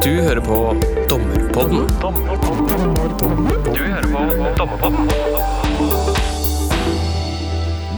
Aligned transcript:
Du 0.00 0.14
hører 0.16 0.40
på 0.40 0.58
Dommerpodden. 1.10 1.82
Du 3.66 3.80
hører 3.84 4.06
på 4.08 4.20
Dommerpodden. 4.56 5.10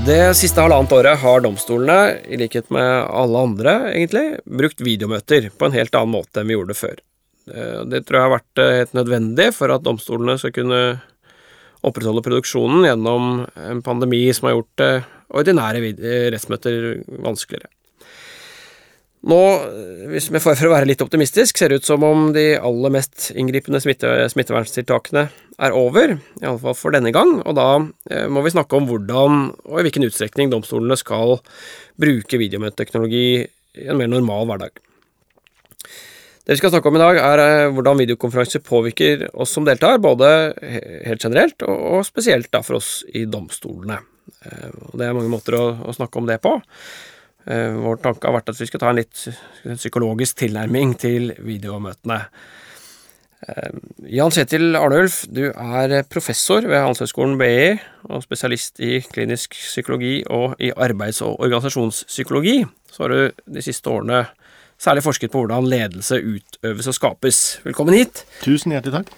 Det 0.07 0.17
siste 0.35 0.65
halvannet 0.65 0.95
året 0.96 1.21
har 1.23 1.45
domstolene, 1.45 2.17
i 2.27 2.41
likhet 2.41 2.73
med 2.75 2.88
alle 3.07 3.45
andre, 3.46 3.75
egentlig, 3.93 4.25
brukt 4.43 4.83
videomøter 4.83 5.46
på 5.54 5.69
en 5.69 5.77
helt 5.77 5.95
annen 5.95 6.17
måte 6.17 6.42
enn 6.42 6.51
vi 6.51 6.56
gjorde 6.56 6.74
før. 6.74 6.99
Eh, 7.54 7.85
det 7.92 8.03
tror 8.08 8.19
jeg 8.19 8.26
har 8.26 8.34
vært 8.34 8.62
eh, 8.64 8.78
helt 8.80 8.96
nødvendig 8.98 9.46
for 9.54 9.71
at 9.71 9.84
domstolene 9.87 10.34
skal 10.42 10.54
kunne 10.58 10.80
opprettholde 11.87 12.24
produksjonen 12.26 12.88
gjennom 12.88 13.46
en 13.46 13.84
pandemi 13.87 14.24
som 14.34 14.50
har 14.50 14.58
gjort 14.58 14.84
eh, 14.88 15.06
ordinære 15.38 15.94
rettsmøter 16.34 16.91
vanskeligere. 17.23 17.70
Nå, 19.23 19.39
hvis 20.11 20.27
vi 20.34 20.41
får 20.43 20.57
for 20.59 20.66
å 20.66 20.73
være 20.73 20.89
litt 20.91 21.02
optimistisk, 21.05 21.59
ser 21.59 21.71
det 21.71 21.79
ut 21.79 21.87
som 21.87 22.02
om 22.02 22.33
de 22.35 22.57
aller 22.59 22.91
mest 22.91 23.29
inngripende 23.39 23.79
smitte, 23.83 24.11
smitteverntiltakene 24.33 25.29
er 25.63 25.77
over, 25.79 26.17
iallfall 26.43 26.75
for 26.75 26.95
denne 26.95 27.13
gang, 27.15 27.37
og 27.47 27.55
da 27.55 27.66
eh, 28.11 28.27
må 28.27 28.43
vi 28.43 28.51
snakke 28.55 28.80
om 28.80 28.89
hvordan 28.89 29.45
og 29.69 29.77
i 29.79 29.85
hvilken 29.87 30.09
utstrekning 30.09 30.51
domstolene 30.51 30.99
skal 30.99 31.37
bruke 32.03 32.41
videomøteteknologi 32.41 33.27
i 33.39 33.87
en 33.87 34.01
mer 34.01 34.11
normal 34.11 34.49
hverdag. 34.51 34.83
Det 36.43 36.57
vi 36.57 36.59
skal 36.59 36.73
snakke 36.75 36.91
om 36.91 36.99
i 36.99 37.05
dag, 37.05 37.21
er 37.23 37.45
eh, 37.45 37.69
hvordan 37.77 38.02
videokonferanser 38.02 38.65
påvirker 38.66 39.29
oss 39.39 39.55
som 39.55 39.69
deltar, 39.69 40.02
både 40.02 40.33
helt 41.07 41.23
generelt 41.23 41.63
og 41.69 42.02
spesielt 42.09 42.51
da 42.51 42.65
for 42.66 42.80
oss 42.80 43.05
i 43.15 43.23
domstolene. 43.30 44.02
Eh, 44.43 44.69
og 44.91 44.99
Det 44.99 45.07
er 45.07 45.15
mange 45.15 45.30
måter 45.30 45.61
å, 45.61 45.65
å 45.87 45.95
snakke 45.95 46.19
om 46.19 46.27
det 46.27 46.43
på. 46.43 46.59
Eh, 47.46 47.74
vår 47.74 48.02
tanke 48.05 48.28
har 48.28 48.37
vært 48.37 48.52
at 48.52 48.60
vi 48.60 48.69
skal 48.69 48.82
ta 48.82 48.91
en 48.92 49.01
litt 49.01 49.23
psykologisk 49.64 50.42
tilnærming 50.45 50.95
til 51.01 51.32
videomøtene. 51.42 52.20
Eh, 53.42 53.70
Jan 54.15 54.30
Kjetil 54.30 54.76
Arnulf, 54.79 55.24
du 55.26 55.49
er 55.51 56.04
professor 56.07 56.62
ved 56.62 56.79
Handelshøyskolen 56.79 57.34
BI 57.40 57.73
og 58.07 58.23
spesialist 58.23 58.79
i 58.84 59.01
klinisk 59.02 59.57
psykologi 59.59 60.21
og 60.30 60.54
i 60.62 60.71
arbeids- 60.71 61.23
og 61.26 61.40
organisasjonspsykologi. 61.40 62.62
Så 62.93 63.02
har 63.02 63.09
du 63.15 63.52
de 63.59 63.65
siste 63.65 63.90
årene 63.90 64.27
særlig 64.78 65.02
forsket 65.02 65.32
på 65.32 65.42
hvordan 65.42 65.66
ledelse 65.66 66.20
utøves 66.22 66.86
og 66.86 66.94
skapes. 66.94 67.42
Velkommen 67.66 67.98
hit. 67.98 68.24
Tusen 68.44 68.74
hjertelig 68.74 69.00
takk. 69.00 69.12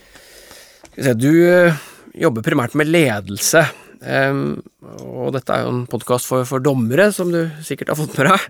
Du 1.20 1.32
eh, 1.44 1.76
jobber 2.16 2.46
primært 2.46 2.76
med 2.78 2.88
ledelse. 2.88 3.66
Um, 4.04 4.60
og 5.00 5.32
dette 5.32 5.54
er 5.54 5.64
jo 5.64 5.72
en 5.72 5.84
podkast 5.88 6.28
for, 6.28 6.44
for, 6.48 6.60
dommere, 6.64 7.08
som 7.14 7.30
du 7.32 7.46
sikkert 7.64 7.94
har 7.94 7.98
fått 7.98 8.16
med 8.18 8.28
deg. 8.28 8.46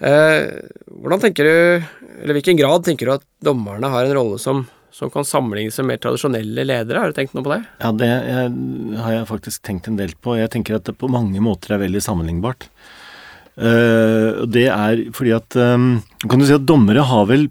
Uh, 0.00 0.94
hvordan 1.02 1.22
tenker 1.26 1.48
du, 1.48 1.88
eller 2.22 2.38
hvilken 2.38 2.58
grad 2.60 2.86
tenker 2.86 3.08
du 3.08 3.16
at 3.18 3.26
dommerne 3.44 3.90
har 3.92 4.06
en 4.06 4.16
rolle 4.16 4.38
som, 4.40 4.64
som 4.94 5.12
kan 5.12 5.26
sammenlignes 5.28 5.76
med 5.82 5.92
mer 5.92 6.00
tradisjonelle 6.04 6.64
ledere? 6.64 7.02
Har 7.02 7.12
du 7.12 7.18
tenkt 7.18 7.36
noe 7.36 7.44
på 7.44 7.52
det? 7.52 7.60
Ja, 7.82 7.92
det 7.92 8.08
jeg, 8.08 8.54
har 9.02 9.16
jeg 9.18 9.28
faktisk 9.34 9.66
tenkt 9.68 9.90
en 9.90 10.00
del 10.00 10.16
på. 10.16 10.38
Jeg 10.40 10.54
tenker 10.54 10.78
at 10.78 10.88
det 10.88 10.96
på 11.00 11.12
mange 11.12 11.42
måter 11.44 11.76
er 11.76 11.84
veldig 11.84 12.04
sammenlignbart. 12.04 12.70
Uh, 13.58 14.46
det 14.46 14.68
er 14.70 15.00
fordi 15.10 15.32
at 15.34 15.56
um, 15.58 15.96
Kan 16.30 16.38
du 16.38 16.44
si 16.46 16.54
at 16.54 16.62
dommere 16.62 17.02
har 17.02 17.24
vel 17.26 17.48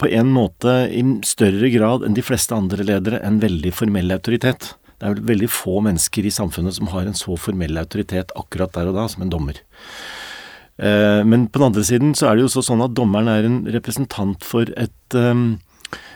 på 0.00 0.08
en 0.08 0.30
måte 0.32 0.72
i 0.90 1.02
større 1.28 1.68
grad 1.70 2.06
enn 2.06 2.16
de 2.16 2.24
fleste 2.24 2.56
andre 2.56 2.82
ledere 2.88 3.20
en 3.22 3.36
veldig 3.42 3.70
formell 3.76 4.10
autoritet. 4.14 4.72
Det 5.02 5.08
er 5.08 5.16
vel 5.16 5.30
veldig 5.32 5.48
få 5.50 5.80
mennesker 5.82 6.26
i 6.28 6.30
samfunnet 6.30 6.76
som 6.76 6.86
har 6.92 7.08
en 7.08 7.16
så 7.18 7.34
formell 7.34 7.74
autoritet 7.80 8.30
akkurat 8.38 8.70
der 8.76 8.86
og 8.86 8.94
da 8.94 9.08
som 9.10 9.24
en 9.24 9.32
dommer. 9.32 9.58
Eh, 10.78 11.22
men 11.26 11.48
på 11.50 11.58
den 11.58 11.72
andre 11.72 11.82
siden 11.82 12.12
så 12.14 12.28
er 12.28 12.38
det 12.38 12.44
jo 12.44 12.50
også 12.52 12.62
sånn 12.68 12.84
at 12.86 12.94
dommeren 12.94 13.30
er 13.32 13.48
en 13.48 13.56
representant 13.74 14.46
for 14.46 14.70
et 14.78 15.18
um, 15.18 15.58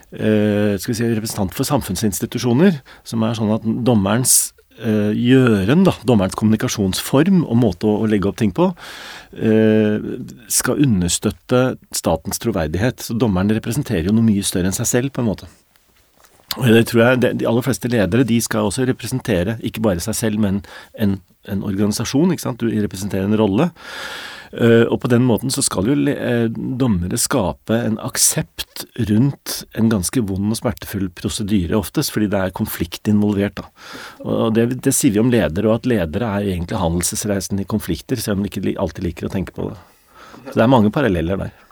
skal 0.06 0.92
vi 0.92 0.94
si, 1.00 1.08
representant 1.16 1.50
for 1.52 1.66
samfunnsinstitusjoner, 1.66 2.78
som 3.02 3.26
er 3.26 3.34
sånn 3.34 3.50
at 3.56 3.66
dommerens 3.84 4.54
gjøren, 4.76 5.82
da, 5.88 5.96
dommerens 6.06 6.36
kommunikasjonsform 6.38 7.42
og 7.42 7.58
måte 7.58 7.90
å, 7.90 8.06
legge 8.06 8.30
opp 8.30 8.38
ting 8.38 8.52
på, 8.54 8.68
skal 10.52 10.82
understøtte 10.86 11.62
statens 11.96 12.40
troverdighet. 12.44 13.02
Så 13.08 13.18
dommeren 13.18 13.50
representerer 13.56 14.08
jo 14.08 14.14
noe 14.14 14.28
mye 14.30 14.46
større 14.46 14.70
enn 14.70 14.78
seg 14.78 14.92
selv, 14.92 15.16
på 15.16 15.24
en 15.24 15.32
måte. 15.32 15.50
Det 16.56 16.86
tror 16.88 17.02
jeg 17.02 17.36
De 17.40 17.48
aller 17.48 17.64
fleste 17.64 17.90
ledere 17.90 18.24
de 18.26 18.38
skal 18.40 18.68
også 18.68 18.86
representere 18.88 19.58
ikke 19.66 19.82
bare 19.84 20.02
seg 20.02 20.16
selv, 20.16 20.40
men 20.40 20.62
en, 20.94 21.18
en 21.50 21.66
organisasjon. 21.66 22.32
ikke 22.32 22.46
sant? 22.46 22.62
Du 22.62 22.70
representerer 22.70 23.28
en 23.28 23.38
rolle. 23.38 23.70
Uh, 24.56 24.86
og 24.86 25.00
på 25.02 25.08
den 25.10 25.24
måten 25.26 25.50
så 25.52 25.60
skal 25.64 25.88
jo 25.90 25.96
uh, 26.06 26.46
dommere 26.78 27.18
skape 27.18 27.76
en 27.82 27.98
aksept 27.98 28.86
rundt 29.10 29.56
en 29.76 29.90
ganske 29.90 30.22
vond 30.22 30.54
og 30.54 30.60
smertefull 30.60 31.08
prosedyre 31.18 31.76
oftest, 31.76 32.14
fordi 32.14 32.30
det 32.32 32.40
er 32.40 32.54
konflikt 32.56 33.10
involvert. 33.10 33.58
da. 33.58 33.66
Og 34.24 34.54
det, 34.56 34.68
det 34.86 34.94
sier 34.94 35.16
vi 35.16 35.22
om 35.24 35.34
ledere, 35.34 35.68
og 35.68 35.80
at 35.80 35.90
ledere 35.90 36.30
er 36.38 36.54
egentlig 36.54 36.80
handelsreisende 36.80 37.66
i 37.66 37.70
konflikter, 37.74 38.22
selv 38.22 38.38
om 38.38 38.46
de 38.46 38.52
ikke 38.52 38.78
alltid 38.80 39.10
liker 39.10 39.28
å 39.28 39.34
tenke 39.34 39.56
på 39.56 39.72
det. 39.72 39.78
Så 40.46 40.54
det 40.54 40.64
er 40.64 40.72
mange 40.72 40.94
paralleller 40.94 41.42
der. 41.42 41.65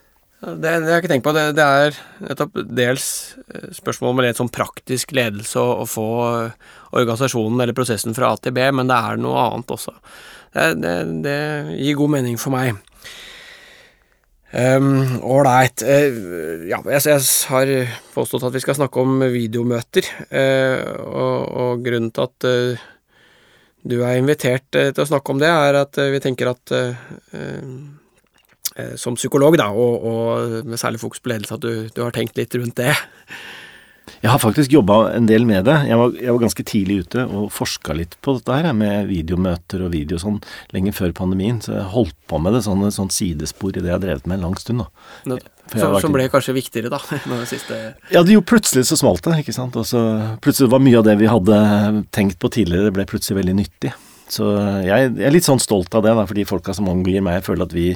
Det, 0.44 0.60
det, 0.60 0.71
har 0.71 0.91
jeg 0.93 1.05
ikke 1.05 1.12
tenkt 1.15 1.27
på. 1.27 1.34
Det, 1.37 1.44
det 1.56 1.65
er 1.65 1.99
nettopp 2.28 2.59
dels 2.77 3.09
eh, 3.49 3.69
spørsmål 3.77 4.12
om 4.12 4.22
litt 4.25 4.41
sånn 4.41 4.53
praktisk 4.53 5.15
ledelse 5.16 5.60
å 5.60 5.87
få 5.88 6.09
organisasjonen 6.94 7.65
eller 7.65 7.77
prosessen 7.77 8.16
fra 8.16 8.32
A 8.34 8.41
til 8.41 8.54
B, 8.56 8.65
men 8.77 8.91
det 8.91 8.99
er 8.99 9.21
noe 9.21 9.49
annet 9.49 9.75
også. 9.75 9.94
Det, 10.54 10.97
det 11.25 11.38
gir 11.81 11.97
god 11.99 12.12
mening 12.15 12.37
for 12.38 12.54
meg. 12.54 12.77
Ålreit. 14.54 15.83
Um, 15.83 15.88
uh, 15.91 16.66
ja, 16.71 16.78
jeg, 16.87 17.00
jeg, 17.10 17.22
har 17.50 17.72
påstått 18.15 18.44
at 18.47 18.54
vi 18.54 18.62
skal 18.62 18.77
snakke 18.78 19.03
om 19.03 19.25
videomøter, 19.34 20.06
uh, 20.31 20.84
og, 21.03 21.41
og, 21.65 21.83
grunnen 21.83 22.12
til 22.15 22.28
at 22.28 22.47
uh, 22.47 22.84
du 23.84 23.99
er 23.99 24.21
invitert 24.21 24.69
til 24.71 25.03
å 25.03 25.09
snakke 25.10 25.34
om 25.34 25.43
det, 25.43 25.50
er 25.50 25.77
at 25.83 25.99
vi 26.15 26.22
tenker 26.22 26.54
at 26.54 26.72
Eh, 27.34 27.65
som 28.99 29.15
psykolog, 29.19 29.59
da, 29.61 29.69
og, 29.71 30.07
og, 30.09 30.65
med 30.67 30.81
særlig 30.81 31.03
fokus 31.03 31.23
på 31.23 31.31
ledelse, 31.31 31.55
at 31.55 31.62
du, 31.62 31.87
du, 31.95 32.01
har 32.03 32.15
tenkt 32.17 32.39
litt 32.41 32.55
rundt 32.59 32.81
det? 32.81 32.95
Jeg 34.25 34.33
har 34.33 34.41
faktisk 34.41 34.73
jobba 34.73 35.12
en 35.15 35.27
del 35.29 35.45
med 35.49 35.67
det. 35.69 35.77
Jeg 35.89 35.99
var, 36.01 36.12
jeg 36.17 36.33
var 36.33 36.41
ganske 36.43 36.65
tidlig 36.65 36.97
ute 37.05 37.25
og 37.25 37.51
forska 37.53 37.97
litt 37.97 38.17
på 38.25 38.37
dette 38.39 38.57
her, 38.57 38.71
med 38.77 39.09
videomøter 39.09 39.84
og 39.84 39.93
video 39.93 40.19
sånn 40.21 40.39
lenge 40.73 40.95
før 40.97 41.13
pandemien. 41.17 41.61
Så 41.65 41.75
jeg 41.77 41.91
holdt 41.93 42.17
på 42.31 42.41
med 42.41 42.57
det 42.57 42.63
sånn, 42.67 42.84
sånn 42.95 43.13
sidespor 43.13 43.75
i 43.75 43.83
det 43.83 43.91
jeg 43.91 43.97
har 43.99 44.05
drevet 44.05 44.29
med 44.29 44.39
en 44.39 44.47
lang 44.49 44.57
stund. 44.61 44.84
da. 44.84 45.39
Som, 45.73 45.97
som 46.01 46.13
ble 46.13 46.27
kanskje 46.33 46.57
viktigere, 46.57 46.93
da? 46.93 47.01
Når 47.29 47.45
det 47.45 47.51
siste 47.53 47.81
Ja, 48.13 48.25
det 48.25 48.37
jo 48.37 48.45
plutselig 48.45 48.84
så 48.89 48.99
smalt 49.01 49.25
det, 49.25 49.39
ikke 49.45 49.57
sant. 49.57 49.77
Og 49.81 49.89
så 49.89 50.03
plutselig 50.45 50.73
var 50.73 50.84
mye 50.84 51.01
av 51.01 51.07
det 51.09 51.19
vi 51.21 51.31
hadde 51.31 51.61
tenkt 52.15 52.41
på 52.41 52.53
tidligere, 52.53 52.91
det 52.91 52.97
ble 52.97 53.09
plutselig 53.09 53.41
veldig 53.41 53.57
nyttig. 53.61 53.95
Så 54.31 54.47
jeg, 54.57 54.89
jeg, 54.89 55.27
er 55.27 55.35
litt 55.35 55.47
sånn 55.47 55.61
stolt 55.62 55.93
av 55.95 56.05
det, 56.07 56.15
da, 56.17 56.25
fordi 56.29 56.47
folka 56.49 56.75
som 56.77 56.89
omgir 56.91 57.25
meg, 57.25 57.43
føler 57.45 57.67
at 57.67 57.75
vi, 57.77 57.91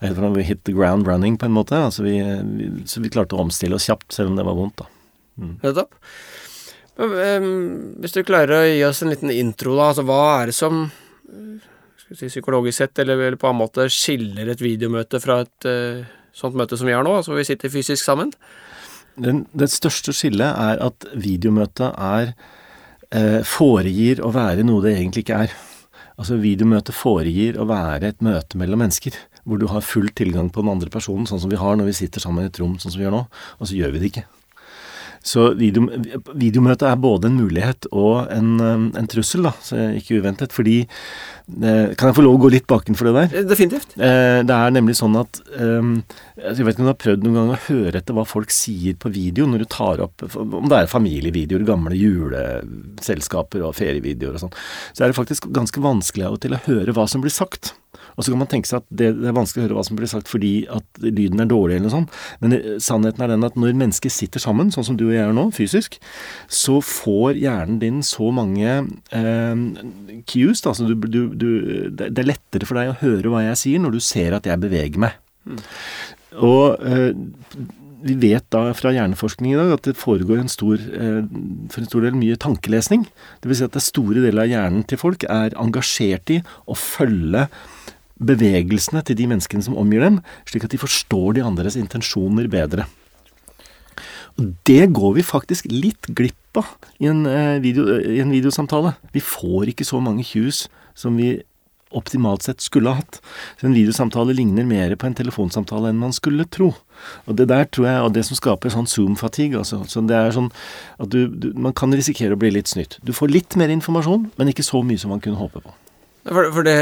vi 0.00 0.46
hit 0.46 0.64
the 0.64 0.74
ground 0.76 1.08
running, 1.08 1.36
på 1.40 1.48
en 1.48 1.56
måte. 1.56 1.78
Altså 1.88 2.06
vi, 2.06 2.16
vi, 2.56 2.70
så 2.88 3.02
vi 3.04 3.12
klarte 3.12 3.36
å 3.36 3.44
omstille 3.44 3.76
oss 3.76 3.88
kjapt, 3.90 4.08
selv 4.14 4.32
om 4.32 4.40
det 4.40 4.46
var 4.46 4.56
vondt, 4.56 4.82
da. 4.82 4.90
Mm. 5.36 5.54
Nettopp. 5.64 5.98
Um, 6.96 7.48
hvis 8.00 8.14
du 8.16 8.22
klarer 8.24 8.56
å 8.56 8.68
gi 8.70 8.84
oss 8.86 9.02
en 9.04 9.12
liten 9.12 9.32
intro, 9.34 9.76
da. 9.76 9.90
Altså 9.92 10.06
hva 10.08 10.20
er 10.38 10.52
det 10.52 10.56
som 10.56 10.86
si, 12.08 12.30
psykologisk 12.30 12.78
sett, 12.80 13.02
eller, 13.04 13.20
eller, 13.20 13.40
på 13.40 13.50
en 13.50 13.60
måte 13.60 13.88
skiller 13.92 14.48
et 14.52 14.64
videomøte 14.64 15.20
fra 15.20 15.42
et 15.44 15.68
uh, 15.68 16.06
sånt 16.36 16.56
møte 16.56 16.78
som 16.78 16.88
vi 16.88 16.96
har 16.96 17.04
nå, 17.04 17.18
altså 17.18 17.34
hvor 17.34 17.42
vi 17.42 17.48
sitter 17.48 17.72
fysisk 17.72 18.04
sammen? 18.04 18.32
Den, 19.16 19.44
det 19.56 19.70
største 19.72 20.12
skillet 20.12 20.48
er 20.60 20.80
at 20.84 21.06
videomøtet 21.16 21.88
er 21.88 22.34
eh, 23.08 23.40
foregir 23.48 24.20
å 24.20 24.28
være 24.34 24.66
noe 24.66 24.84
det 24.84 24.92
egentlig 24.98 25.24
ikke 25.24 25.38
er. 25.46 25.54
Altså 26.16 26.38
Videomøte 26.40 26.94
foregir 26.96 27.58
å 27.60 27.66
være 27.68 28.12
et 28.14 28.22
møte 28.24 28.56
mellom 28.56 28.80
mennesker, 28.84 29.16
hvor 29.44 29.60
du 29.60 29.66
har 29.68 29.84
full 29.84 30.08
tilgang 30.16 30.48
på 30.52 30.64
den 30.64 30.72
andre 30.72 30.92
personen, 30.92 31.28
sånn 31.28 31.42
som 31.42 31.52
vi 31.52 31.60
har 31.60 31.76
når 31.76 31.90
vi 31.90 31.98
sitter 32.00 32.24
sammen 32.24 32.46
i 32.46 32.50
et 32.50 32.60
rom, 32.62 32.78
sånn 32.80 32.94
som 32.94 33.02
vi 33.02 33.04
gjør 33.04 33.18
nå, 33.18 33.26
og 33.60 33.68
så 33.68 33.76
gjør 33.76 33.92
vi 33.92 34.00
det 34.00 34.10
ikke. 34.12 34.24
Så 35.26 35.48
video, 35.58 35.88
videomøte 36.38 36.86
er 36.86 36.98
både 37.02 37.26
en 37.26 37.38
mulighet 37.40 37.88
og 37.90 38.28
en, 38.30 38.52
um, 38.62 38.84
en 38.94 39.08
trussel, 39.10 39.42
da, 39.48 39.52
så 39.64 39.88
ikke 39.98 40.20
uventet. 40.20 40.54
Fordi 40.54 40.76
eh, 40.84 41.94
Kan 41.98 42.10
jeg 42.10 42.16
få 42.18 42.24
lov 42.24 42.36
å 42.38 42.42
gå 42.44 42.52
litt 42.54 42.68
bakenfor 42.70 43.08
det 43.08 43.14
der? 43.16 43.34
Eh, 43.40 43.48
definitivt. 43.50 43.96
Eh, 43.98 44.42
det 44.46 44.56
er 44.56 44.76
nemlig 44.76 44.94
sånn 44.98 45.18
at 45.18 45.40
um, 45.58 45.96
Jeg 46.38 46.62
vet 46.62 46.76
ikke 46.76 46.84
om 46.84 46.88
du 46.88 46.92
har 46.92 47.00
prøvd 47.02 47.26
noen 47.26 47.38
gang 47.40 47.52
å 47.56 47.60
høre 47.66 48.00
etter 48.02 48.16
hva 48.16 48.26
folk 48.28 48.54
sier 48.54 48.98
på 49.02 49.10
video 49.14 49.48
når 49.50 49.64
du 49.64 49.68
tar 49.72 50.02
opp 50.04 50.22
Om 50.28 50.70
det 50.70 50.82
er 50.82 50.92
familievideoer, 50.92 51.66
gamle 51.66 51.98
juleselskaper 51.98 53.66
og 53.66 53.74
ferievideoer 53.78 54.38
og 54.38 54.46
sånn. 54.46 54.54
Så 54.92 55.02
er 55.02 55.10
det 55.10 55.18
faktisk 55.18 55.50
ganske 55.54 55.82
vanskelig 55.82 56.28
av 56.28 56.38
og 56.38 56.44
til 56.44 56.54
å 56.54 56.62
høre 56.68 56.94
hva 56.94 57.08
som 57.10 57.24
blir 57.24 57.34
sagt. 57.34 57.74
Og 58.16 58.24
så 58.24 58.32
kan 58.32 58.40
man 58.40 58.50
tenke 58.50 58.68
seg 58.68 58.82
at 58.82 58.88
det, 58.88 59.10
det, 59.18 59.28
er 59.30 59.36
vanskelig 59.36 59.62
å 59.62 59.66
høre 59.66 59.78
hva 59.78 59.84
som 59.86 59.98
blir 59.98 60.10
sagt 60.10 60.30
fordi 60.32 60.52
at 60.72 61.02
lyden 61.04 61.42
er 61.44 61.50
dårlig 61.50 61.76
eller 61.76 61.86
noe 61.86 61.94
sånt. 61.94 62.18
Men 62.42 62.56
sannheten 62.82 63.24
er 63.24 63.32
den 63.34 63.46
at 63.46 63.58
når 63.60 63.76
mennesker 63.76 64.12
sitter 64.12 64.42
sammen, 64.42 64.72
sånn 64.74 64.88
som 64.88 64.98
du 64.98 65.06
og 65.08 65.14
jeg 65.14 65.22
gjør 65.22 65.36
nå, 65.36 65.46
fysisk, 65.56 65.98
så 66.48 66.80
får 66.84 67.40
hjernen 67.42 67.80
din 67.82 68.02
så 68.06 68.32
mange 68.34 68.76
eh, 69.16 69.64
cues. 70.28 70.64
Da, 70.64 70.74
så 70.76 70.88
du, 70.88 70.96
du, 71.06 71.22
du, 71.36 71.48
det 71.92 72.12
er 72.12 72.32
lettere 72.32 72.68
for 72.68 72.80
deg 72.80 72.92
å 72.92 73.00
høre 73.04 73.32
hva 73.32 73.44
jeg 73.50 73.62
sier 73.62 73.82
når 73.82 73.98
du 73.98 74.04
ser 74.04 74.36
at 74.36 74.48
jeg 74.48 74.64
beveger 74.64 75.02
meg. 75.06 75.18
Mm. 75.46 75.60
Og 76.46 76.86
eh, 76.88 77.12
vi 78.06 78.14
vet 78.20 78.44
da 78.52 78.68
fra 78.76 78.92
hjerneforskning 78.94 79.54
i 79.54 79.58
dag 79.58 79.72
at 79.76 79.86
det 79.88 79.96
foregår 79.98 80.42
en 80.42 80.52
stor, 80.52 80.76
eh, 80.76 81.22
for 81.72 81.82
en 81.82 81.88
stor 81.88 82.04
del 82.06 82.18
mye 82.18 82.36
tankelesning. 82.40 83.06
Det 83.40 83.50
vil 83.50 83.58
si 83.58 83.66
at 83.66 83.76
det 83.76 83.84
store 83.84 84.22
deler 84.22 84.44
av 84.44 84.52
hjernen 84.52 84.84
til 84.86 85.00
folk 85.00 85.24
er 85.24 85.56
engasjert 85.58 86.34
i 86.34 86.42
å 86.66 86.76
følge 86.78 87.46
bevegelsene 88.16 89.02
til 89.06 89.18
de 89.18 89.26
menneskene 89.30 89.64
som 89.64 89.76
omgir 89.78 90.04
dem, 90.04 90.20
slik 90.48 90.64
at 90.66 90.72
de 90.72 90.80
forstår 90.80 91.36
de 91.36 91.44
andres 91.44 91.76
intensjoner 91.80 92.48
bedre. 92.52 92.86
Og 94.36 94.52
det 94.68 94.92
går 94.96 95.16
vi 95.16 95.24
faktisk 95.24 95.68
litt 95.72 96.08
glipp 96.12 96.60
av 96.60 96.76
i 97.00 97.08
en, 97.08 97.26
eh, 97.26 97.58
video, 97.60 97.84
i 98.00 98.20
en 98.20 98.32
videosamtale. 98.32 98.96
Vi 99.12 99.20
får 99.20 99.72
ikke 99.72 99.84
så 99.84 100.00
mange 100.00 100.24
cues 100.24 100.68
som 100.94 101.16
vi 101.16 101.42
optimalt 101.92 102.42
sett 102.42 102.60
skulle 102.60 102.90
ha 102.90 103.00
hatt. 103.00 103.20
Så 103.60 103.68
en 103.68 103.76
videosamtale 103.76 104.34
ligner 104.34 104.66
mer 104.66 104.94
på 104.96 105.06
en 105.06 105.14
telefonsamtale 105.14 105.88
enn 105.88 106.00
man 106.00 106.12
skulle 106.12 106.44
tro. 106.44 106.74
Og 107.26 107.36
det 107.36 107.48
der 107.48 107.64
tror 107.64 107.86
jeg, 107.86 108.02
og 108.02 108.12
det 108.12 108.24
som 108.26 108.36
skaper 108.36 108.72
sånn 108.72 108.90
Zoom-fatigue, 108.90 109.56
altså. 109.56 109.84
Så 109.88 110.04
det 110.06 110.16
er 110.16 110.34
sånn 110.34 110.50
at 110.98 111.08
du, 111.08 111.28
du, 111.28 111.52
Man 111.54 111.72
kan 111.72 111.92
risikere 111.92 112.34
å 112.34 112.40
bli 112.40 112.50
litt 112.50 112.68
snytt. 112.68 112.98
Du 113.04 113.12
får 113.12 113.32
litt 113.32 113.56
mer 113.56 113.68
informasjon, 113.68 114.30
men 114.36 114.48
ikke 114.48 114.66
så 114.66 114.82
mye 114.84 114.98
som 114.98 115.10
man 115.10 115.20
kunne 115.20 115.40
håpe 115.40 115.62
på. 115.62 115.74
For, 116.26 116.48
for 116.54 116.66
det, 116.66 116.74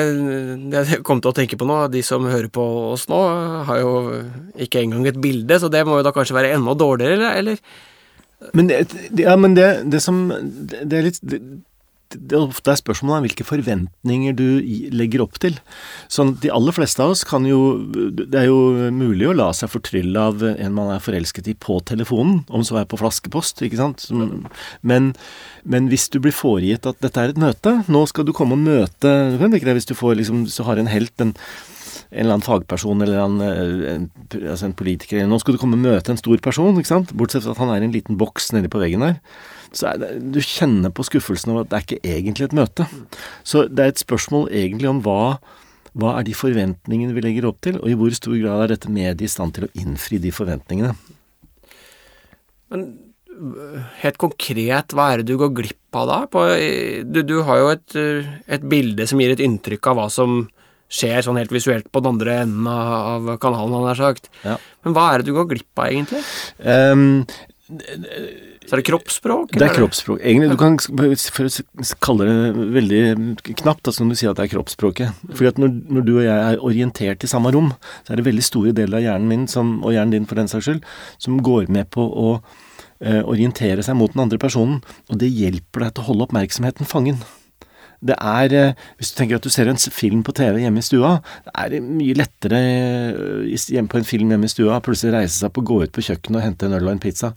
det 0.73 0.85
jeg 0.89 1.03
kom 1.05 1.21
til 1.21 1.33
å 1.33 1.37
tenke 1.37 1.59
på 1.61 1.67
nå, 1.69 1.83
de 1.93 2.01
som 2.07 2.25
hører 2.25 2.49
på 2.53 2.65
oss 2.95 3.05
nå, 3.11 3.19
har 3.69 3.83
jo 3.83 3.91
ikke 4.65 4.81
engang 4.81 5.05
et 5.11 5.21
bilde, 5.21 5.59
så 5.61 5.69
det 5.73 5.83
må 5.85 5.99
jo 5.99 6.07
da 6.07 6.15
kanskje 6.17 6.37
være 6.39 6.55
enda 6.57 6.73
dårligere, 6.81 7.35
eller? 7.43 7.61
Men 8.57 8.71
det, 8.71 8.81
ja, 9.21 9.37
men 9.41 9.55
det, 9.57 9.69
det 9.89 10.03
som 10.05 10.27
Det 10.29 10.99
er 10.99 11.07
litt 11.07 11.23
det, 12.17 12.39
ofte 12.39 12.73
er 12.73 12.81
spørsmålet 12.81 13.17
om 13.17 13.27
hvilke 13.27 13.47
forventninger 13.47 14.37
du 14.39 14.47
legger 14.95 15.25
opp 15.25 15.39
til. 15.43 15.59
Sånn 16.13 16.35
De 16.43 16.53
aller 16.55 16.75
fleste 16.77 17.03
av 17.05 17.15
oss 17.15 17.25
kan 17.29 17.47
jo 17.49 17.61
Det 18.15 18.39
er 18.41 18.49
jo 18.49 18.91
mulig 18.95 19.29
å 19.31 19.37
la 19.37 19.51
seg 19.57 19.73
fortrylle 19.73 20.27
av 20.31 20.45
en 20.45 20.75
man 20.77 20.93
er 20.95 21.05
forelsket 21.05 21.51
i 21.51 21.57
på 21.59 21.79
telefonen, 21.87 22.43
om 22.49 22.65
så 22.67 22.81
er 22.81 22.89
på 22.89 22.99
flaskepost, 23.01 23.63
ikke 23.65 23.81
sant. 23.81 24.07
Men, 24.83 25.13
men 25.65 25.91
hvis 25.93 26.09
du 26.13 26.21
blir 26.23 26.35
foregitt 26.35 26.89
at 26.89 27.01
dette 27.05 27.21
er 27.21 27.35
et 27.35 27.41
møte, 27.41 27.77
nå 27.89 28.05
skal 28.11 28.27
du 28.27 28.35
komme 28.37 28.59
og 28.59 28.65
møte 28.65 29.13
Du 29.35 29.39
kan 29.41 29.53
tenke 29.53 29.69
deg 29.69 29.79
hvis 29.79 29.91
du 29.91 29.97
får 29.99 30.19
liksom, 30.21 30.45
så 30.51 30.67
har 30.69 30.81
en 30.81 30.91
helt 30.91 31.25
en 31.25 31.35
en 32.15 32.23
eller 32.23 32.37
annen 32.37 32.47
fagperson 32.47 33.03
eller 33.05 33.21
en, 33.25 33.41
en, 33.43 34.07
altså 34.39 34.69
en 34.69 34.77
politiker 34.79 35.27
Nå 35.27 35.41
skal 35.43 35.57
du 35.57 35.61
komme 35.61 35.77
og 35.77 35.83
møte 35.83 36.15
en 36.15 36.21
stor 36.21 36.39
person, 36.45 36.79
ikke 36.79 36.93
sant? 36.93 37.13
bortsett 37.19 37.45
fra 37.45 37.57
at 37.57 37.63
han 37.63 37.73
er 37.75 37.83
i 37.83 37.89
en 37.89 37.97
liten 37.97 38.19
boks 38.21 38.53
nedi 38.55 38.71
på 38.71 38.83
veggen 38.83 39.03
der 39.03 39.19
så 39.75 39.95
det, 39.99 40.11
du 40.35 40.39
kjenner 40.39 40.93
på 40.95 41.05
skuffelsen 41.07 41.53
over 41.53 41.65
at 41.65 41.73
det 41.73 41.79
er 41.79 41.85
ikke 41.85 42.15
egentlig 42.17 42.47
et 42.47 42.57
møte. 42.57 42.87
Så 43.47 43.67
det 43.67 43.83
er 43.83 43.93
et 43.93 44.03
spørsmål 44.03 44.47
egentlig 44.55 44.91
om 44.91 45.01
hva, 45.05 45.37
hva 45.99 46.13
er 46.19 46.29
de 46.29 46.37
forventningene 46.39 47.17
vi 47.17 47.25
legger 47.25 47.49
opp 47.51 47.59
til, 47.65 47.81
og 47.81 47.91
i 47.91 47.97
hvor 47.99 48.15
stor 48.15 48.37
grad 48.39 48.65
er 48.65 48.75
dette 48.75 48.93
mediet 48.93 49.27
i 49.27 49.33
stand 49.33 49.57
til 49.57 49.67
å 49.67 49.73
innfri 49.81 50.21
de 50.23 50.31
forventningene. 50.35 50.95
Men 52.71 52.87
helt 54.03 54.19
konkret, 54.23 54.95
hva 54.95 55.11
er 55.11 55.23
det 55.23 55.33
du 55.33 55.39
går 55.41 55.55
glipp 55.57 55.99
av 55.99 56.11
da? 56.11 56.19
På, 56.31 56.47
du, 57.03 57.23
du, 57.27 57.39
har 57.47 57.63
jo 57.63 57.73
et, 57.73 57.97
et, 58.47 58.69
bilde 58.71 59.07
som 59.11 59.23
gir 59.23 59.35
et 59.35 59.43
inntrykk 59.43 59.91
av 59.91 59.99
hva 59.99 60.07
som 60.13 60.45
skjer 60.95 61.25
sånn 61.27 61.41
helt 61.41 61.55
visuelt 61.55 61.91
på 61.91 62.03
den 62.03 62.15
andre 62.15 62.39
enden 62.45 62.71
av, 62.71 63.35
kanalen, 63.43 63.75
han 63.79 63.91
har 63.91 64.01
sagt. 64.01 64.31
Ja. 64.45 64.59
Men 64.87 64.97
hva 64.97 65.11
er 65.11 65.23
det 65.23 65.31
du 65.31 65.37
går 65.37 65.51
glipp 65.51 65.83
av, 65.83 65.91
egentlig? 65.91 66.23
Um, 66.63 67.25
så 68.65 68.77
er 68.77 68.81
det 68.81 68.87
kroppsspråk? 68.89 69.53
Det 69.57 69.65
er 69.67 69.75
kroppsspråk. 69.77 70.21
Egentlig, 70.25 70.51
du 70.53 70.59
kan 70.61 70.77
kalle 72.05 72.27
det 72.29 72.67
veldig 72.77 73.01
knapt, 73.61 73.89
altså, 73.89 74.05
når 74.05 74.15
du 74.15 74.21
si 74.21 74.29
at 74.31 74.39
det 74.39 74.47
er 74.47 74.53
kroppsspråket. 74.55 75.25
Fordi 75.31 75.51
at 75.51 75.61
når, 75.61 75.73
når, 75.93 76.07
du 76.07 76.13
og 76.15 76.25
jeg 76.25 76.35
er 76.53 76.65
orientert 76.65 77.25
i 77.25 77.31
samme 77.31 77.53
rom, 77.55 77.73
så 78.05 78.15
er 78.15 78.21
det 78.21 78.27
veldig 78.29 78.45
store 78.45 78.75
deler 78.77 79.01
av 79.01 79.07
hjernen 79.07 79.31
min, 79.33 79.47
som, 79.51 79.77
og 79.85 79.97
hjernen 79.97 80.17
din 80.17 80.29
for 80.29 80.41
den 80.41 80.49
saks 80.53 80.69
skyld, 80.69 80.85
som 81.21 81.41
går 81.45 81.69
med 81.77 81.91
på 81.93 82.05
å 82.05 82.29
eh, 82.37 83.21
orientere 83.21 83.85
seg 83.85 83.99
mot 84.01 84.13
den 84.13 84.25
andre 84.25 84.41
personen. 84.41 84.81
Og 85.13 85.21
det 85.21 85.33
hjelper 85.33 85.87
deg 85.87 85.97
til 85.97 86.05
å 86.05 86.09
holde 86.13 86.29
oppmerksomheten 86.29 86.89
fangen. 86.89 87.21
Det 88.05 88.17
er, 88.21 88.53
eh, 88.53 88.75
Hvis 88.99 89.13
du 89.13 89.19
tenker 89.19 89.41
at 89.41 89.47
du 89.47 89.53
ser 89.53 89.69
en 89.71 89.81
film 89.81 90.23
på 90.23 90.35
TV 90.37 90.61
hjemme 90.61 90.83
i 90.83 90.85
stua, 90.85 91.21
det 91.47 91.55
er 91.55 91.81
mye 91.81 92.19
lettere 92.19 92.61
eh, 92.61 93.57
hjemme 93.57 93.89
på 93.89 94.01
en 94.01 94.09
film 94.09 94.35
hjemme 94.35 94.45
i 94.45 94.53
stua 94.53 94.81
plutselig 94.85 95.15
reise 95.15 95.39
seg 95.39 95.49
opp 95.49 95.63
og 95.63 95.71
gå 95.71 95.81
ut 95.85 95.95
på 95.95 96.05
kjøkkenet 96.05 96.41
og 96.41 96.45
hente 96.45 96.69
en 96.69 96.77
øl 96.77 96.89
og 96.89 96.95
en 96.97 97.03
pizza 97.03 97.33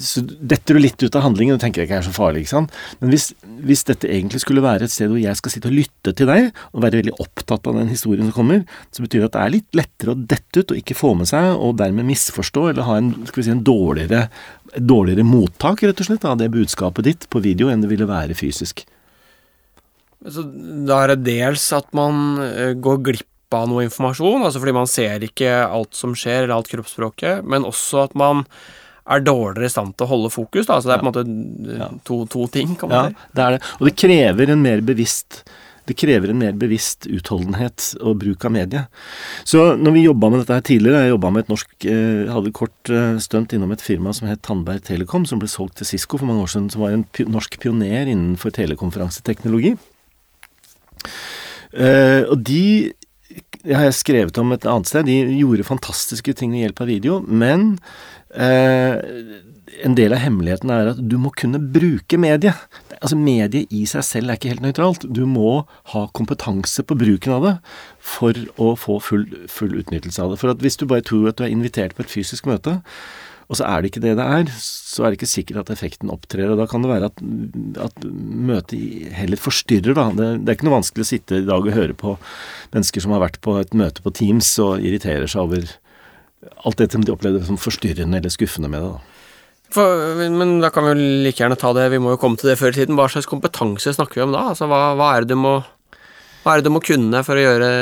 så 0.00 0.22
detter 0.24 0.76
du 0.76 0.82
litt 0.82 1.02
ut 1.02 1.16
av 1.16 1.24
handlingen 1.24 1.56
og 1.56 1.62
tenker 1.62 1.82
jeg 1.82 1.88
ikke 1.88 1.98
er 2.00 2.06
så 2.06 2.14
farlig. 2.14 2.44
ikke 2.44 2.52
sant? 2.52 2.74
Men 3.00 3.12
hvis, 3.14 3.30
hvis, 3.64 3.84
dette 3.88 4.10
egentlig 4.10 4.42
skulle 4.42 4.64
være 4.64 4.86
et 4.86 4.94
sted 4.94 5.10
hvor 5.10 5.20
jeg 5.20 5.38
skal 5.38 5.54
sitte 5.54 5.70
og 5.70 5.76
lytte 5.76 6.14
til 6.16 6.30
deg, 6.30 6.50
og 6.74 6.84
være 6.84 7.00
veldig 7.00 7.16
opptatt 7.22 7.70
av 7.70 7.78
den 7.80 7.92
historien 7.92 8.28
som 8.28 8.36
kommer, 8.36 8.62
så 8.94 9.04
betyr 9.04 9.24
det 9.24 9.30
at 9.30 9.36
det 9.38 9.42
er 9.44 9.54
litt 9.56 9.80
lettere 9.80 10.14
å 10.14 10.20
dette 10.34 10.62
ut 10.62 10.74
og 10.74 10.82
ikke 10.82 10.98
få 10.98 11.14
med 11.20 11.30
seg, 11.30 11.50
og 11.56 11.78
dermed 11.80 12.08
misforstå, 12.10 12.68
eller 12.72 12.88
ha 12.88 13.00
en, 13.00 13.12
skal 13.30 13.42
vi 13.42 13.48
si, 13.48 13.54
en 13.54 13.66
dårligere, 13.66 14.24
dårligere 14.76 15.26
mottak, 15.26 15.84
rett 15.86 16.04
og 16.04 16.10
slett, 16.10 16.28
av 16.28 16.40
det 16.40 16.52
budskapet 16.52 17.08
ditt 17.08 17.28
på 17.32 17.44
video 17.44 17.72
enn 17.72 17.84
det 17.84 17.92
ville 17.92 18.08
være 18.10 18.38
fysisk. 18.38 18.84
Så 20.28 20.44
da 20.88 21.02
er 21.04 21.14
det 21.14 21.30
dels 21.30 21.64
at 21.76 21.88
man 21.96 22.40
eh, 22.44 22.74
går 22.76 23.00
glipp 23.06 23.56
av 23.56 23.66
noe 23.70 23.86
informasjon, 23.86 24.44
altså 24.44 24.60
fordi 24.62 24.76
man 24.76 24.90
ser 24.90 25.24
ikke 25.26 25.48
alt 25.64 25.96
som 25.98 26.12
skjer, 26.14 26.44
eller 26.44 26.58
alt 26.58 26.70
kroppsspråket, 26.70 27.42
men 27.42 27.66
også 27.66 28.04
at 28.04 28.14
man 28.18 28.44
er 29.10 29.24
dårligere 29.24 29.66
i 29.66 29.72
stand 29.72 29.96
til 29.96 30.06
å 30.06 30.10
holde 30.12 30.30
fokus. 30.30 30.68
Da. 30.68 30.76
Så 30.78 30.90
det 30.90 30.94
er 30.94 31.02
på 31.02 31.08
en 31.08 31.10
måte 31.10 31.96
to, 32.06 32.20
to, 32.30 32.44
ting, 32.52 32.76
kan 32.78 32.92
man 32.92 32.98
ja, 32.98 33.10
si. 33.10 33.32
Det 33.34 33.46
er 33.46 33.56
det. 33.56 33.64
Og 33.80 33.88
det 33.88 33.96
krever 34.04 34.54
en 34.54 34.62
mer 34.62 34.84
bevisst 34.86 35.42
det 35.90 35.96
krever 35.98 36.30
en 36.30 36.38
mer 36.38 36.54
bevisst 36.54 37.08
utholdenhet 37.10 37.96
og 37.98 38.20
bruk 38.20 38.44
av 38.46 38.52
mediet. 38.54 39.00
Så 39.48 39.72
når 39.80 39.94
vi 39.96 40.04
jobba 40.04 40.28
med 40.30 40.42
dette 40.42 40.54
her 40.54 40.66
tidligere 40.68 41.00
Jeg 41.02 41.14
jobba 41.16 41.30
med 41.34 41.42
et 41.42 41.50
norsk 41.50 41.86
eh, 41.90 42.30
hadde 42.30 42.52
kort 42.54 42.92
eh, 42.94 43.16
stunt 43.18 43.54
innom 43.56 43.72
et 43.74 43.82
firma 43.82 44.12
som 44.14 44.28
het 44.30 44.42
Tandberg 44.46 44.84
Telekom, 44.86 45.26
som 45.26 45.40
ble 45.42 45.50
solgt 45.50 45.80
til 45.80 45.88
Cisco 45.88 46.20
for 46.20 46.30
mange 46.30 46.44
år 46.44 46.52
siden, 46.52 46.68
som 46.70 46.84
var 46.84 46.94
en 46.94 47.02
norsk 47.34 47.58
pioner 47.58 48.06
innenfor 48.06 48.54
telekonferanseteknologi. 48.54 49.74
Eh, 51.70 52.26
og 52.26 52.40
de 52.46 52.64
jeg 53.60 53.76
har 53.76 53.92
skrevet 53.92 54.38
om 54.40 54.54
et 54.54 54.64
annet 54.68 54.88
sted. 54.88 55.06
De 55.08 55.36
gjorde 55.36 55.66
fantastiske 55.68 56.32
ting 56.38 56.54
ved 56.54 56.64
hjelp 56.64 56.80
av 56.80 56.88
video, 56.88 57.18
men 57.28 57.74
uh, 58.32 58.96
en 59.84 59.96
del 59.98 60.14
av 60.16 60.22
hemmeligheten 60.22 60.72
er 60.72 60.92
at 60.94 61.02
du 61.04 61.18
må 61.20 61.32
kunne 61.36 61.60
bruke 61.60 62.18
mediet. 62.20 62.56
Altså 63.00 63.18
Mediet 63.20 63.70
i 63.72 63.84
seg 63.88 64.04
selv 64.06 64.32
er 64.32 64.40
ikke 64.40 64.54
helt 64.54 64.64
nøytralt. 64.64 65.06
Du 65.08 65.22
må 65.28 65.62
ha 65.92 66.06
kompetanse 66.16 66.84
på 66.84 66.96
bruken 67.00 67.36
av 67.36 67.46
det 67.46 67.54
for 68.00 68.36
å 68.60 68.74
få 68.80 68.98
full, 69.04 69.26
full 69.48 69.76
utnyttelse 69.80 70.24
av 70.24 70.32
det. 70.32 70.40
For 70.40 70.52
at 70.52 70.64
hvis 70.64 70.80
du 70.80 70.86
bare 70.88 71.04
tror 71.06 71.30
at 71.30 71.40
du 71.40 71.46
er 71.46 71.52
invitert 71.52 71.96
på 71.96 72.04
et 72.04 72.12
fysisk 72.12 72.48
møte, 72.48 72.80
og 73.50 73.58
så 73.58 73.66
er 73.66 73.82
det 73.82 73.90
ikke 73.90 74.02
det 74.04 74.12
det 74.14 74.24
er, 74.24 74.50
så 74.54 75.02
er 75.02 75.10
det 75.10 75.18
ikke 75.18 75.26
sikkert 75.26 75.64
at 75.64 75.72
effekten 75.74 76.12
opptrer. 76.14 76.52
Og 76.52 76.60
da 76.60 76.68
kan 76.70 76.84
det 76.84 76.90
være 76.92 77.08
at, 77.10 77.22
at 77.82 78.04
møtet 78.06 79.10
heller 79.16 79.40
forstyrrer, 79.42 79.96
da. 79.98 80.04
Det, 80.14 80.28
det, 80.38 80.52
er 80.52 80.58
ikke 80.58 80.68
noe 80.68 80.76
vanskelig 80.76 81.02
å 81.02 81.08
sitte 81.08 81.40
i 81.40 81.46
dag 81.48 81.66
og 81.66 81.74
høre 81.74 81.96
på 81.98 82.14
mennesker 82.70 83.02
som 83.02 83.16
har 83.16 83.24
vært 83.24 83.40
på 83.42 83.56
et 83.58 83.74
møte 83.74 84.04
på 84.04 84.12
Teams 84.14 84.52
og 84.62 84.84
irriterer 84.86 85.26
seg 85.30 85.48
over 85.48 85.66
alt 86.62 86.78
det 86.78 86.92
som 86.94 87.02
de 87.02 87.10
opplevde 87.12 87.42
som 87.48 87.58
forstyrrende 87.60 88.20
eller 88.20 88.32
skuffende 88.32 88.70
med 88.70 88.86
det. 88.86 88.92
da. 88.94 89.10
For, 89.74 90.06
men 90.30 90.56
da 90.62 90.70
kan 90.74 90.86
vi 90.86 90.94
jo 90.94 91.10
like 91.26 91.42
gjerne 91.42 91.58
ta 91.58 91.74
det, 91.74 91.88
vi 91.90 92.00
må 92.02 92.14
jo 92.14 92.20
komme 92.22 92.38
til 92.38 92.52
det 92.52 92.58
før 92.58 92.70
i 92.70 92.78
tiden. 92.78 92.94
Hva 92.98 93.08
slags 93.10 93.28
kompetanse 93.30 93.96
snakker 93.98 94.20
vi 94.20 94.26
om 94.28 94.34
da? 94.34 94.46
Altså, 94.54 94.70
hva, 94.70 94.94
hva, 94.98 95.10
er 95.14 95.26
det 95.26 95.34
du 95.34 95.42
må, 95.42 95.56
hva 96.44 96.54
er 96.54 96.62
det 96.62 96.70
du 96.70 96.74
må 96.74 96.82
kunne 96.86 97.26
for 97.26 97.38
å 97.38 97.44
gjøre 97.44 97.72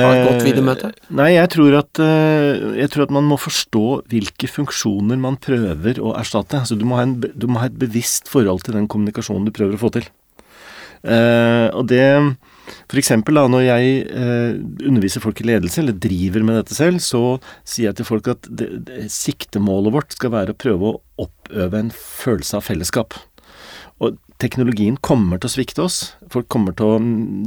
ha 0.00 0.12
et 0.14 0.26
godt 0.28 0.46
videomøte? 0.46 0.90
Eh, 0.94 1.12
nei, 1.20 1.30
jeg 1.36 1.50
tror, 1.54 1.76
at, 1.80 2.00
eh, 2.02 2.64
jeg 2.80 2.92
tror, 2.94 3.06
at, 3.06 3.14
man 3.14 3.28
må 3.28 3.38
forstå 3.40 3.84
hvilke 4.12 4.50
funksjoner 4.50 5.20
man 5.20 5.38
prøver 5.42 6.00
å 6.02 6.16
erstatte. 6.18 6.62
Altså, 6.62 6.78
du, 6.80 6.86
må 6.88 6.98
en, 7.02 7.18
du, 7.22 7.46
må 7.50 7.62
ha 7.62 7.70
et 7.70 7.78
bevisst 7.80 8.30
forhold 8.32 8.64
til 8.66 8.78
den 8.78 8.90
kommunikasjonen 8.90 9.46
du 9.48 9.54
prøver 9.54 9.78
å 9.78 9.84
få 9.84 9.92
til. 9.98 10.10
Eh, 11.04 11.68
og 11.76 11.86
det 11.92 12.04
for 12.88 13.00
eksempel 13.00 13.36
da, 13.36 13.44
når 13.50 13.66
jeg 13.66 13.96
eh, 14.08 14.56
underviser 14.88 15.22
folk 15.24 15.40
i 15.42 15.48
ledelse, 15.48 15.82
eller 15.82 15.96
driver 16.00 16.46
med 16.46 16.58
dette 16.60 16.76
selv, 16.76 17.02
så 17.04 17.36
sier 17.60 17.90
jeg 17.90 17.98
til 18.00 18.08
folk 18.08 18.30
at 18.32 18.48
det, 18.48 18.70
det, 18.88 19.04
siktemålet 19.12 19.94
vårt 19.94 20.16
skal 20.16 20.32
være 20.34 20.54
å 20.54 20.58
prøve 20.64 20.90
å 20.90 21.26
oppøve 21.26 21.82
en 21.82 21.92
følelse 21.94 22.58
av 22.58 22.66
fellesskap. 22.66 23.18
Og 24.44 24.50
teknologien 24.50 24.96
kommer 25.00 25.40
til 25.40 25.48
å 25.48 25.52
svikte 25.54 25.84
oss. 25.86 25.98
Folk 26.28 26.50
kommer 26.52 26.74
til 26.76 26.90
å 26.92 26.96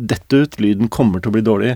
dette 0.09 0.39
ut, 0.41 0.55
lyden 0.57 0.89
kommer 0.89 1.21
til 1.21 1.29
å 1.29 1.35
bli 1.35 1.43
dårlig. 1.45 1.75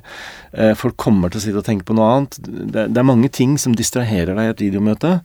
Eh, 0.49 0.71
folk 0.73 0.95
kommer 0.97 1.29
til 1.29 1.37
å 1.37 1.43
sitte 1.43 1.61
og 1.61 1.67
tenke 1.67 1.85
på 1.85 1.93
noe 1.93 2.07
annet. 2.09 2.39
Det 2.41 2.97
er 2.97 3.05
mange 3.05 3.29
ting 3.29 3.53
som 3.61 3.75
distraherer 3.77 4.33
deg 4.33 4.47
i 4.47 4.53
et 4.55 4.63
videomøte, 4.65 5.19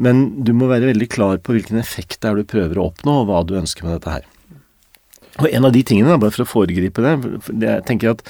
men 0.00 0.22
du 0.40 0.54
må 0.56 0.70
være 0.70 0.88
veldig 0.88 1.08
klar 1.12 1.36
på 1.36 1.52
hvilken 1.52 1.76
effekt 1.82 2.22
det 2.22 2.30
er 2.30 2.40
du 2.40 2.48
prøver 2.48 2.80
å 2.80 2.86
oppnå, 2.88 3.18
og 3.20 3.28
hva 3.28 3.42
du 3.44 3.58
ønsker 3.60 3.84
med 3.84 3.98
dette 3.98 4.14
her. 4.14 4.30
Og 5.42 5.50
en 5.50 5.68
av 5.68 5.76
de 5.76 5.84
tingene, 5.84 6.16
bare 6.16 6.32
for 6.32 6.46
å 6.46 6.48
foregripe 6.48 7.04
det, 7.04 7.12
det 7.52 7.68
jeg 7.74 7.86
tenker 7.90 8.14
at 8.14 8.24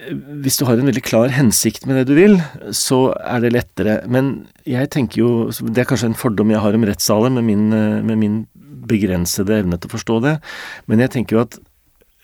eh, 0.00 0.10
hvis 0.42 0.58
du 0.58 0.66
har 0.66 0.74
en 0.74 0.90
veldig 0.90 1.04
klar 1.06 1.30
hensikt 1.36 1.86
med 1.86 2.00
det 2.00 2.08
du 2.10 2.18
vil, 2.18 2.40
så 2.74 3.12
er 3.22 3.46
det 3.46 3.54
lettere. 3.54 4.00
Men 4.10 4.48
jeg 4.66 4.90
tenker 4.90 5.22
jo 5.22 5.30
Det 5.54 5.84
er 5.84 5.86
kanskje 5.86 6.10
en 6.10 6.18
fordom 6.18 6.50
jeg 6.50 6.66
har 6.66 6.74
om 6.74 6.88
rettssaler, 6.90 7.30
med 7.38 7.46
min, 7.46 7.70
eh, 7.70 8.02
med 8.02 8.18
min 8.18 8.42
begrensede 8.88 9.60
evne 9.60 9.78
til 9.78 9.90
å 9.90 9.94
forstå 9.96 10.18
det. 10.24 10.34
Men 10.90 11.04
jeg 11.04 11.16
tenker 11.16 11.38
jo 11.38 11.44
at 11.46 11.60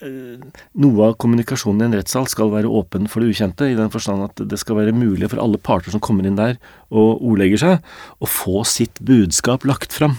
noe 0.00 1.08
av 1.10 1.16
kommunikasjonen 1.20 1.82
i 1.82 1.86
en 1.90 1.96
rettssal 1.98 2.24
skal 2.30 2.52
være 2.54 2.70
åpen 2.72 3.08
for 3.10 3.20
det 3.20 3.34
ukjente, 3.34 3.68
i 3.68 3.76
den 3.76 3.90
forstand 3.92 4.24
at 4.24 4.42
det 4.48 4.58
skal 4.60 4.78
være 4.78 4.94
mulig 4.96 5.28
for 5.28 5.42
alle 5.42 5.60
parter 5.60 5.92
som 5.92 6.00
kommer 6.00 6.24
inn 6.24 6.38
der 6.38 6.56
og 6.88 7.20
ordlegger 7.20 7.60
seg, 7.60 7.90
å 8.16 8.28
få 8.28 8.64
sitt 8.68 9.02
budskap 9.04 9.66
lagt 9.68 9.92
fram. 9.92 10.16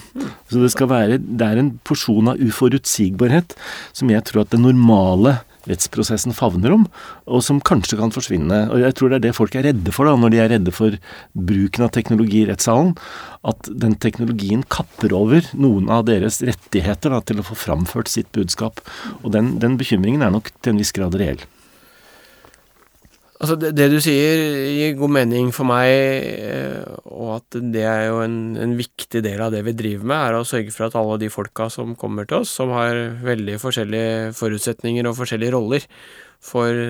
Så 0.52 0.62
det 0.62 0.72
skal 0.76 0.92
være 0.92 1.18
Det 1.22 1.48
er 1.48 1.58
en 1.58 1.74
porsjon 1.88 2.30
av 2.30 2.42
uforutsigbarhet 2.42 3.56
som 3.98 4.12
jeg 4.14 4.26
tror 4.28 4.44
at 4.44 4.54
det 4.54 4.62
normale 4.62 5.40
rettsprosessen 5.70 6.36
favner 6.36 6.74
om, 6.76 6.88
og 7.30 7.44
som 7.46 7.62
kanskje 7.62 8.00
kan 8.00 8.14
forsvinne. 8.14 8.64
Og 8.72 8.82
Jeg 8.82 8.98
tror 8.98 9.12
det 9.12 9.20
er 9.20 9.26
det 9.28 9.36
folk 9.38 9.56
er 9.56 9.68
redde 9.70 9.94
for 9.96 10.10
da, 10.10 10.16
når 10.18 10.34
de 10.34 10.42
er 10.42 10.52
redde 10.56 10.74
for 10.76 10.98
bruken 11.34 11.86
av 11.86 11.94
teknologi 11.96 12.44
i 12.44 12.50
rettssalen. 12.50 12.96
At 13.48 13.70
den 13.70 13.96
teknologien 14.02 14.66
kapper 14.70 15.14
over 15.18 15.46
noen 15.54 15.90
av 15.90 16.06
deres 16.10 16.42
rettigheter 16.46 17.14
da, 17.14 17.22
til 17.22 17.42
å 17.42 17.48
få 17.48 17.58
framført 17.58 18.12
sitt 18.12 18.32
budskap. 18.36 18.84
Og 19.22 19.32
den, 19.36 19.58
den 19.62 19.78
bekymringen 19.82 20.22
er 20.26 20.34
nok 20.34 20.54
til 20.62 20.76
en 20.76 20.82
viss 20.82 20.94
grad 20.96 21.18
reell. 21.18 21.42
Altså 23.42 23.56
det, 23.58 23.72
det, 23.74 23.88
du 23.90 23.98
sier 24.04 24.38
gir 24.70 24.98
god 25.00 25.14
mening 25.16 25.48
for 25.56 25.66
meg, 25.66 25.90
eh, 25.90 26.84
og 27.10 27.40
at 27.40 27.58
det 27.74 27.86
er 27.90 28.04
jo 28.12 28.20
en, 28.22 28.36
en, 28.62 28.76
viktig 28.78 29.24
del 29.26 29.42
av 29.42 29.50
det 29.56 29.64
vi 29.66 29.74
driver 29.74 30.06
med, 30.12 30.18
er 30.18 30.38
å 30.38 30.46
sørge 30.46 30.74
for 30.76 30.86
at 30.86 30.98
alle 31.00 31.18
de 31.24 31.32
folka 31.34 31.66
som 31.74 31.96
kommer 31.98 32.30
til 32.30 32.44
oss, 32.44 32.54
som 32.54 32.70
har 32.78 33.00
veldig 33.26 33.58
forskjellige 33.64 34.36
forutsetninger 34.38 35.10
og 35.10 35.18
forskjellige 35.18 35.56
roller, 35.58 35.90
får 36.42 36.84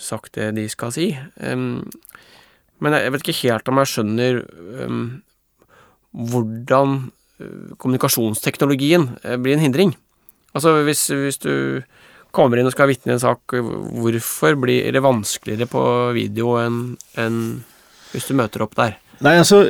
sagt 0.00 0.36
det 0.36 0.50
de 0.58 0.66
skal 0.72 0.92
si. 0.92 1.10
Men 1.40 2.96
jeg 2.96 3.12
vet 3.14 3.24
ikke 3.24 3.40
helt 3.40 3.72
om 3.72 3.80
jeg 3.80 3.92
skjønner 3.94 4.40
hvordan 6.14 6.96
eh, 7.40 7.74
kommunikasjonsteknologien 7.80 9.08
eh, 9.22 9.36
blir 9.40 9.56
en 9.56 9.64
hindring. 9.64 9.94
Altså 10.54 10.76
hvis, 10.86 11.08
hvis 11.10 11.40
du 11.42 11.82
kommer 12.34 12.60
inn 12.60 12.68
og 12.68 12.74
skal 12.74 12.90
vitne 12.90 13.14
i 13.14 13.16
en 13.16 13.22
sak, 13.22 13.54
hvorfor 13.54 14.58
blir 14.60 14.90
det 14.94 15.04
vanskeligere 15.04 15.70
på 15.70 15.86
video 16.16 16.58
enn 16.62 16.82
en 17.20 17.40
hvis 18.14 18.28
du 18.30 18.36
møter 18.38 18.62
opp 18.62 18.76
der? 18.78 18.94
Nei, 19.22 19.36
altså 19.38 19.60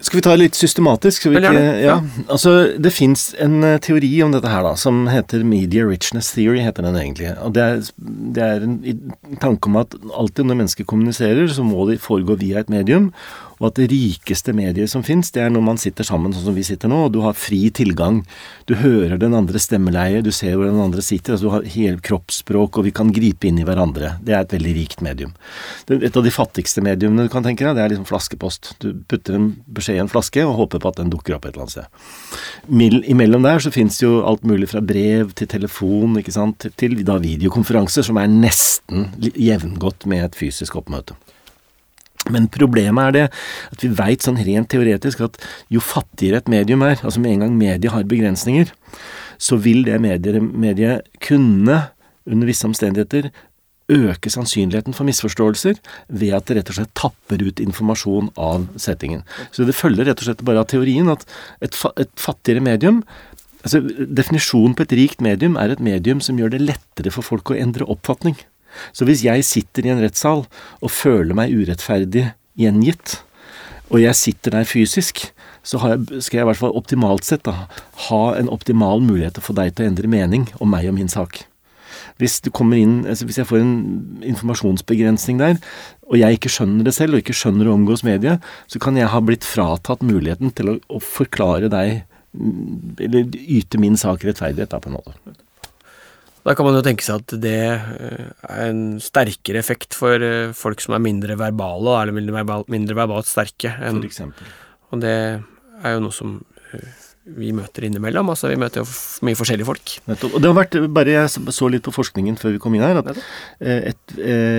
Skal 0.00 0.16
vi 0.16 0.22
ta 0.24 0.32
det 0.32 0.40
litt 0.40 0.56
systematisk? 0.58 1.26
Ikke, 1.28 1.52
ja. 1.82 1.98
Altså, 2.26 2.54
det 2.80 2.92
fins 2.94 3.30
en 3.40 3.60
eh, 3.66 3.76
teori 3.84 4.10
om 4.24 4.32
dette 4.32 4.48
her, 4.48 4.64
da, 4.64 4.72
som 4.80 5.04
heter 5.12 5.44
Media 5.46 5.84
Richness 5.88 6.32
Theory, 6.34 6.62
heter 6.64 6.86
den 6.86 6.96
egentlig. 6.98 7.34
Og 7.44 7.54
det 7.56 7.66
er, 7.66 7.84
det 8.36 8.46
er 8.46 8.64
en 8.64 9.38
tanke 9.42 9.70
om 9.70 9.78
at 9.82 9.96
alltid 10.16 10.48
når 10.48 10.62
mennesker 10.62 10.88
kommuniserer, 10.88 11.46
så 11.52 11.66
må 11.66 11.84
de 11.90 12.00
foregå 12.00 12.38
via 12.40 12.64
et 12.64 12.72
medium 12.72 13.10
og 13.60 13.68
at 13.68 13.76
det 13.76 13.90
rikeste 13.92 14.54
mediet 14.56 14.88
som 14.88 15.04
fins, 15.04 15.28
det 15.34 15.42
er 15.44 15.50
når 15.52 15.64
man 15.66 15.78
sitter 15.80 16.06
sammen 16.06 16.32
sånn 16.32 16.46
som 16.48 16.56
vi 16.56 16.64
sitter 16.64 16.88
nå, 16.88 17.02
og 17.06 17.12
du 17.12 17.20
har 17.20 17.36
fri 17.36 17.66
tilgang. 17.76 18.22
Du 18.64 18.72
hører 18.80 19.18
den 19.20 19.36
andre 19.36 19.60
stemmeleie, 19.60 20.22
du 20.24 20.30
ser 20.32 20.56
hvor 20.56 20.70
den 20.70 20.80
andre 20.80 21.04
sitter, 21.04 21.34
altså 21.34 21.46
du 21.46 21.52
har 21.52 21.66
hele 21.74 22.00
kroppsspråk, 22.00 22.78
og 22.80 22.86
vi 22.88 22.94
kan 22.96 23.12
gripe 23.12 23.50
inn 23.50 23.60
i 23.60 23.66
hverandre. 23.68 24.14
Det 24.24 24.32
er 24.32 24.46
et 24.46 24.54
veldig 24.56 24.72
rikt 24.78 25.04
medium. 25.04 25.34
Et 25.92 26.16
av 26.16 26.24
de 26.24 26.32
fattigste 26.32 26.80
mediumene 26.84 27.28
du 27.28 27.32
kan 27.32 27.44
tenke 27.44 27.66
deg, 27.66 27.76
det 27.76 27.84
er 27.84 27.92
liksom 27.92 28.08
flaskepost. 28.08 28.72
Du 28.80 28.94
putter 29.10 29.36
en 29.36 29.50
beskjed 29.68 30.00
i 30.00 30.04
en 30.06 30.12
flaske 30.12 30.44
og 30.46 30.56
håper 30.62 30.80
på 30.80 30.94
at 30.94 31.02
den 31.02 31.12
dukker 31.12 31.36
opp 31.36 31.44
et 31.44 31.52
eller 31.52 31.68
annet 31.68 31.76
sted. 31.76 33.04
Imellom 33.12 33.44
der 33.44 33.60
så 33.60 33.74
fins 33.74 34.00
jo 34.00 34.22
alt 34.24 34.46
mulig 34.48 34.70
fra 34.72 34.80
brev 34.80 35.34
til 35.36 35.50
telefon, 35.52 36.16
ikke 36.22 36.32
sant, 36.32 36.70
til 36.80 36.96
da 37.04 37.18
videokonferanser, 37.20 38.08
som 38.08 38.16
er 38.22 38.32
nesten 38.32 39.10
jevngodt 39.20 40.08
med 40.08 40.30
et 40.30 40.40
fysisk 40.40 40.80
oppmøte. 40.80 41.18
Men 42.28 42.50
problemet 42.52 43.08
er 43.08 43.14
det 43.16 43.26
at 43.72 43.84
vi 43.84 43.92
veit 43.96 44.26
sånn 44.26 44.40
rent 44.44 44.68
teoretisk 44.72 45.22
at 45.24 45.38
jo 45.72 45.80
fattigere 45.80 46.42
et 46.42 46.50
medium 46.52 46.84
er, 46.84 46.98
altså 47.00 47.22
med 47.22 47.36
en 47.36 47.46
gang 47.46 47.54
mediet 47.56 47.94
har 47.94 48.04
begrensninger, 48.08 48.74
så 49.40 49.56
vil 49.56 49.86
det 49.86 49.96
mediet, 50.02 51.06
kunne, 51.24 51.78
under 52.28 52.50
visse 52.50 52.66
omstendigheter, 52.68 53.30
øke 53.90 54.30
sannsynligheten 54.30 54.94
for 54.94 55.08
misforståelser 55.08 55.80
ved 56.20 56.36
at 56.36 56.46
det 56.46 56.60
rett 56.60 56.68
og 56.70 56.76
slett 56.76 56.92
tapper 56.94 57.40
ut 57.42 57.62
informasjon 57.62 58.28
av 58.38 58.68
settingen. 58.78 59.24
Så 59.50 59.66
det 59.66 59.74
følger 59.74 60.06
rett 60.06 60.20
og 60.20 60.28
slett 60.28 60.44
bare 60.46 60.62
av 60.62 60.68
teorien 60.70 61.10
at 61.10 61.24
et, 61.64 61.74
et 61.98 62.12
fattigere 62.20 62.62
medium 62.62 63.02
altså 63.60 63.82
Definisjonen 63.82 64.76
på 64.76 64.86
et 64.86 64.94
rikt 64.96 65.24
medium 65.24 65.58
er 65.60 65.74
et 65.74 65.82
medium 65.84 66.22
som 66.24 66.38
gjør 66.40 66.54
det 66.54 66.62
lettere 66.62 67.12
for 67.12 67.26
folk 67.26 67.52
å 67.52 67.58
endre 67.58 67.88
oppfatning. 67.92 68.38
Så 68.92 69.06
hvis 69.08 69.24
jeg 69.26 69.46
sitter 69.46 69.86
i 69.86 69.92
en 69.94 70.02
rettssal 70.02 70.46
og 70.80 70.94
føler 70.94 71.36
meg 71.36 71.54
urettferdig 71.54 72.30
gjengitt, 72.60 73.20
og 73.90 74.02
jeg 74.02 74.18
sitter 74.18 74.54
der 74.54 74.68
fysisk, 74.68 75.26
så 75.66 75.80
jeg, 75.82 76.22
skal 76.24 76.40
jeg 76.40 76.44
i 76.46 76.48
hvert 76.48 76.60
fall 76.60 76.76
optimalt 76.78 77.26
sett 77.26 77.44
da, 77.44 77.66
ha 78.08 78.22
en 78.38 78.50
optimal 78.52 79.02
mulighet 79.04 79.36
til 79.36 79.44
å 79.44 79.48
få 79.50 79.56
deg 79.58 79.74
til 79.74 79.86
å 79.86 79.90
endre 79.90 80.10
mening 80.10 80.46
om 80.62 80.70
meg 80.72 80.88
og 80.88 80.96
min 80.96 81.10
sak. 81.10 81.42
Hvis, 82.20 82.38
inn, 82.44 82.94
altså 83.08 83.26
hvis 83.26 83.40
jeg 83.40 83.48
får 83.48 83.62
en 83.62 83.74
informasjonsbegrensning 84.28 85.40
der, 85.40 85.58
og 86.08 86.18
jeg 86.20 86.36
ikke 86.36 86.52
skjønner 86.52 86.86
det 86.86 86.94
selv, 86.96 87.16
og 87.16 87.24
ikke 87.24 87.36
skjønner 87.36 87.68
å 87.68 87.76
omgås 87.76 88.04
mediet, 88.06 88.44
så 88.70 88.80
kan 88.82 88.98
jeg 88.98 89.10
ha 89.12 89.20
blitt 89.24 89.46
fratatt 89.46 90.04
muligheten 90.04 90.52
til 90.56 90.74
å, 90.74 90.78
å 90.92 91.00
forklare 91.02 91.70
deg, 91.72 92.02
eller 93.00 93.40
yte 93.40 93.80
min 93.80 93.98
sak 94.00 94.26
rettferdighet, 94.26 94.72
da, 94.72 94.80
på 94.82 94.92
en 94.92 94.98
måte. 95.00 95.38
Da 96.46 96.54
kan 96.56 96.66
man 96.66 96.78
jo 96.78 96.84
tenke 96.84 97.04
seg 97.04 97.20
at 97.20 97.34
det 97.42 97.56
eh, 97.74 98.30
er 98.48 98.70
en 98.70 98.84
sterkere 99.02 99.60
effekt 99.60 99.96
for 99.96 100.22
eh, 100.24 100.54
folk 100.56 100.80
som 100.80 100.96
er 100.96 101.04
mindre 101.04 101.36
verbale, 101.40 101.98
eller 102.00 102.16
mindre, 102.16 102.38
verbal, 102.38 102.64
mindre 102.72 102.96
verbalt 102.96 103.28
sterke. 103.28 103.74
Enn, 103.76 104.00
for 104.00 104.08
eksempel. 104.08 104.54
Og 104.90 105.02
det 105.04 105.12
er 105.12 105.96
jo 105.96 106.04
noe 106.06 106.16
som 106.16 106.38
eh, 106.72 107.02
vi 107.36 107.52
møter 107.54 107.84
innimellom. 107.86 108.32
altså 108.32 108.48
Vi 108.50 108.58
møter 108.60 108.80
jo 108.80 108.88
mye 109.28 109.38
forskjellige 109.38 109.68
folk. 109.68 109.96
Nettopp. 110.08 110.38
Og 110.38 110.40
det 110.40 110.48
har 110.48 110.56
vært, 110.56 110.78
bare 110.96 111.18
Jeg 111.18 111.52
så 111.52 111.68
litt 111.70 111.84
på 111.86 111.94
forskningen 111.94 112.40
før 112.40 112.56
vi 112.56 112.62
kom 112.62 112.74
inn 112.74 112.86
her. 112.86 113.02
at 113.02 113.20
et, 113.60 114.16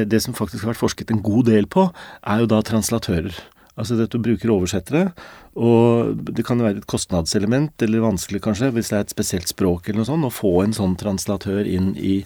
Det 0.08 0.22
som 0.22 0.38
faktisk 0.38 0.64
har 0.64 0.76
vært 0.76 0.84
forsket 0.84 1.12
en 1.12 1.24
god 1.26 1.50
del 1.50 1.66
på, 1.66 1.90
er 2.22 2.46
jo 2.46 2.52
da 2.54 2.62
translatører. 2.62 3.34
Altså 3.80 3.98
dette 4.00 4.18
du 4.18 4.26
bruker 4.26 4.52
oversettere. 4.54 5.12
Og 5.56 6.18
det 6.28 6.46
kan 6.48 6.62
være 6.62 6.82
et 6.82 6.90
kostnadselement, 6.92 7.74
eller 7.84 8.06
vanskelig 8.06 8.44
kanskje, 8.44 8.72
hvis 8.76 8.92
det 8.92 8.98
er 8.98 9.06
et 9.06 9.14
spesielt 9.16 9.52
språk 9.52 9.88
eller 9.88 10.02
noe 10.02 10.10
sånt, 10.10 10.28
å 10.28 10.34
få 10.34 10.58
en 10.66 10.76
sånn 10.76 10.98
translatør 11.00 11.68
inn 11.68 11.94
i, 11.96 12.22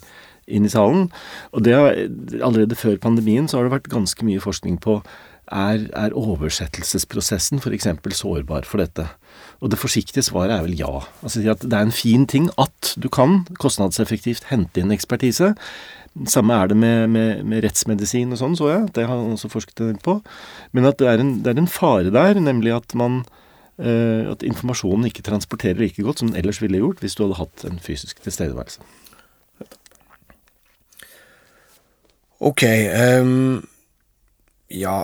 inn 0.48 0.66
i 0.68 0.74
salen. 0.74 1.10
Og 1.54 1.66
det 1.66 1.78
allerede 1.78 2.78
før 2.80 3.00
pandemien 3.02 3.50
så 3.50 3.60
har 3.60 3.70
det 3.70 3.78
vært 3.78 3.94
ganske 3.94 4.28
mye 4.28 4.44
forskning 4.44 4.82
på 4.84 5.00
er, 5.54 5.86
er 5.94 6.16
oversettelsesprosessen 6.18 7.62
f.eks. 7.62 7.88
sårbar 8.18 8.66
for 8.66 8.82
dette? 8.82 9.06
Og 9.62 9.70
det 9.72 9.80
forsiktige 9.80 10.26
svaret 10.26 10.56
er 10.56 10.66
vel 10.66 10.78
ja. 10.80 11.04
Altså 11.22 11.44
at 11.52 11.62
Det 11.62 11.74
er 11.74 11.86
en 11.86 11.94
fin 11.94 12.26
ting 12.26 12.50
at 12.58 12.96
du 12.98 13.10
kan 13.10 13.44
kostnadseffektivt 13.62 14.50
hente 14.50 14.82
inn 14.82 14.94
ekspertise, 14.96 15.54
samme 16.32 16.56
er 16.56 16.72
det 16.72 16.78
med, 16.80 17.10
med, 17.12 17.42
med 17.48 17.66
rettsmedisin 17.66 18.32
og 18.32 18.40
sånn, 18.40 18.56
så 18.56 18.70
jeg. 18.72 18.84
Det 18.96 19.04
har 19.08 19.18
han 19.18 19.36
også 19.36 19.52
forsket 19.52 19.82
en 19.84 19.92
del 19.94 20.04
på. 20.04 20.20
Men 20.76 20.88
at 20.88 21.02
det 21.02 21.10
er 21.12 21.24
en, 21.24 21.34
det 21.44 21.52
er 21.52 21.60
en 21.62 21.72
fare 21.72 22.14
der, 22.14 22.40
nemlig 22.40 22.72
at 22.76 22.96
man 22.98 23.24
eh, 23.78 24.24
at 24.32 24.46
informasjonen 24.48 25.10
ikke 25.10 25.26
transporterer 25.28 25.82
like 25.82 26.06
godt 26.06 26.24
som 26.24 26.32
den 26.32 26.40
ellers 26.40 26.62
ville 26.64 26.80
gjort 26.80 27.04
hvis 27.04 27.18
du 27.18 27.26
hadde 27.26 27.42
hatt 27.42 27.68
en 27.68 27.82
fysisk 27.84 28.24
tilstedeværelse. 28.24 28.86
Ok. 32.46 32.64
Um, 33.24 33.64
ja, 34.72 34.98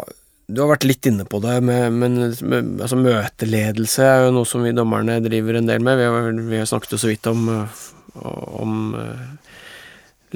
du 0.52 0.60
har 0.64 0.74
vært 0.74 0.88
litt 0.88 1.08
inne 1.08 1.24
på 1.28 1.40
det, 1.44 1.58
men, 1.64 2.20
altså 2.22 3.00
møteledelse 3.00 4.04
er 4.04 4.26
jo 4.26 4.34
noe 4.36 4.48
som 4.48 4.64
vi 4.66 4.74
dommerne 4.76 5.20
driver 5.24 5.60
en 5.60 5.70
del 5.70 5.84
med. 5.84 6.00
Vi 6.00 6.08
har, 6.08 6.42
vi 6.52 6.60
har 6.60 6.68
snakket 6.70 6.96
jo 6.96 7.00
så 7.02 7.12
vidt 7.12 7.30
om, 7.32 7.48
om 8.20 8.76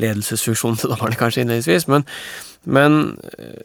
ledelsesfunksjonen 0.02 0.82
til 0.82 0.90
dommerne, 0.94 1.20
kanskje 1.20 1.46
innledningsvis, 1.46 1.88
men, 1.92 2.06
men 2.66 3.00
eh, 3.38 3.64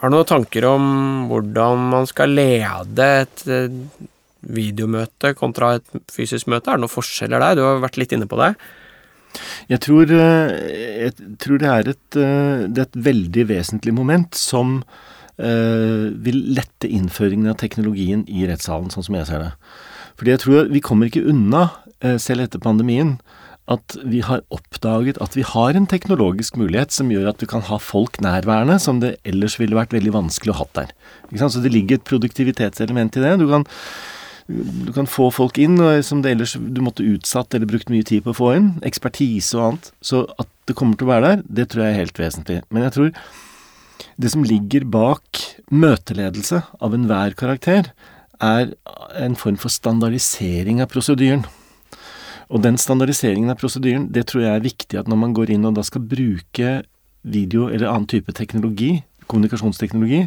har 0.00 0.10
du 0.10 0.16
noen 0.18 0.28
tanker 0.28 0.66
om 0.68 0.88
hvordan 1.30 1.86
man 1.92 2.08
skal 2.08 2.34
lede 2.36 3.06
et 3.22 3.44
eh, 3.48 3.78
videomøte 4.56 5.32
kontra 5.38 5.76
et 5.78 6.02
fysisk 6.12 6.50
møte? 6.52 6.68
Er 6.68 6.76
det 6.76 6.84
noen 6.84 6.92
forskjeller 6.92 7.40
der? 7.40 7.56
Du 7.56 7.64
har 7.64 7.80
vært 7.84 7.96
litt 8.00 8.12
inne 8.12 8.28
på 8.28 8.38
det. 8.42 8.52
Jeg 9.72 9.80
tror, 9.86 10.12
eh, 10.12 10.52
jeg 11.06 11.16
tror 11.40 11.62
det, 11.62 11.70
er 11.72 11.90
et, 11.94 12.04
det, 12.12 12.76
er 12.76 12.84
et, 12.84 13.00
veldig 13.08 13.46
vesentlig 13.48 13.96
moment 13.96 14.36
som 14.36 14.78
eh, 15.40 16.12
vil 16.28 16.42
lette 16.58 16.92
innføringen 16.92 17.54
av 17.54 17.58
teknologien 17.64 18.26
i 18.28 18.44
rettssalen, 18.50 18.92
sånn 18.92 19.08
som 19.08 19.16
jeg 19.16 19.30
ser 19.30 19.46
det. 19.46 19.50
Fordi 20.20 20.34
jeg 20.34 20.44
tror 20.44 20.72
vi 20.72 20.84
kommer 20.84 21.08
ikke 21.08 21.24
unna, 21.32 21.68
selv 22.20 22.44
etter 22.44 22.60
pandemien, 22.60 23.14
at 23.66 23.96
vi 24.06 24.20
har 24.22 24.44
oppdaget 24.54 25.18
at 25.22 25.34
vi 25.34 25.42
har 25.46 25.74
en 25.74 25.88
teknologisk 25.90 26.58
mulighet 26.60 26.94
som 26.94 27.10
gjør 27.10 27.32
at 27.32 27.40
vi 27.42 27.48
kan 27.50 27.64
ha 27.66 27.78
folk 27.82 28.20
nærværende 28.22 28.78
som 28.82 29.00
det 29.02 29.16
ellers 29.26 29.58
ville 29.58 29.78
vært 29.78 29.94
veldig 29.96 30.12
vanskelig 30.14 30.54
å 30.54 30.60
ha 30.60 30.66
der. 30.78 30.92
Så 31.34 31.62
det 31.64 31.72
ligger 31.74 31.98
et 31.98 32.06
produktivitetselement 32.06 33.18
i 33.18 33.24
det. 33.24 33.32
Du 33.42 33.48
kan, 33.50 33.66
du 34.46 34.92
kan 34.94 35.10
få 35.10 35.32
folk 35.34 35.58
inn 35.58 35.80
som 36.06 36.22
det 36.22 36.36
ellers 36.36 36.54
du 36.54 36.80
måtte 36.84 37.06
utsatt 37.06 37.58
eller 37.58 37.70
brukt 37.70 37.90
mye 37.90 38.06
tid 38.06 38.22
på 38.22 38.34
å 38.34 38.38
få 38.38 38.52
inn. 38.60 38.70
Ekspertise 38.86 39.58
og 39.58 39.66
annet. 39.70 39.90
Så 39.98 40.22
at 40.38 40.50
det 40.70 40.78
kommer 40.78 40.98
til 40.98 41.08
å 41.08 41.14
være 41.14 41.26
der, 41.34 41.44
det 41.58 41.68
tror 41.72 41.86
jeg 41.86 41.94
er 41.94 42.02
helt 42.04 42.22
vesentlig. 42.22 42.60
Men 42.70 42.86
jeg 42.86 42.96
tror 42.96 43.12
det 44.16 44.30
som 44.32 44.46
ligger 44.46 44.86
bak 44.88 45.42
møteledelse 45.74 46.62
av 46.78 46.94
enhver 46.94 47.34
karakter, 47.38 47.90
er 48.36 48.74
en 49.16 49.36
form 49.38 49.56
for 49.58 49.72
standardisering 49.72 50.82
av 50.84 50.90
prosedyren. 50.92 51.46
Og 52.52 52.62
den 52.62 52.78
standardiseringen 52.78 53.50
av 53.50 53.58
prosedyren, 53.60 54.06
det 54.14 54.28
tror 54.30 54.44
jeg 54.44 54.54
er 54.54 54.66
viktig 54.66 55.00
at 55.00 55.10
når 55.10 55.18
man 55.22 55.34
går 55.36 55.54
inn 55.54 55.66
og 55.66 55.74
da 55.78 55.84
skal 55.86 56.04
bruke 56.06 56.76
video 57.26 57.66
eller 57.66 57.90
annen 57.90 58.06
type 58.10 58.30
teknologi, 58.36 59.00
kommunikasjonsteknologi, 59.26 60.26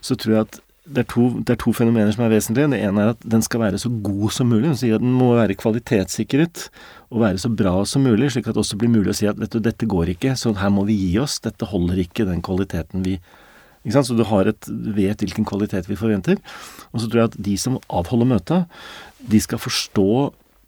så 0.00 0.16
tror 0.16 0.34
jeg 0.34 0.46
at 0.46 0.60
det 0.88 1.02
er, 1.02 1.08
to, 1.10 1.26
det 1.44 1.52
er 1.52 1.58
to 1.60 1.72
fenomener 1.76 2.14
som 2.14 2.22
er 2.24 2.30
vesentlige. 2.32 2.70
Det 2.72 2.78
ene 2.80 3.02
er 3.02 3.10
at 3.12 3.24
den 3.34 3.42
skal 3.44 3.60
være 3.60 3.80
så 3.80 3.90
god 3.92 4.32
som 4.32 4.48
mulig. 4.48 4.70
Den 4.70 4.78
sier 4.80 4.96
at 4.96 5.04
den 5.04 5.12
må 5.12 5.34
være 5.36 5.58
kvalitetssikret 5.60 6.62
og 7.12 7.20
være 7.26 7.42
så 7.42 7.50
bra 7.52 7.74
som 7.88 8.06
mulig, 8.08 8.30
slik 8.32 8.48
at 8.48 8.56
det 8.56 8.62
også 8.62 8.78
blir 8.80 8.92
mulig 8.94 9.12
å 9.12 9.18
si 9.18 9.28
at 9.28 9.36
du, 9.36 9.58
dette 9.60 9.88
går 9.88 10.14
ikke, 10.14 10.32
så 10.40 10.54
her 10.56 10.72
må 10.72 10.86
vi 10.88 10.96
gi 10.96 11.12
oss. 11.20 11.36
Dette 11.44 11.68
holder 11.68 12.00
ikke 12.06 12.24
den 12.28 12.40
kvaliteten 12.44 13.04
vi? 13.04 13.18
Så 13.88 14.16
du 14.16 14.24
et, 14.24 14.68
vet 14.96 15.22
hvilken 15.22 15.46
kvalitet 15.48 15.86
vi 15.88 15.96
forventer. 15.96 16.40
Og 16.92 17.00
så 17.00 17.06
tror 17.08 17.20
jeg 17.20 17.30
at 17.30 17.38
de 17.46 17.54
som 17.60 17.78
avholder 17.88 18.32
møtet, 18.32 18.80
de 19.20 19.40
skal 19.44 19.60
forstå 19.60 20.08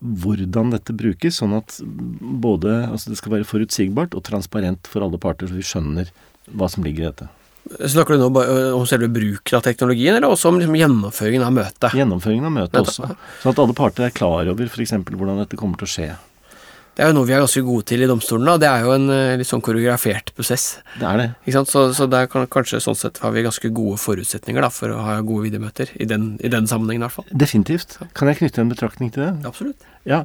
hvordan 0.01 0.73
dette 0.73 0.95
brukes, 0.97 1.41
sånn 1.41 1.53
at 1.59 1.77
både 1.85 2.87
altså 2.89 3.13
det 3.13 3.19
skal 3.21 3.37
være 3.37 3.49
forutsigbart 3.49 4.17
og 4.17 4.25
transparent 4.27 4.89
for 4.89 5.05
alle 5.05 5.21
parter, 5.21 5.51
så 5.51 5.59
vi 5.59 5.67
skjønner 5.67 6.11
hva 6.57 6.71
som 6.73 6.87
ligger 6.87 7.05
i 7.05 7.11
dette. 7.11 7.29
Snakker 7.71 8.17
du 8.17 8.23
nå 8.23 8.31
om 8.75 8.87
selve 8.89 9.11
bruken 9.13 9.59
av 9.59 9.63
teknologien, 9.67 10.17
eller 10.17 10.33
også 10.33 10.49
om 10.51 10.59
liksom 10.59 10.79
gjennomføringen 10.81 11.45
av 11.45 11.53
møtet? 11.55 11.93
Gjennomføringen 11.95 12.49
av 12.49 12.55
møtet 12.57 12.81
også. 12.81 13.11
Sånn 13.43 13.53
at 13.53 13.63
alle 13.63 13.77
parter 13.77 14.09
er 14.09 14.17
klar 14.17 14.49
over 14.51 14.73
f.eks. 14.73 14.97
hvordan 15.05 15.43
dette 15.43 15.61
kommer 15.61 15.79
til 15.79 15.87
å 15.87 15.93
skje. 15.93 16.09
Det 16.97 17.05
er 17.05 17.13
jo 17.13 17.17
noe 17.17 17.29
vi 17.29 17.33
er 17.37 17.41
ganske 17.41 17.63
gode 17.65 17.87
til 17.89 18.03
i 18.03 18.09
domstolene, 18.11 18.57
og 18.57 18.61
det 18.61 18.69
er 18.69 18.83
jo 18.85 18.93
en 18.97 19.13
eh, 19.15 19.37
litt 19.41 19.49
sånn 19.49 19.63
koreografert 19.65 20.33
prosess. 20.37 20.67
Det 20.99 21.07
er 21.07 21.21
det. 21.21 21.29
Ikke 21.45 21.55
sant? 21.61 21.71
Så, 21.71 21.85
så 21.97 22.09
der 22.11 22.27
kan, 22.29 22.49
kanskje 22.51 22.83
sånn 22.83 22.99
sett 22.99 23.23
har 23.23 23.33
vi 23.33 23.47
ganske 23.47 23.71
gode 23.77 23.97
forutsetninger 24.03 24.67
da, 24.67 24.73
for 24.75 24.93
å 24.93 24.99
ha 25.07 25.17
gode 25.23 25.47
videomøter. 25.47 25.95
I 26.03 26.09
den, 26.11 26.35
i 26.45 26.51
den 26.53 26.69
sammenhengen, 26.71 27.05
i 27.05 27.07
hvert 27.07 27.17
fall. 27.21 27.29
Definitivt. 27.31 27.97
Kan 28.19 28.33
jeg 28.33 28.43
knytte 28.43 28.65
en 28.65 28.73
betraktning 28.75 29.15
til 29.15 29.25
det? 29.29 29.33
Absolutt. 29.49 29.87
Ja, 30.09 30.25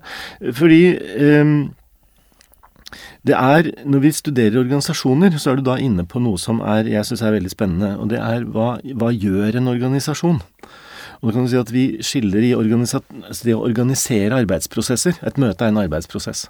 fordi 0.58 0.82
um, 1.22 1.56
det 3.28 3.36
er, 3.38 3.72
Når 3.86 4.04
vi 4.04 4.12
studerer 4.12 4.60
organisasjoner, 4.60 5.38
så 5.38 5.52
er 5.52 5.60
du 5.60 5.66
da 5.70 5.78
inne 5.82 6.06
på 6.08 6.22
noe 6.24 6.42
som 6.42 6.62
er, 6.66 6.90
jeg 6.90 7.06
synes 7.08 7.24
er 7.26 7.38
veldig 7.38 7.54
spennende. 7.54 7.94
Og 8.02 8.10
det 8.12 8.20
er 8.22 8.46
hva, 8.50 8.76
hva 9.00 9.14
gjør 9.14 9.62
en 9.62 9.72
organisasjon? 9.72 10.42
Og 11.26 11.34
kan 11.34 11.46
du 11.46 11.50
si 11.50 11.58
at 11.58 11.72
Vi 11.74 11.86
skiller 12.06 12.46
i 12.46 12.54
altså 12.54 13.48
det 13.48 13.56
å 13.56 13.64
organisere 13.66 14.38
arbeidsprosesser. 14.44 15.18
Et 15.26 15.40
møte 15.42 15.66
er 15.66 15.74
en 15.74 15.82
arbeidsprosess. 15.82 16.46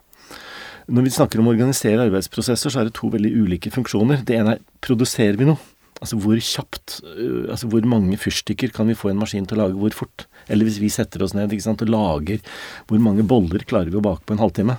Når 0.86 1.08
vi 1.08 1.14
snakker 1.16 1.42
om 1.42 1.48
å 1.48 1.54
organisere 1.56 2.04
arbeidsprosesser, 2.04 2.70
så 2.70 2.82
er 2.82 2.90
det 2.90 2.98
to 3.00 3.08
veldig 3.10 3.32
ulike 3.40 3.72
funksjoner. 3.74 4.22
Det 4.28 4.36
ene 4.38 4.58
er 4.58 4.66
produserer 4.86 5.40
vi 5.40 5.48
noe? 5.48 5.58
Altså 6.04 6.18
hvor 6.20 6.36
kjapt 6.36 6.98
øh, 7.08 7.46
Altså 7.48 7.70
hvor 7.72 7.86
mange 7.88 8.18
fyrstikker 8.20 8.74
kan 8.76 8.90
vi 8.92 8.98
få 9.00 9.14
en 9.14 9.22
maskin 9.22 9.46
til 9.48 9.56
å 9.56 9.64
lage 9.64 9.80
hvor 9.80 9.96
fort? 9.96 10.26
Eller 10.52 10.68
hvis 10.68 10.82
vi 10.84 10.92
setter 10.92 11.24
oss 11.24 11.34
ned 11.34 11.56
sant, 11.64 11.82
og 11.82 11.90
lager 11.94 12.44
Hvor 12.90 13.00
mange 13.00 13.24
boller 13.24 13.64
klarer 13.64 13.90
vi 13.94 14.02
å 14.02 14.04
bake 14.04 14.28
på 14.28 14.36
en 14.36 14.44
halvtime? 14.44 14.76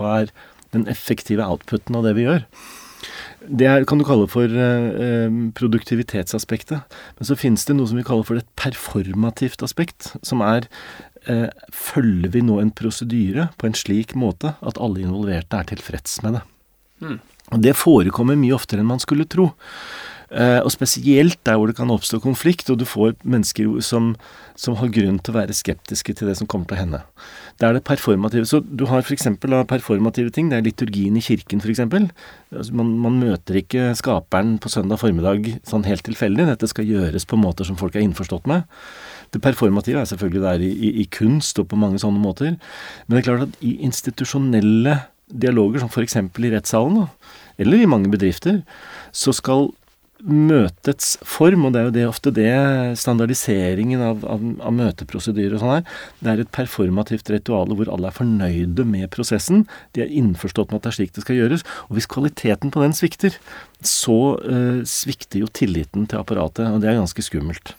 Hva 0.00 0.14
er 0.22 0.32
den 0.72 0.88
effektive 0.88 1.44
outputen 1.44 2.00
av 2.00 2.08
det 2.08 2.16
vi 2.16 2.24
gjør? 2.24 2.48
Det 3.46 3.66
er, 3.68 3.84
kan 3.88 4.00
du 4.00 4.06
kalle 4.06 4.26
for 4.30 4.50
eh, 4.50 5.36
produktivitetsaspektet. 5.58 6.96
Men 7.18 7.28
så 7.28 7.38
finnes 7.38 7.66
det 7.68 7.76
noe 7.76 7.88
som 7.90 8.00
vi 8.00 8.06
kaller 8.06 8.26
for 8.26 8.40
et 8.40 8.48
performativt 8.58 9.62
aspekt, 9.66 10.12
som 10.26 10.42
er 10.44 10.68
eh, 11.30 11.48
Følger 11.74 12.34
vi 12.34 12.42
nå 12.46 12.58
en 12.62 12.74
prosedyre 12.74 13.50
på 13.60 13.68
en 13.68 13.78
slik 13.78 14.16
måte 14.18 14.56
at 14.60 14.80
alle 14.82 15.04
involverte 15.04 15.60
er 15.60 15.70
tilfreds 15.70 16.20
med 16.26 16.38
det? 16.38 16.44
Mm. 17.04 17.18
Og 17.54 17.62
det 17.62 17.76
forekommer 17.78 18.38
mye 18.38 18.56
oftere 18.56 18.82
enn 18.82 18.90
man 18.90 19.02
skulle 19.02 19.28
tro. 19.30 19.52
Uh, 20.26 20.58
og 20.64 20.72
spesielt 20.74 21.38
der 21.46 21.54
hvor 21.54 21.70
det 21.70 21.76
kan 21.78 21.90
oppstå 21.94 22.18
konflikt, 22.18 22.70
og 22.72 22.80
du 22.80 22.84
får 22.88 23.12
mennesker 23.22 23.76
som, 23.84 24.08
som, 24.58 24.74
har 24.80 24.90
grunn 24.90 25.20
til 25.22 25.30
å 25.30 25.36
være 25.36 25.54
skeptiske 25.54 26.16
til 26.18 26.26
det 26.26 26.34
som 26.40 26.48
kommer 26.50 26.66
til 26.66 26.74
å 26.74 26.80
hende. 26.80 27.00
Det 27.60 27.68
er 27.68 27.76
det 27.76 27.84
performative. 27.86 28.48
Så 28.50 28.58
du 28.66 28.88
har 28.90 29.04
f.eks. 29.06 29.28
performative 29.70 30.34
ting. 30.34 30.50
Det 30.50 30.58
er 30.58 30.66
liturgien 30.66 31.14
i 31.14 31.22
kirken, 31.22 31.62
f.eks. 31.62 31.84
Altså 31.86 32.74
man, 32.74 32.90
man 33.04 33.20
møter 33.22 33.60
ikke 33.62 33.92
skaperen 33.98 34.56
på 34.58 34.72
søndag 34.72 34.98
formiddag 35.04 35.52
sånn 35.68 35.86
helt 35.86 36.02
tilfeldig. 36.08 36.48
Dette 36.50 36.72
skal 36.74 36.90
gjøres 36.90 37.28
på 37.28 37.38
måter 37.38 37.68
som 37.68 37.78
folk 37.78 37.94
er 37.94 38.02
innforstått 38.02 38.50
med. 38.50 38.66
Det 39.30 39.42
performative 39.46 40.02
er 40.02 40.10
selvfølgelig 40.10 40.42
der 40.42 40.66
i, 40.66 40.74
i, 40.74 40.92
i 41.04 41.08
kunst 41.10 41.62
og 41.62 41.70
på 41.70 41.78
mange 41.78 42.02
sånne 42.02 42.22
måter. 42.22 42.58
Men 43.06 43.14
det 43.14 43.22
er 43.22 43.30
klart 43.30 43.46
at 43.46 43.64
i 43.64 43.76
institusjonelle 43.86 45.00
dialoger, 45.30 45.82
som 45.82 45.90
f.eks. 45.90 46.18
i 46.18 46.52
rettssalen, 46.52 47.06
eller 47.62 47.82
i 47.82 47.88
mange 47.90 48.10
bedrifter, 48.12 48.62
så 49.14 49.32
skal 49.34 49.70
møtets 50.24 51.16
form, 51.26 51.66
og 51.66 51.74
det 51.74 51.80
er 51.80 51.86
jo 51.88 51.94
det 51.94 52.04
ofte 52.08 52.32
det 52.34 52.52
standardiseringen 53.00 54.00
av, 54.02 54.24
av, 54.24 54.46
av 54.64 54.74
møteprosedyrer 54.76 55.56
og 55.58 55.62
sånn 55.62 55.74
er, 55.74 55.98
det 56.22 56.32
er 56.32 56.42
et 56.42 56.52
performativt 56.56 57.28
ritual 57.34 57.74
hvor 57.76 57.90
alle 57.92 58.08
er 58.08 58.16
fornøyde 58.16 58.86
med 58.88 59.10
prosessen. 59.12 59.66
De 59.96 60.04
er 60.04 60.14
innforstått 60.22 60.72
med 60.72 60.80
at 60.80 60.88
det 60.88 60.92
er 60.92 60.98
slik 61.00 61.14
det 61.16 61.26
skal 61.26 61.40
gjøres. 61.40 61.66
Og 61.90 61.98
hvis 61.98 62.08
kvaliteten 62.10 62.72
på 62.72 62.82
den 62.82 62.96
svikter, 62.96 63.36
så 63.84 64.18
eh, 64.40 64.82
svikter 64.88 65.44
jo 65.44 65.52
tilliten 65.52 66.08
til 66.08 66.22
apparatet, 66.22 66.64
og 66.70 66.82
det 66.82 66.92
er 66.92 67.00
ganske 67.00 67.26
skummelt. 67.26 67.76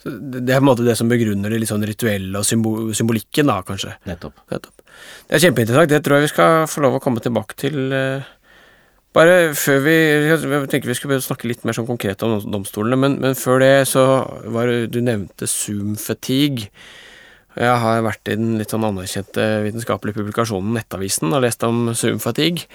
Det 0.00 0.46
er 0.46 0.62
på 0.62 0.64
en 0.64 0.70
måte 0.70 0.86
det 0.86 0.94
som 0.96 1.10
begrunner 1.10 1.52
det 1.52 1.58
litt 1.60 1.68
sånn 1.68 1.84
rituelle 1.84 2.40
og 2.40 2.46
symbolikken, 2.46 3.50
da, 3.50 3.58
kanskje. 3.66 3.98
Nettopp. 4.08 4.38
Nettopp. 4.54 4.86
Det 5.28 5.36
er 5.36 5.42
kjempeinteressant. 5.44 5.92
Det 5.92 6.04
tror 6.06 6.16
jeg 6.16 6.30
vi 6.30 6.32
skal 6.32 6.68
få 6.70 6.86
lov 6.86 6.96
å 6.96 7.02
komme 7.04 7.20
tilbake 7.24 7.58
til. 7.60 7.82
Uh 7.90 8.36
bare 9.16 9.52
før 9.58 9.80
vi 9.84 9.94
Jeg 10.28 10.70
tenker 10.70 10.90
vi 10.90 10.96
skulle 10.98 11.20
snakke 11.24 11.48
litt 11.50 11.64
mer 11.66 11.76
sånn 11.76 11.88
konkret 11.88 12.22
om 12.26 12.38
domstolene, 12.46 12.98
men, 13.00 13.18
men 13.22 13.38
før 13.38 13.62
det 13.64 13.74
så 13.90 14.04
var 14.54 14.70
det 14.70 14.92
Du 14.94 15.00
nevnte 15.02 15.48
Zoom-fatigue. 15.50 16.70
Jeg 17.58 17.78
har 17.82 18.04
vært 18.06 18.30
i 18.30 18.36
den 18.38 18.58
litt 18.60 18.70
sånn 18.70 18.86
anerkjente 18.86 19.46
vitenskapelige 19.64 20.20
publikasjonen 20.20 20.76
Nettavisen 20.76 21.34
og 21.34 21.42
lest 21.42 21.66
om 21.66 21.88
Zoom-fatigue. 21.90 22.68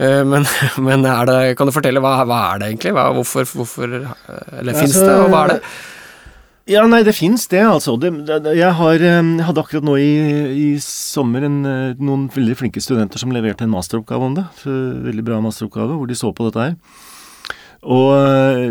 Eh, 0.00 0.20
men, 0.28 0.44
men 0.86 1.06
det, 1.06 1.38
kan 1.56 1.68
du 1.68 1.74
fortelle, 1.74 2.02
hva, 2.04 2.18
hva, 2.28 2.42
er 2.50 2.60
det 2.60 2.68
egentlig? 2.72 2.92
Hva, 2.96 3.08
hvorfor, 3.16 3.48
hvorfor 3.48 3.96
Eller 3.96 4.76
altså, 4.76 5.06
det, 5.06 5.16
og 5.16 5.32
hva 5.32 5.46
er 5.46 5.54
det? 5.54 5.62
Ja, 6.70 6.84
nei, 6.86 7.00
det 7.02 7.16
fins 7.18 7.48
det, 7.50 7.62
altså. 7.66 7.96
Det, 7.98 8.12
det, 8.28 8.52
jeg, 8.54 8.70
har, 8.78 9.02
eh, 9.02 9.18
jeg, 9.18 9.46
hadde 9.48 9.62
akkurat 9.62 9.86
nå 9.86 9.96
i, 9.98 10.10
i 10.54 10.66
sommer 10.84 11.42
en, 11.48 11.62
eh, 11.66 11.98
noen 11.98 12.28
veldig 12.30 12.54
flinke 12.60 12.82
studenter 12.82 13.18
som 13.18 13.32
leverte 13.34 13.66
en 13.66 13.72
masteroppgave 13.72 14.28
om 14.28 14.36
det. 14.38 14.44
Veldig 14.62 15.24
bra 15.26 15.40
masteroppgave, 15.42 15.96
hvor 15.98 16.10
de 16.10 16.18
så 16.18 16.30
på 16.30 16.46
dette 16.46 16.68
her. 16.68 16.76
Og 17.90 18.12
eh, 18.14 18.68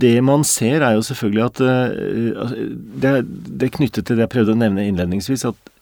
det 0.00 0.16
man 0.24 0.46
ser, 0.48 0.80
er 0.86 0.96
jo 0.96 1.04
selvfølgelig 1.04 1.44
at 1.44 1.62
altså, 1.66 2.64
det, 3.04 3.14
det 3.60 3.68
er 3.68 3.76
knyttet 3.76 4.08
til 4.08 4.16
det 4.16 4.24
jeg 4.24 4.34
prøvde 4.38 4.56
å 4.56 4.62
nevne 4.62 4.88
innledningsvis, 4.88 5.44
at 5.50 5.72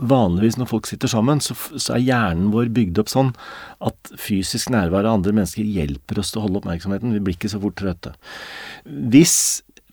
vanligvis 0.00 0.56
når 0.56 0.70
folk 0.70 0.88
sitter 0.88 1.10
sammen, 1.12 1.42
så, 1.44 1.52
så, 1.74 1.98
er 1.98 2.06
hjernen 2.06 2.48
vår 2.54 2.70
bygd 2.72 3.02
opp 3.02 3.12
sånn 3.12 3.34
at 3.84 4.14
fysisk 4.16 4.72
nærvær 4.72 5.04
av 5.04 5.18
andre 5.18 5.36
mennesker 5.36 5.68
hjelper 5.68 6.22
oss 6.22 6.32
til 6.32 6.40
å 6.40 6.46
holde 6.46 6.62
oppmerksomheten. 6.62 7.12
Vi 7.12 7.20
blir 7.26 7.36
ikke 7.36 7.52
så 7.52 7.60
fort 7.60 7.76
trøtte. 7.76 8.14
Hvis 8.88 9.36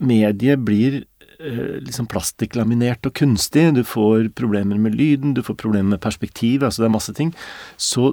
mediet 0.00 0.64
blir 0.64 1.02
liksom 1.38 2.08
plastikklaminert 2.10 3.06
og 3.06 3.14
kunstig, 3.18 3.68
du 3.76 3.84
får 3.86 4.30
problemer 4.38 4.78
med 4.80 4.96
lyden, 4.98 5.34
du 5.36 5.42
får 5.46 5.58
problemer 5.60 5.94
med 5.94 6.02
perspektivet, 6.02 6.66
altså 6.66 6.82
det 6.82 6.88
er 6.88 6.96
masse 6.96 7.14
ting, 7.14 7.30
så, 7.76 8.10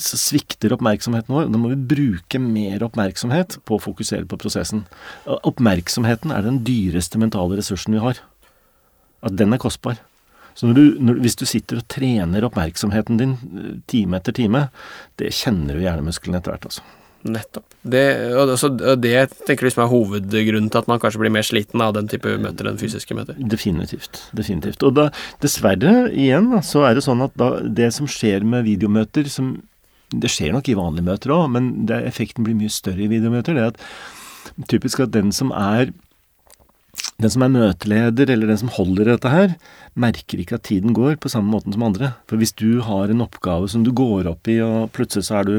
så 0.00 0.20
svikter 0.20 0.72
oppmerksomheten 0.72 1.34
vår. 1.34 1.50
Da 1.52 1.60
må 1.60 1.72
vi 1.74 1.80
bruke 1.92 2.40
mer 2.40 2.84
oppmerksomhet 2.86 3.58
på 3.68 3.76
å 3.76 3.82
fokusere 3.82 4.28
på 4.30 4.40
prosessen. 4.40 4.86
Oppmerksomheten 5.26 6.32
er 6.32 6.46
den 6.46 6.62
dyreste 6.66 7.20
mentale 7.20 7.60
ressursen 7.60 7.98
vi 7.98 8.02
har. 8.04 8.22
At 9.22 9.36
den 9.38 9.52
er 9.54 9.62
kostbar. 9.62 10.00
Så 10.54 10.68
når 10.68 10.76
du, 10.76 10.82
når, 11.00 11.20
hvis 11.24 11.38
du 11.40 11.46
sitter 11.48 11.80
og 11.80 11.86
trener 11.92 12.44
oppmerksomheten 12.44 13.20
din 13.20 13.36
eh, 13.56 13.70
time 13.88 14.18
etter 14.18 14.36
time, 14.36 14.66
det 15.20 15.32
kjenner 15.36 15.78
du 15.78 15.84
hjernemusklene 15.84 16.40
etter 16.40 16.52
hvert, 16.52 16.68
altså. 16.68 16.84
Nettopp. 17.22 17.66
Det, 17.86 18.02
og 18.34 18.50
det 19.02 19.16
tenker 19.46 19.66
du 19.66 19.72
som 19.72 19.84
er 19.84 19.90
hovedgrunnen 19.92 20.70
til 20.72 20.80
at 20.80 20.88
man 20.90 21.00
kanskje 21.02 21.20
blir 21.22 21.34
mer 21.34 21.46
sliten 21.46 21.82
av 21.84 21.94
den 21.94 22.08
type 22.10 22.30
møter 22.42 22.66
enn 22.70 22.80
fysiske 22.80 23.14
møter? 23.14 23.38
Definitivt. 23.38 24.24
definitivt. 24.34 24.82
Og 24.86 24.96
da, 24.98 25.08
dessverre, 25.42 26.08
igjen, 26.10 26.50
så 26.66 26.86
er 26.88 26.98
det 26.98 27.04
sånn 27.06 27.22
at 27.22 27.34
da, 27.38 27.54
det 27.62 27.92
som 27.94 28.10
skjer 28.10 28.46
med 28.46 28.66
videomøter 28.68 29.30
som 29.30 29.60
Det 30.12 30.28
skjer 30.28 30.50
nok 30.52 30.66
i 30.68 30.74
vanlige 30.76 31.06
møter 31.06 31.30
òg, 31.32 31.46
men 31.54 31.68
det, 31.88 32.02
effekten 32.04 32.44
blir 32.44 32.52
mye 32.52 32.68
større 32.68 33.00
i 33.00 33.08
videomøter. 33.08 33.56
Det 33.56 33.62
er 33.62 33.70
at 33.70 34.66
typisk 34.68 35.00
at 35.00 35.14
den 35.14 35.32
som 35.32 35.54
er 35.56 35.88
den 37.22 37.32
som 37.32 37.44
er 37.46 37.52
møteleder, 37.54 38.28
eller 38.28 38.50
den 38.50 38.60
som 38.60 38.72
holder 38.74 39.08
dette 39.08 39.30
her, 39.32 39.54
merker 39.96 40.42
ikke 40.42 40.58
at 40.58 40.66
tiden 40.68 40.92
går 40.96 41.16
på 41.22 41.30
samme 41.32 41.48
måten 41.54 41.72
som 41.72 41.84
andre. 41.86 42.12
For 42.28 42.36
hvis 42.36 42.52
du 42.58 42.82
har 42.84 43.08
en 43.08 43.24
oppgave 43.24 43.70
som 43.72 43.86
du 43.86 43.92
går 43.96 44.28
opp 44.28 44.50
i, 44.52 44.58
og 44.60 44.90
plutselig 44.92 45.30
så 45.30 45.40
er 45.40 45.48
du 45.48 45.54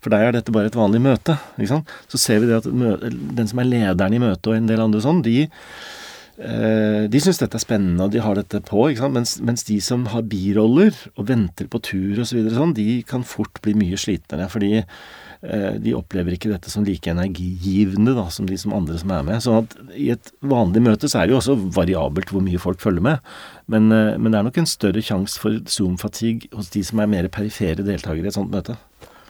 for 0.00 0.14
deg 0.14 0.26
er 0.26 0.36
dette 0.38 0.52
bare 0.54 0.70
et 0.70 0.78
vanlig 0.78 1.02
møte. 1.04 1.36
Så 1.60 2.20
ser 2.20 2.40
vi 2.42 2.50
det 2.50 2.62
at 2.62 2.68
den 2.68 3.48
som 3.50 3.60
er 3.60 3.68
lederen 3.68 4.16
i 4.16 4.22
møtet 4.22 4.48
og 4.48 4.56
en 4.56 4.68
del 4.70 4.80
andre 4.80 5.02
sånn, 5.04 5.20
de 5.26 5.42
eh, 5.44 7.04
de 7.12 7.20
syns 7.20 7.40
dette 7.42 7.58
er 7.58 7.64
spennende, 7.64 8.06
og 8.06 8.14
de 8.14 8.22
har 8.24 8.38
dette 8.38 8.62
på. 8.64 8.86
Mens, 9.12 9.36
mens 9.44 9.66
de 9.68 9.76
som 9.84 10.06
har 10.14 10.24
biroller 10.30 10.96
og 11.16 11.26
venter 11.28 11.68
på 11.68 11.82
tur 11.84 12.22
osv., 12.22 12.30
så 12.30 12.38
videre, 12.38 12.56
sånn, 12.56 12.76
de 12.78 13.02
kan 13.08 13.26
fort 13.28 13.60
bli 13.64 13.76
mye 13.76 13.98
slitnere. 14.00 14.48
Fordi 14.52 14.72
eh, 14.80 15.74
de 15.84 15.92
opplever 15.98 16.38
ikke 16.38 16.52
dette 16.54 16.72
som 16.72 16.86
like 16.88 17.12
energigivende 17.12 18.16
da, 18.16 18.24
som 18.32 18.48
de 18.48 18.56
som 18.60 18.72
andre 18.76 18.96
som 19.02 19.12
er 19.18 19.28
med. 19.28 19.44
Sånn 19.44 19.66
at 19.66 19.76
i 20.00 20.08
et 20.16 20.32
vanlig 20.40 20.84
møte 20.88 21.12
så 21.12 21.20
er 21.20 21.28
det 21.28 21.36
jo 21.36 21.42
også 21.42 21.58
variabelt 21.76 22.32
hvor 22.32 22.44
mye 22.46 22.62
folk 22.62 22.80
følger 22.80 23.04
med. 23.10 23.28
Men, 23.68 23.92
eh, 23.92 24.16
men 24.16 24.32
det 24.32 24.40
er 24.40 24.48
nok 24.48 24.64
en 24.64 24.72
større 24.78 25.04
sjanse 25.04 25.36
for 25.44 25.60
Zoom-fatigue 25.68 26.54
hos 26.56 26.72
de 26.72 26.86
som 26.88 27.04
er 27.04 27.12
mer 27.18 27.28
perifere 27.28 27.84
deltakere 27.84 28.30
i 28.30 28.32
et 28.32 28.40
sånt 28.40 28.56
møte. 28.56 28.80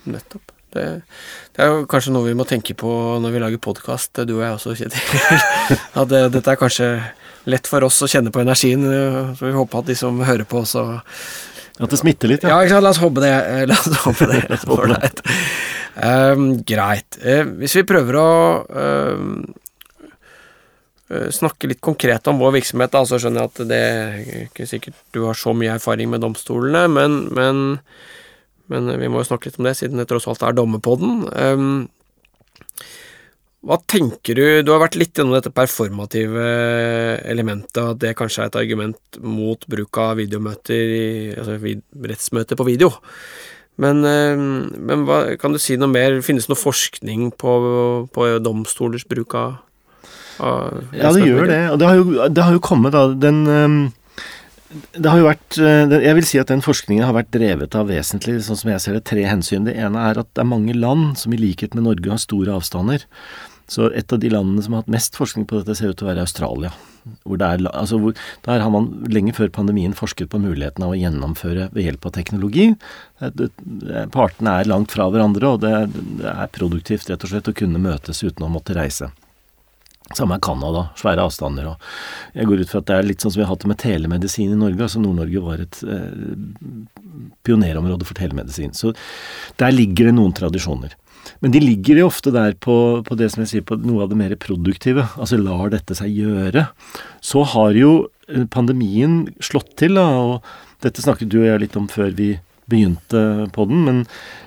Nettopp. 0.07 0.60
Det, 0.71 0.85
det, 1.57 1.63
er 1.63 1.71
jo 1.73 1.87
kanskje 1.91 2.13
noe 2.15 2.29
vi 2.29 2.37
må 2.39 2.47
tenke 2.49 2.77
på 2.79 2.91
når 3.23 3.35
vi 3.35 3.43
lager 3.43 3.63
podkast, 3.63 4.23
du 4.23 4.37
og 4.37 4.45
jeg 4.45 4.57
også, 4.59 4.77
Kjetil. 4.79 5.41
At 6.01 6.11
det, 6.13 6.23
dette 6.37 6.53
er 6.53 6.61
kanskje 6.61 6.91
lett 7.51 7.71
for 7.71 7.85
oss 7.87 8.01
å 8.05 8.11
kjenne 8.11 8.33
på 8.35 8.43
energien. 8.43 8.85
Så 9.37 9.49
vi 9.49 9.55
håper 9.57 9.81
at 9.81 9.89
de 9.89 9.97
som 9.99 10.21
hører 10.25 10.45
på 10.49 10.61
også 10.61 10.85
At 11.81 11.89
det 11.89 12.01
smitter 12.01 12.29
litt, 12.29 12.45
ja. 12.45 12.53
Ja, 12.53 12.67
ikke 12.67 12.77
sant. 12.77 12.85
La 12.85 12.93
oss 12.93 13.01
håpe 13.01 13.25
det. 13.25 13.33
La 13.71 13.79
oss 13.79 14.03
håpe 14.05 14.29
det. 14.29 14.43
Ålreit. 14.77 15.23
um, 15.97 16.45
greit. 16.69 17.19
Uh, 17.25 17.47
hvis 17.63 17.79
vi 17.81 17.87
prøver 17.89 18.21
å 18.21 18.29
uh, 18.69 19.25
snakke 21.33 21.71
litt 21.73 21.81
konkret 21.83 22.29
om 22.31 22.39
vår 22.43 22.59
virksomhet, 22.61 22.93
da, 22.93 23.03
så 23.09 23.19
skjønner 23.19 23.43
jeg 23.43 23.51
at 23.51 23.63
det 23.71 23.85
ikke 24.45 24.69
sikkert 24.69 25.01
du 25.17 25.25
har 25.25 25.39
så 25.39 25.55
mye 25.57 25.75
erfaring 25.75 26.13
med 26.13 26.23
domstolene, 26.23 26.85
men, 26.93 27.17
men, 27.35 27.81
men 28.71 28.91
vi 29.01 29.09
må 29.11 29.21
jo 29.21 29.29
snakke 29.29 29.51
litt 29.51 29.59
om 29.61 29.67
det, 29.67 29.77
siden 29.79 30.01
det 30.01 30.09
tross 30.11 30.29
alt 30.31 30.45
er 30.47 30.57
dommepodden. 30.57 31.25
Um, 31.35 31.89
hva 33.61 33.77
tenker 33.93 34.39
du 34.39 34.45
Du 34.65 34.71
har 34.73 34.81
vært 34.81 34.97
litt 34.97 35.19
gjennom 35.19 35.37
dette 35.37 35.53
performative 35.53 36.45
elementet, 37.29 37.81
at 37.83 38.01
det 38.01 38.17
kanskje 38.17 38.47
er 38.47 38.53
et 38.53 38.61
argument 38.63 39.21
mot 39.21 39.67
bruk 39.69 40.01
av 40.01 40.17
videomøter, 40.21 40.95
altså 41.37 41.59
rettsmøter 42.09 42.57
på 42.57 42.69
video. 42.71 42.95
Men, 43.81 44.05
eh, 44.05 44.37
men 44.37 45.05
hva, 45.09 45.23
kan 45.41 45.53
du 45.53 45.61
si 45.61 45.77
noe 45.81 45.93
mer? 45.93 46.19
Finnes 46.25 46.49
det 46.49 46.55
noe 46.55 46.61
forskning 46.61 47.31
på, 47.41 47.53
på 48.13 48.31
domstolers 48.45 49.07
bruk 49.09 49.37
av, 49.39 49.61
av 50.41 50.81
Ja, 50.97 51.13
det 51.17 51.29
gjør 51.29 51.49
det. 51.49 51.63
Og 51.75 51.81
det 51.81 51.89
har 51.89 52.01
jo, 52.01 52.29
det 52.29 52.45
har 52.45 52.57
jo 52.57 52.65
kommet, 52.65 52.97
da. 52.97 53.07
Den 53.29 53.45
ehm, 53.49 53.81
det 54.71 55.09
har 55.11 55.19
jo 55.19 55.27
vært 55.27 55.57
eh, 55.59 55.97
Jeg 56.07 56.17
vil 56.19 56.27
si 56.29 56.39
at 56.39 56.51
den 56.53 56.63
forskningen 56.63 57.03
har 57.03 57.17
vært 57.17 57.33
drevet 57.35 57.75
av 57.75 57.89
vesentlig, 57.91 58.39
sånn 58.47 58.59
som 58.61 58.71
jeg 58.71 58.83
ser 58.85 58.99
det, 58.99 59.07
tre 59.11 59.25
hensyn. 59.27 59.67
Det 59.67 59.75
ene 59.75 60.03
er 60.11 60.21
at 60.23 60.31
det 60.31 60.45
er 60.45 60.51
mange 60.51 60.77
land 60.77 61.17
som 61.19 61.35
i 61.35 61.41
likhet 61.41 61.75
med 61.75 61.89
Norge 61.89 62.13
har 62.13 62.21
store 62.23 62.55
avstander. 62.55 63.07
Så 63.71 63.87
et 63.95 64.13
av 64.13 64.19
de 64.23 64.31
landene 64.31 64.63
som 64.63 64.75
har 64.75 64.83
hatt 64.83 64.91
mest 64.91 65.19
forskning 65.19 65.47
på 65.47 65.61
dette, 65.61 65.77
ser 65.79 65.93
ut 65.93 65.99
til 65.99 66.07
å 66.07 66.11
være 66.11 66.25
Australia. 66.27 66.73
Er, 67.07 67.63
altså 67.71 68.01
hvor, 68.03 68.17
der 68.45 68.63
har 68.63 68.73
man 68.75 68.89
lenge 69.11 69.33
før 69.37 69.51
pandemien 69.55 69.95
forsket 69.97 70.33
på 70.33 70.41
muligheten 70.43 70.85
av 70.85 70.93
å 70.93 70.99
gjennomføre 70.99 71.71
ved 71.75 71.87
hjelp 71.87 72.11
av 72.11 72.15
teknologi. 72.19 72.67
Partene 74.13 74.57
er 74.59 74.71
langt 74.71 74.95
fra 74.95 75.07
hverandre, 75.11 75.55
og 75.55 75.63
det 75.63 75.73
er 76.35 76.55
produktivt 76.55 77.11
rett 77.11 77.27
og 77.27 77.33
slett 77.33 77.51
å 77.51 77.57
kunne 77.63 77.83
møtes 77.83 78.23
uten 78.27 78.47
å 78.47 78.53
måtte 78.53 78.77
reise. 78.77 79.13
Samme 80.17 80.37
er 80.37 80.43
Canada. 80.43 80.87
Svære 80.99 81.23
avstander. 81.23 81.69
Og 81.71 82.39
jeg 82.39 82.49
går 82.51 82.65
ut 82.65 82.73
fra 82.73 82.81
at 82.83 82.89
det 82.89 82.97
er 82.97 83.07
litt 83.07 83.23
sånn 83.23 83.35
som 83.35 83.41
vi 83.41 83.45
har 83.47 83.53
hatt 83.53 83.63
det 83.63 83.71
med 83.71 83.81
telemedisin 83.83 84.55
i 84.55 84.59
Norge. 84.59 84.83
altså 84.83 85.03
Nord-Norge 85.03 85.43
var 85.45 85.63
et 85.63 85.83
eh, 85.87 86.81
pionerområde 87.47 88.09
for 88.09 88.19
telemedisin. 88.19 88.75
Så 88.75 88.91
der 89.63 89.77
ligger 89.77 90.11
det 90.11 90.17
noen 90.19 90.35
tradisjoner. 90.35 90.97
Men 91.45 91.55
de 91.55 91.61
ligger 91.63 92.01
jo 92.01 92.09
ofte 92.09 92.33
der 92.35 92.57
på, 92.59 92.75
på, 93.07 93.17
det 93.19 93.31
som 93.31 93.45
jeg 93.45 93.53
sier, 93.53 93.67
på 93.67 93.79
noe 93.79 94.05
av 94.05 94.11
det 94.11 94.19
mer 94.19 94.35
produktive. 94.41 95.07
Altså 95.21 95.39
lar 95.39 95.71
dette 95.73 95.95
seg 95.99 96.17
gjøre. 96.17 96.67
Så 97.23 97.45
har 97.55 97.79
jo 97.79 97.95
eh, 98.27 98.49
pandemien 98.51 99.23
slått 99.39 99.77
til, 99.81 100.01
da, 100.01 100.09
og 100.11 100.85
dette 100.85 101.05
snakket 101.05 101.31
du 101.31 101.43
og 101.43 101.51
jeg 101.53 101.67
litt 101.69 101.79
om 101.79 101.87
før 101.93 102.11
vi 102.17 102.33
begynte 102.71 103.23
på 103.55 103.67
den, 103.69 103.83
men 103.87 104.01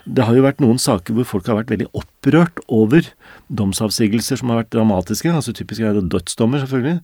det 0.04 0.26
har 0.28 0.36
jo 0.36 0.46
vært 0.46 0.64
noen 0.64 0.80
saker 0.82 1.16
hvor 1.16 1.28
folk 1.28 1.48
har 1.50 1.60
vært 1.60 1.74
veldig 1.74 1.90
opprørt 1.96 2.64
over 2.72 3.08
domsavsigelser 3.52 4.40
som 4.40 4.52
har 4.52 4.64
vært 4.64 4.74
dramatiske. 4.76 5.32
altså 5.32 5.54
Typisk 5.56 5.84
er 5.84 5.96
det 5.98 6.10
dødsdommer, 6.14 6.64
selvfølgelig. 6.64 7.00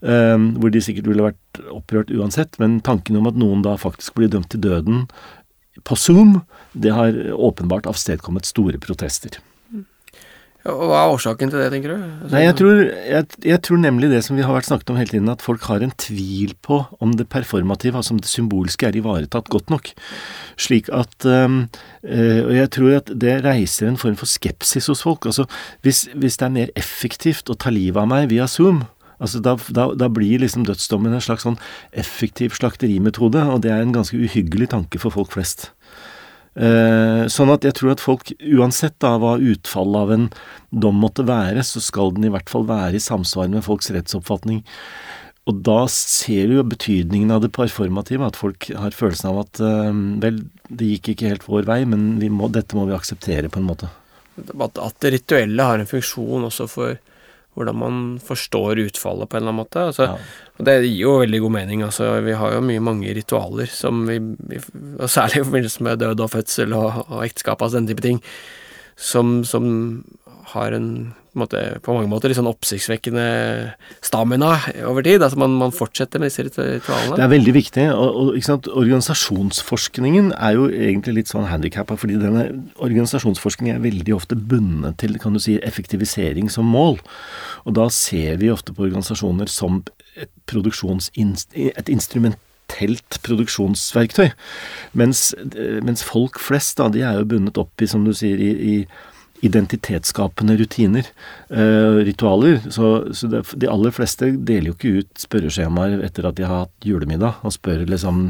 Um, 0.00 0.46
hvor 0.60 0.72
de 0.72 0.80
sikkert 0.84 1.10
ville 1.10 1.26
vært 1.26 1.60
opprørt 1.74 2.12
uansett. 2.14 2.56
Men 2.62 2.78
tanken 2.84 3.18
om 3.20 3.28
at 3.28 3.38
noen 3.40 3.64
da 3.66 3.76
faktisk 3.80 4.16
blir 4.16 4.32
dømt 4.32 4.52
til 4.54 4.64
døden 4.64 5.04
på 5.84 5.96
Zoom, 5.96 6.40
det 6.72 6.92
har 6.96 7.16
åpenbart 7.36 7.88
avstedkommet 7.90 8.48
store 8.48 8.80
protester. 8.82 9.40
Og 10.68 10.90
Hva 10.90 10.98
er 11.00 11.14
årsaken 11.14 11.52
til 11.52 11.62
det, 11.62 11.68
tenker 11.72 11.94
du? 11.94 12.02
Altså, 12.04 12.30
Nei, 12.34 12.42
jeg 12.44 12.56
tror, 12.58 12.80
jeg, 12.84 13.28
jeg 13.48 13.60
tror, 13.64 13.78
nemlig 13.80 14.10
det 14.12 14.20
som 14.26 14.36
vi 14.36 14.44
har 14.44 14.52
vært 14.52 14.68
snakket 14.68 14.92
om 14.92 14.98
hele 15.00 15.14
tiden, 15.14 15.30
at 15.32 15.44
folk 15.44 15.64
har 15.70 15.80
en 15.80 15.94
tvil 15.96 16.52
på 16.60 16.82
om 17.00 17.14
det 17.16 17.30
performative, 17.32 17.96
altså 17.96 18.12
om 18.12 18.20
det 18.20 18.28
symbolske, 18.28 18.90
er 18.90 19.00
ivaretatt 19.00 19.48
godt 19.52 19.72
nok. 19.72 19.88
Slik 20.60 20.92
at 20.92 21.24
um, 21.24 21.62
Og 22.04 22.52
jeg 22.58 22.70
tror 22.76 22.98
at 22.98 23.12
det 23.24 23.38
reiser 23.46 23.88
en 23.88 24.00
form 24.00 24.20
for 24.20 24.28
skepsis 24.28 24.90
hos 24.92 25.04
folk. 25.06 25.24
Altså, 25.30 25.48
hvis, 25.80 26.10
hvis 26.12 26.36
det 26.36 26.50
er 26.50 26.56
mer 26.58 26.74
effektivt 26.76 27.48
å 27.48 27.56
ta 27.56 27.72
livet 27.72 28.02
av 28.04 28.10
meg 28.12 28.28
via 28.32 28.48
Zoom, 28.50 28.84
Altså 29.20 29.36
da, 29.44 29.52
da, 29.76 29.90
da, 30.00 30.06
blir 30.08 30.40
liksom 30.40 30.64
dødsdommen 30.64 31.12
en 31.12 31.20
slags 31.20 31.44
sånn 31.44 31.58
effektiv 31.92 32.54
slakterimetode, 32.56 33.42
og 33.52 33.60
det 33.66 33.74
er 33.74 33.84
en 33.84 33.92
ganske 33.92 34.16
uhyggelig 34.16 34.70
tanke 34.72 35.00
for 35.02 35.12
folk 35.12 35.34
flest. 35.34 35.66
Eh, 36.58 37.24
sånn 37.30 37.52
at 37.54 37.62
jeg 37.66 37.76
tror 37.78 37.92
at 37.94 38.02
folk, 38.02 38.32
uansett 38.42 38.96
da 39.02 39.14
hva 39.22 39.36
utfallet 39.38 40.00
av 40.00 40.12
en 40.16 40.26
dom 40.70 40.98
måtte 41.02 41.24
være, 41.28 41.62
så 41.66 41.82
skal 41.82 42.14
den 42.16 42.26
i 42.26 42.32
hvert 42.34 42.50
fall 42.50 42.66
være 42.68 42.98
i 42.98 43.04
samsvar 43.04 43.50
med 43.52 43.64
folks 43.66 43.92
rettsoppfatning. 43.94 44.64
Og 45.48 45.62
da 45.66 45.84
ser 45.90 46.50
du 46.50 46.58
jo 46.58 46.66
betydningen 46.66 47.30
av 47.34 47.44
det 47.44 47.52
performative, 47.56 48.26
at 48.26 48.38
folk 48.38 48.68
har 48.76 48.94
følelsen 48.94 49.30
av 49.30 49.40
at 49.44 49.62
eh, 49.64 50.02
vel, 50.26 50.42
det 50.68 50.90
gikk 50.94 51.14
ikke 51.14 51.32
helt 51.32 51.46
vår 51.46 51.70
vei, 51.70 51.80
men 51.88 52.12
må, 52.34 52.50
dette 52.52 52.78
må 52.78 52.86
vi 52.90 52.98
akseptere 52.98 53.50
på 53.50 53.62
en 53.62 53.70
måte. 53.70 53.90
At, 54.40 54.98
det 55.02 55.14
rituelle 55.16 55.64
har 55.66 55.80
en 55.80 55.88
funksjon 55.88 56.46
også 56.48 56.66
for 56.70 56.98
hvordan 57.60 57.78
man 57.80 57.98
forstår 58.24 58.80
utfallet 58.86 59.30
på 59.30 59.36
en 59.36 59.42
eller 59.42 59.52
annen 59.52 59.62
måte. 59.62 59.84
Altså, 59.90 60.08
ja. 60.10 60.46
Og 60.58 60.66
det 60.68 60.76
gir 60.82 61.02
jo 61.04 61.18
veldig 61.22 61.42
god 61.44 61.54
mening. 61.56 61.84
Altså, 61.86 62.12
vi 62.24 62.36
har 62.36 62.56
jo 62.56 62.64
mye 62.64 62.84
mange 62.84 63.12
ritualer 63.16 63.70
som 63.72 64.02
vi, 64.08 64.18
og 64.98 65.06
særlig 65.08 65.40
i 65.40 65.46
forbindelse 65.48 65.86
med 65.86 66.02
død 66.02 66.24
og 66.26 66.32
fødsel 66.34 66.74
og, 66.76 67.04
og 67.08 67.22
ekteskap, 67.24 67.62
altså 67.62 67.80
den 67.80 67.90
type 67.92 68.04
ting, 68.04 68.20
som, 69.00 69.40
som 69.48 69.70
har 70.54 70.76
en 70.76 70.90
på, 71.30 71.38
måte, 71.38 71.60
på, 71.84 71.94
mange 71.94 72.10
måter 72.10 72.30
litt 72.30 72.38
sånn 72.40 72.50
oppsiktsvekkende 72.50 73.24
stamina 74.02 74.56
over 74.88 75.04
tid. 75.06 75.22
Altså 75.22 75.38
man, 75.38 75.54
man, 75.60 75.74
fortsetter 75.74 76.18
med 76.18 76.30
disse 76.30 76.42
ritualene. 76.46 77.18
Det 77.18 77.24
er 77.24 77.30
veldig 77.30 77.54
viktig. 77.54 77.86
og, 77.94 78.34
og 78.34 78.70
Organisasjonsforskningen 78.80 80.32
er 80.34 80.56
jo 80.58 80.66
egentlig 80.70 81.20
litt 81.20 81.30
sånn 81.30 81.46
handikappa, 81.50 81.98
fordi 82.00 82.18
denne 82.20 82.48
organisasjonsforskningen 82.82 83.78
er 83.78 83.86
veldig 83.86 84.16
ofte 84.16 84.38
bundet 84.38 84.98
til 85.02 85.18
kan 85.22 85.36
du 85.36 85.42
si, 85.42 85.60
effektivisering 85.62 86.50
som 86.50 86.66
mål. 86.66 86.98
Og 87.62 87.78
da 87.78 87.86
ser 87.94 88.40
vi 88.42 88.50
ofte 88.50 88.74
på 88.74 88.88
organisasjoner 88.88 89.50
som 89.50 89.84
et, 90.18 90.32
et 90.50 91.92
instrumentelt 91.94 93.20
produksjonsverktøy. 93.26 94.32
Mens, 94.98 95.30
mens, 95.86 96.02
folk 96.06 96.42
flest, 96.42 96.78
da, 96.82 96.90
de 96.90 97.06
er 97.06 97.22
jo 97.22 97.30
bundet 97.36 97.62
opp 97.62 97.82
i, 97.82 97.90
som 97.90 98.02
du 98.06 98.12
sier, 98.16 98.42
i, 98.42 98.50
i 98.74 98.76
identitetsskapende 99.46 100.56
rutiner, 100.60 101.06
uh, 101.52 102.00
ritualer. 102.06 102.58
Så, 102.70 103.12
så 103.16 103.30
det, 103.32 103.44
de 103.60 103.70
aller 103.70 103.94
fleste 103.94 104.32
deler 104.36 104.70
jo 104.70 104.76
ikke 104.76 104.96
ut 105.00 105.22
spørreskjemaer 105.24 106.04
etter 106.06 106.28
at 106.28 106.36
de 106.38 106.48
har 106.48 106.66
hatt 106.66 106.88
julemiddag, 106.88 107.40
og 107.44 107.56
spør 107.56 107.86
liksom 107.88 108.28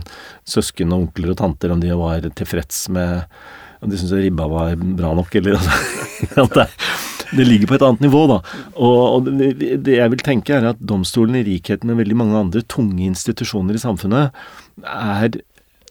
søsken 0.48 0.94
og 0.94 1.06
onkler 1.06 1.34
og 1.34 1.40
tanter 1.42 1.74
om 1.74 1.82
de 1.82 1.90
var 1.98 2.30
tilfreds 2.38 2.86
med 2.94 3.26
om 3.80 3.88
de 3.88 3.96
syntes 3.96 4.12
ribba 4.20 4.46
var 4.48 4.74
bra 4.76 5.14
nok, 5.16 5.34
eller 5.40 5.56
altså, 6.42 6.66
det, 7.32 7.46
ligger 7.46 7.70
på 7.70 7.78
et 7.78 7.84
annet 7.86 8.04
nivå, 8.04 8.26
da. 8.28 8.40
Og, 8.74 8.98
og 9.00 9.30
det, 9.30 9.54
det, 9.86 9.94
jeg 9.96 10.12
vil 10.12 10.24
tenke, 10.24 10.56
er 10.56 10.72
at 10.72 10.82
domstolen, 10.84 11.38
i 11.38 11.46
likhet 11.46 11.86
med 11.88 12.00
veldig 12.02 12.18
mange 12.20 12.42
andre 12.44 12.64
tunge 12.68 13.06
institusjoner 13.08 13.78
i 13.78 13.82
samfunnet, 13.82 14.36
er 14.84 15.40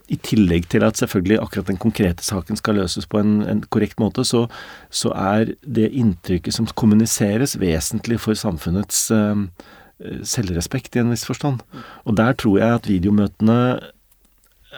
i 0.09 0.17
tillegg 0.25 0.67
til 0.71 0.83
at 0.85 0.99
selvfølgelig 0.99 1.39
akkurat 1.43 1.69
den 1.69 1.79
konkrete 1.81 2.25
saken 2.25 2.59
skal 2.59 2.79
løses 2.79 3.07
på 3.09 3.21
en, 3.21 3.39
en 3.45 3.61
korrekt 3.69 3.99
måte, 4.01 4.25
så, 4.25 4.47
så, 4.89 5.13
er 5.13 5.53
det 5.63 5.91
inntrykket 5.93 6.55
som 6.55 6.69
kommuniseres, 6.79 7.57
vesentlig 7.61 8.19
for 8.23 8.37
samfunnets 8.37 9.07
uh, 9.13 9.45
selvrespekt 10.23 10.95
i 10.95 11.03
en 11.03 11.13
viss 11.13 11.27
forstand. 11.27 11.61
Og 12.05 12.17
der 12.17 12.33
tror 12.39 12.59
jeg 12.61 12.79
at 12.79 12.89
videomøtene 12.89 13.59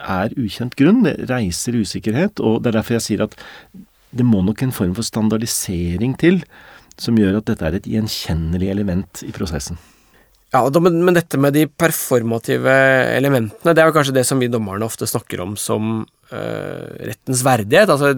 er 0.02 0.36
ukjent 0.40 0.76
grunn. 0.76 1.04
Det 1.06 1.30
reiser 1.30 1.78
usikkerhet, 1.78 2.40
og 2.40 2.62
det 2.62 2.72
er 2.72 2.80
derfor 2.80 2.98
jeg 2.98 3.06
sier 3.08 3.24
at 3.26 3.38
det 4.12 4.26
må 4.28 4.42
nok 4.44 4.62
en 4.64 4.74
form 4.74 4.92
for 4.96 5.06
standardisering 5.06 6.18
til 6.20 6.42
som 7.00 7.16
gjør 7.16 7.40
at 7.40 7.48
dette 7.48 7.64
er 7.64 7.78
et 7.78 7.88
gjenkjennelig 7.88 8.68
element 8.74 9.22
i 9.24 9.32
prosessen. 9.34 9.78
Ja, 10.52 10.60
men 10.84 11.16
dette 11.16 11.38
med 11.40 11.54
de 11.56 11.62
performative 11.64 12.72
elementene, 13.14 13.72
det 13.72 13.80
er 13.80 13.88
jo 13.88 13.94
kanskje 13.96 14.12
det 14.18 14.26
som 14.28 14.40
vi 14.42 14.50
dommerne 14.52 14.84
ofte 14.84 15.08
snakker 15.08 15.40
om 15.40 15.54
som 15.56 16.02
uh, 16.04 16.88
rettens 17.00 17.40
verdighet. 17.46 17.88
Altså 17.88 18.10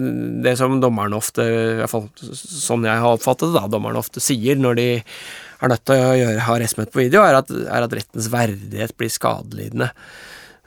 det 0.43 0.57
som 0.59 0.81
dommerne 0.83 1.15
ofte, 1.15 1.45
i 1.47 1.77
hvert 1.79 1.93
fall 1.93 2.09
sånn 2.35 2.83
jeg 2.89 3.03
har 3.05 3.15
oppfattet 3.15 3.53
det, 3.53 3.61
da, 3.61 3.69
dommerne 3.71 4.01
ofte 4.03 4.23
sier 4.23 4.59
når 4.59 4.79
de 4.81 4.87
er 4.99 5.71
nødt 5.71 5.85
til 5.87 6.03
å 6.03 6.17
gjøre, 6.19 6.43
ha 6.49 6.57
rettsmøte 6.59 6.91
på 6.91 7.05
video, 7.05 7.23
er 7.23 7.39
at, 7.39 7.53
er 7.55 7.87
at, 7.87 7.95
rettens 8.01 8.27
verdighet 8.33 8.97
blir 8.99 9.15
skadelidende. 9.15 9.87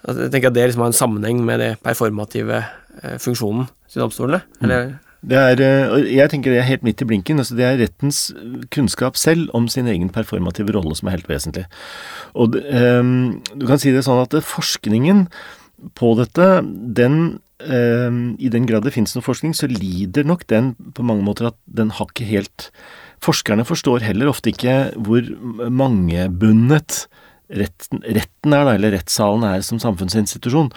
Altså, 0.07 0.23
jeg 0.25 0.33
tenker 0.33 0.49
at 0.49 0.57
det 0.57 0.65
liksom 0.71 0.87
har 0.87 0.95
en 0.95 1.01
sammenheng 1.03 1.45
med 1.45 1.61
det 1.67 1.71
performative 1.85 2.63
uh, 2.65 3.19
funksjonen 3.21 3.69
til 3.93 4.07
domstolene. 4.07 4.41
Mm. 4.57 4.65
Eller 4.65 4.91
Det 5.27 5.35
er, 5.35 5.61
eh, 5.61 6.15
jeg 6.15 6.31
tenker 6.31 6.53
det 6.55 6.61
er 6.63 6.69
helt 6.69 6.85
midt 6.87 7.03
i 7.03 7.09
blinken. 7.09 7.39
altså 7.39 7.57
Det 7.59 7.65
er 7.65 7.81
rettens 7.81 8.33
kunnskap 8.71 9.17
selv 9.17 9.51
om 9.55 9.67
sin 9.69 9.87
egen 9.87 10.09
performative 10.09 10.73
rolle 10.73 10.95
som 10.95 11.09
er 11.09 11.19
helt 11.19 11.29
vesentlig. 11.29 11.67
Og 12.35 12.55
um, 12.55 13.43
Du 13.59 13.67
kan 13.67 13.79
si 13.79 13.91
det 13.91 14.05
sånn 14.07 14.23
at 14.23 14.39
forskningen 14.45 15.27
på 15.95 16.15
dette, 16.19 16.63
den 16.95 17.41
um, 17.59 18.37
I 18.39 18.49
den 18.49 18.67
grad 18.67 18.85
det 18.85 18.95
finnes 18.95 19.15
noe 19.15 19.27
forskning, 19.27 19.55
så 19.55 19.67
lider 19.67 20.25
nok 20.25 20.47
den 20.47 20.75
på 20.95 21.03
mange 21.03 21.27
måter 21.27 21.51
at 21.51 21.59
den 21.67 21.91
har 21.91 22.07
ikke 22.07 22.29
helt 22.29 22.71
Forskerne 23.19 23.65
forstår 23.67 24.05
heller 24.07 24.29
ofte 24.31 24.53
ikke 24.53 24.93
hvor 24.95 25.27
mangebundet 25.75 27.09
retten, 27.49 28.03
retten 28.05 28.55
er, 28.55 28.67
da, 28.67 28.75
eller 28.77 28.95
rettssalen 28.97 29.47
er 29.49 29.65
som 29.67 29.81
samfunnsinstitusjon. 29.83 30.71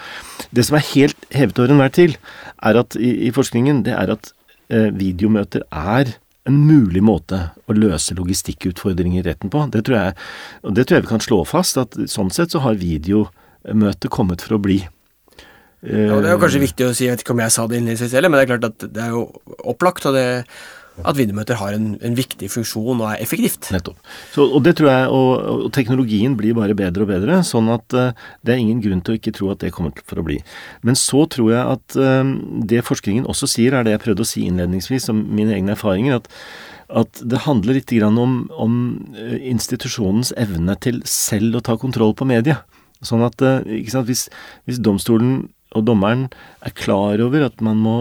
Det 0.55 0.65
som 0.67 0.77
er 0.77 0.87
helt 0.93 1.29
hevet 1.35 1.59
over 1.59 1.73
enhver 1.75 1.93
til, 1.95 2.15
er 2.63 2.79
at 2.81 2.97
i, 2.99 3.13
i, 3.27 3.31
forskningen, 3.35 3.83
det 3.87 3.95
er 3.97 4.13
at 4.15 4.31
eh, 4.71 4.89
videomøter 4.95 5.65
er 5.67 6.15
en 6.49 6.57
mulig 6.65 7.03
måte 7.05 7.41
å 7.69 7.75
løse 7.77 8.15
logistikkutfordringer 8.17 9.21
i 9.21 9.27
retten 9.27 9.51
på. 9.53 9.67
Det 9.73 9.83
tror, 9.85 9.99
jeg, 9.99 10.73
det 10.73 10.87
tror 10.87 10.97
jeg 10.97 11.05
vi 11.05 11.13
kan 11.13 11.23
slå 11.23 11.43
fast, 11.45 11.77
at 11.77 11.97
sånn 12.09 12.33
sett 12.33 12.55
så 12.55 12.63
har 12.63 12.79
videomøtet 12.81 14.09
kommet 14.13 14.41
for 14.45 14.57
å 14.57 14.63
bli. 14.63 14.81
Ja, 15.81 16.19
Det 16.21 16.29
er 16.29 16.35
jo 16.35 16.41
kanskje 16.41 16.61
viktig 16.61 16.85
å 16.85 16.93
si, 16.93 17.07
jeg 17.07 17.15
vet 17.15 17.23
ikke 17.23 17.33
om 17.33 17.41
jeg 17.41 17.53
sa 17.53 17.63
det 17.65 17.79
innledningsvis 17.79 18.13
heller, 18.13 18.29
men 18.29 18.37
det 18.37 18.43
er 18.45 18.51
klart 18.53 18.67
at 18.69 18.83
det 18.93 19.01
er 19.01 19.15
jo 19.15 19.23
opplagt. 19.69 20.05
og 20.05 20.13
det 20.17 20.25
at 20.99 21.17
videomøter 21.17 21.57
har 21.59 21.75
en, 21.75 21.93
en, 22.03 22.15
viktig 22.17 22.49
funksjon 22.51 22.99
og 22.99 23.07
er 23.09 23.21
effektivt. 23.23 23.69
Nettopp. 23.73 23.99
Så, 24.33 24.45
og 24.45 24.63
det 24.65 24.75
tror 24.79 24.89
jeg, 24.91 25.05
og, 25.17 25.29
og, 25.53 25.63
teknologien 25.75 26.35
blir 26.39 26.55
bare 26.57 26.75
bedre 26.77 27.05
og 27.05 27.11
bedre, 27.11 27.39
sånn 27.47 27.71
at 27.73 27.95
uh, 27.97 28.11
det 28.45 28.53
er 28.53 28.61
ingen 28.61 28.81
grunn 28.83 29.03
til 29.05 29.15
å 29.15 29.19
ikke 29.19 29.33
tro 29.37 29.51
at 29.53 29.63
det 29.63 29.73
kommer 29.75 29.95
for 30.07 30.21
å 30.21 30.25
bli. 30.27 30.41
Men 30.87 30.99
så 30.99 31.23
tror 31.31 31.53
jeg 31.53 31.63
at 31.77 31.97
uh, 31.99 32.33
det 32.67 32.83
forskningen 32.87 33.29
også 33.31 33.49
sier, 33.49 33.77
er 33.77 33.87
det 33.87 33.95
jeg 33.95 34.03
prøvde 34.05 34.27
å 34.27 34.31
si 34.33 34.45
innledningsvis 34.49 35.09
om 35.13 35.23
mine 35.31 35.55
egne 35.55 35.75
erfaringer, 35.77 36.19
at, 36.21 36.29
at 37.03 37.23
det 37.23 37.45
handler 37.47 37.79
litt 37.79 37.95
om, 38.11 38.35
om 38.51 38.75
uh, 39.15 39.39
institusjonens 39.39 40.35
evne 40.39 40.77
til 40.83 41.01
selv 41.07 41.61
å 41.61 41.65
ta 41.65 41.79
kontroll 41.81 42.13
på 42.17 42.27
media. 42.29 42.61
Sånn 43.01 43.23
at 43.25 43.41
hvis, 43.41 44.27
hvis 44.69 44.77
domstolen 44.77 45.47
og 45.71 45.87
dommeren 45.87 46.27
er 46.65 46.73
klar 46.75 47.21
over 47.23 47.47
at 47.47 47.63
man 47.63 47.79
må 47.79 47.95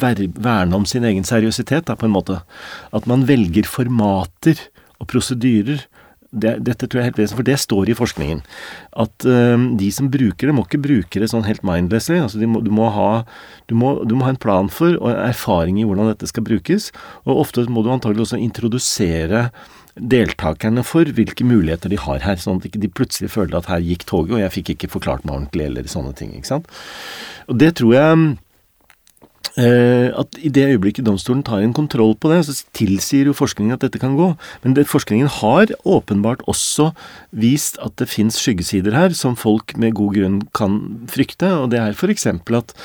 verne 0.00 0.76
om 0.76 0.86
sin 0.88 1.06
egen 1.06 1.26
seriøsitet, 1.26 1.86
da, 1.86 1.96
på 1.98 2.08
en 2.08 2.16
måte. 2.16 2.40
At 2.96 3.06
man 3.10 3.26
velger 3.28 3.68
formater 3.68 4.58
og 4.98 5.10
prosedyrer. 5.12 5.86
Det, 6.30 6.52
dette 6.62 6.86
tror 6.86 7.00
jeg 7.00 7.02
er 7.02 7.08
helt 7.08 7.18
vesentlig, 7.18 7.38
for 7.40 7.48
det 7.48 7.58
står 7.58 7.90
i 7.90 7.96
forskningen. 7.98 8.42
At 9.02 9.26
uh, 9.26 9.64
de 9.78 9.88
som 9.94 10.10
bruker 10.10 10.50
det, 10.50 10.54
må 10.54 10.66
ikke 10.66 10.82
bruke 10.82 11.22
det 11.22 11.30
sånn 11.32 11.46
helt 11.46 11.64
mindlessly. 11.66 12.20
Altså 12.22 12.42
må, 12.46 12.62
du, 12.62 12.70
må 12.74 12.90
ha, 12.94 13.10
du, 13.70 13.74
må, 13.78 13.96
du, 14.06 14.14
må 14.18 14.26
ha, 14.26 14.34
en 14.34 14.42
plan 14.42 14.70
for 14.70 14.98
og 14.98 15.10
erfaring 15.14 15.80
i 15.80 15.86
hvordan 15.86 16.12
dette 16.12 16.30
skal 16.30 16.46
brukes. 16.46 16.90
Og 17.26 17.44
ofte 17.46 17.66
må 17.70 17.86
du 17.86 17.90
antagelig 17.94 18.28
også 18.28 18.42
introdusere 18.42 19.48
deltakerne 19.96 20.84
for 20.86 21.08
hvilke 21.16 21.46
muligheter 21.46 21.92
de 21.92 21.98
har 22.00 22.22
her, 22.24 22.38
sånn 22.40 22.60
at 22.60 22.68
ikke 22.68 22.82
de 22.82 22.92
plutselig 22.92 23.32
føler 23.34 23.58
at 23.58 23.70
her 23.70 23.82
gikk 23.84 24.06
toget, 24.08 24.36
og 24.36 24.44
jeg 24.44 24.54
fikk 24.58 24.76
ikke 24.76 24.92
forklart 24.98 25.26
meg 25.26 25.36
ordentlig, 25.36 25.66
eller 25.70 25.90
sånne 25.90 26.14
ting. 26.18 26.34
ikke 26.36 26.52
sant? 26.52 26.70
Og 27.50 27.58
det 27.60 27.74
tror 27.80 27.94
jeg 27.96 28.24
eh, 29.58 30.08
at 30.14 30.38
i 30.38 30.52
det 30.52 30.66
øyeblikket 30.74 31.06
domstolen 31.06 31.42
tar 31.46 31.64
en 31.64 31.74
kontroll 31.76 32.14
på 32.14 32.30
det, 32.32 32.42
så 32.46 32.56
tilsier 32.76 33.30
jo 33.30 33.36
forskningen 33.36 33.76
at 33.76 33.86
dette 33.86 34.00
kan 34.02 34.16
gå. 34.18 34.32
Men 34.64 34.76
det, 34.78 34.88
forskningen 34.90 35.30
har 35.40 35.74
åpenbart 35.84 36.44
også 36.50 36.90
vist 37.30 37.80
at 37.84 37.96
det 38.00 38.10
fins 38.10 38.38
skyggesider 38.40 38.96
her 38.96 39.16
som 39.16 39.38
folk 39.38 39.76
med 39.76 39.96
god 39.98 40.14
grunn 40.18 40.38
kan 40.56 40.78
frykte, 41.10 41.50
og 41.56 41.72
det 41.74 41.82
er 41.82 41.96
f.eks. 41.96 42.28
at 42.30 42.76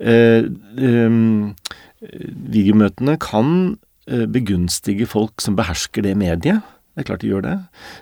eh, 0.00 0.48
eh, 0.80 1.22
videomøtene 2.00 3.18
kan 3.20 3.78
begunstige 4.10 5.06
folk 5.06 5.42
som 5.42 5.56
behersker 5.58 6.04
det 6.06 6.16
mediet. 6.18 6.66
Det 6.94 7.04
er 7.04 7.08
klart 7.12 7.22
de 7.22 7.30
gjør 7.30 7.46
det. 7.46 7.56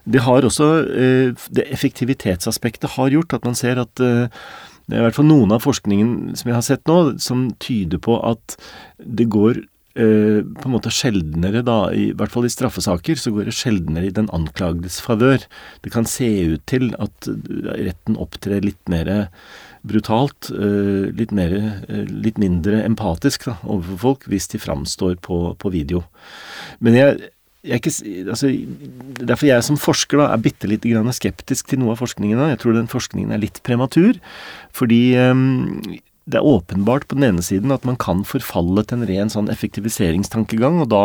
Det 0.08 0.24
har 0.24 0.46
også 0.46 0.68
eh, 0.88 1.46
Det 1.54 1.68
effektivitetsaspektet 1.68 2.96
har 2.96 3.12
gjort 3.12 3.36
at 3.36 3.44
man 3.44 3.58
ser 3.58 3.80
at 3.82 4.00
eh, 4.00 4.28
det 4.88 4.96
er 4.96 5.02
i 5.02 5.04
hvert 5.04 5.18
fall 5.18 5.28
noen 5.28 5.52
av 5.52 5.60
forskningen 5.66 6.38
som 6.38 6.48
jeg 6.48 6.56
har 6.56 6.64
sett 6.64 6.86
nå, 6.88 7.18
som 7.20 7.50
tyder 7.60 8.00
på 8.00 8.16
at 8.24 8.56
det 8.96 9.28
går 9.28 9.66
på 9.98 10.68
en 10.68 10.70
måte 10.70 10.92
sjeldnere, 10.94 11.58
da, 11.66 11.88
i, 11.90 12.12
i 12.12 12.14
hvert 12.14 12.30
fall 12.30 12.44
i 12.46 12.52
straffesaker, 12.52 13.18
så 13.18 13.32
går 13.34 13.48
det 13.48 13.54
sjeldnere 13.58 14.06
i 14.06 14.14
den 14.14 14.28
anklagedes 14.30 15.00
favør. 15.02 15.42
Det 15.82 15.90
kan 15.90 16.06
se 16.06 16.28
ut 16.54 16.62
til 16.70 16.92
at 17.02 17.26
retten 17.26 18.14
opptrer 18.22 18.62
litt 18.62 18.78
mer 18.92 19.10
brutalt, 19.86 20.50
eh, 20.52 21.08
litt, 21.14 21.32
mer, 21.34 21.54
eh, 21.88 22.04
litt 22.08 22.38
mindre 22.40 22.82
empatisk 22.84 23.48
da, 23.48 23.58
overfor 23.64 23.98
folk 24.04 24.28
hvis 24.30 24.48
de 24.52 24.60
framstår 24.62 25.18
på, 25.24 25.40
på 25.58 25.72
video. 25.74 26.04
Men 26.84 26.98
jeg, 26.98 27.30
jeg 27.66 27.82
ikke, 27.82 27.94
altså, 28.30 28.50
Derfor 29.18 29.48
jeg 29.50 29.64
som 29.66 29.78
forsker 29.80 30.20
da, 30.20 30.28
er 30.32 30.42
bitte 30.42 30.70
litt 30.70 30.86
skeptisk 31.14 31.68
til 31.68 31.82
noe 31.82 31.94
av 31.94 32.02
forskningen. 32.02 32.38
Da. 32.38 32.50
Jeg 32.52 32.62
tror 32.62 32.76
den 32.76 32.90
forskningen 32.90 33.32
er 33.34 33.42
litt 33.42 33.62
prematur. 33.66 34.18
Fordi 34.72 35.16
um, 35.18 35.82
det 36.28 36.40
er 36.40 36.46
åpenbart 36.46 37.06
på 37.08 37.16
den 37.16 37.26
ene 37.30 37.44
siden 37.44 37.72
at 37.72 37.86
man 37.88 37.96
kan 38.00 38.20
forfalle 38.28 38.84
til 38.84 39.00
en 39.00 39.08
ren 39.08 39.32
sånn 39.32 39.48
effektiviseringstankegang. 39.52 40.82
Og 40.84 40.90
da 40.92 41.04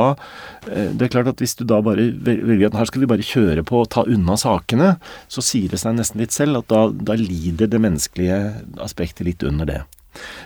eh, 0.67 0.91
Det 0.91 1.07
er 1.07 1.13
klart 1.15 1.31
at 1.31 1.43
hvis 1.43 1.55
du 1.59 1.63
da 1.69 1.79
bare 1.86 2.09
velger 2.12 2.67
at 2.69 2.77
her 2.81 2.91
skal 2.91 3.05
vi 3.05 3.12
bare 3.13 3.27
kjøre 3.27 3.63
på 3.67 3.83
og 3.83 3.91
ta 3.95 4.03
unna 4.03 4.36
sakene, 4.39 4.95
så 5.31 5.43
sier 5.45 5.71
det 5.71 5.79
seg 5.81 5.95
nesten 5.97 6.23
litt 6.23 6.36
selv 6.36 6.63
at 6.63 6.71
da, 6.71 6.86
da 6.91 7.17
lider 7.19 7.71
det 7.71 7.81
menneskelige 7.81 8.39
aspektet 8.83 9.27
litt 9.29 9.47
under 9.47 9.69
det. 9.69 9.81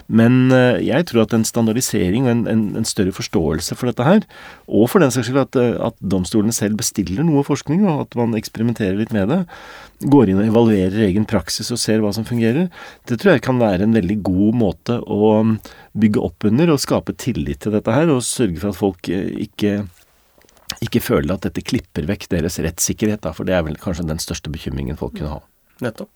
Men 0.08 0.52
eh, 0.56 0.80
jeg 0.88 1.08
tror 1.10 1.26
at 1.26 1.36
en 1.36 1.46
standardisering 1.48 2.28
og 2.28 2.34
en, 2.34 2.44
en, 2.52 2.64
en, 2.80 2.88
større 2.88 3.14
forståelse 3.16 3.76
for 3.78 3.90
dette 3.90 4.06
her, 4.08 4.24
og 4.68 4.88
for 4.92 5.04
den 5.04 5.14
saks 5.14 5.30
skyld 5.30 5.42
at, 5.44 5.60
eh, 5.60 5.76
at 5.90 5.98
domstolene 6.00 6.56
selv 6.56 6.80
bestiller 6.80 7.26
noe 7.28 7.44
forskning, 7.48 7.84
og 7.88 8.06
at 8.06 8.18
man 8.20 8.38
eksperimenterer 8.40 9.00
litt 9.00 9.14
med 9.16 9.32
det, 9.34 9.42
går 10.14 10.32
inn 10.32 10.42
og 10.44 10.52
evaluerer 10.52 11.08
egen 11.08 11.28
praksis 11.30 11.72
og 11.74 11.82
ser 11.82 12.04
hva 12.04 12.14
som 12.16 12.28
fungerer, 12.28 12.72
det 13.10 13.20
tror 13.20 13.36
jeg 13.36 13.46
kan 13.48 13.62
være 13.62 13.88
en 13.88 13.98
veldig 13.98 14.20
god 14.26 14.58
måte 14.58 15.00
å 15.02 15.34
mm, 15.48 15.56
bygge 15.98 16.24
opp 16.24 16.48
under 16.50 16.74
og 16.74 16.82
skape 16.84 17.18
tillit 17.18 17.64
til 17.66 17.76
dette 17.76 17.94
her, 17.94 18.12
og 18.14 18.26
sørge 18.26 18.62
for 18.62 18.74
at 18.74 18.82
folk 18.82 19.12
eh, 19.14 19.32
ikke 19.48 19.80
ikke 20.84 21.02
føler 21.02 21.34
at 21.34 21.46
dette 21.48 21.64
klipper 21.66 22.06
vekk 22.10 22.28
deres 22.34 22.60
rettssikkerhet, 22.62 23.24
da, 23.24 23.32
for 23.34 23.48
det 23.48 23.56
er 23.58 23.64
vel 23.66 23.80
kanskje 23.82 24.06
den 24.06 24.20
største 24.22 24.52
bekymringen 24.54 25.00
folk 25.00 25.16
kunne 25.18 25.38
ha. 25.38 25.40
Nettopp. 25.82 26.12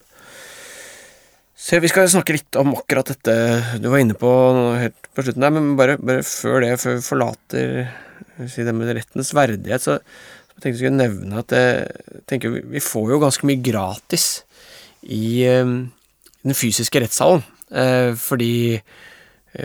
Så 1.62 1.78
vi 1.78 1.90
skal 1.92 2.10
snakke 2.10 2.34
litt 2.34 2.58
om 2.58 2.74
akkurat 2.74 3.12
dette 3.12 3.34
du 3.84 3.86
var 3.92 4.02
inne 4.02 4.16
på 4.18 4.30
helt 4.82 5.10
på 5.14 5.26
slutten 5.26 5.44
der, 5.46 5.54
men 5.54 5.76
bare, 5.78 5.98
bare 6.02 6.24
før 6.26 6.64
det, 6.64 6.72
før 6.82 6.98
vi 6.98 7.06
forlater 7.06 7.74
si 8.50 8.66
det 8.66 8.74
med 8.74 8.90
rettens 8.98 9.30
verdighet, 9.38 9.84
så, 9.84 10.00
så 10.02 10.56
jeg 10.56 10.64
tenkte 10.64 10.72
jeg 10.72 10.80
skulle 10.80 10.98
nevne 10.98 11.44
at 11.44 11.54
jeg 11.54 12.24
tenker 12.32 12.56
vi 12.72 12.82
får 12.82 13.14
jo 13.14 13.22
ganske 13.22 13.50
mye 13.50 13.62
gratis 13.62 14.28
i 15.06 15.46
um, 15.62 15.76
den 16.42 16.58
fysiske 16.58 17.04
rettssalen. 17.04 17.46
uh, 17.70 18.18
fordi 18.18 18.82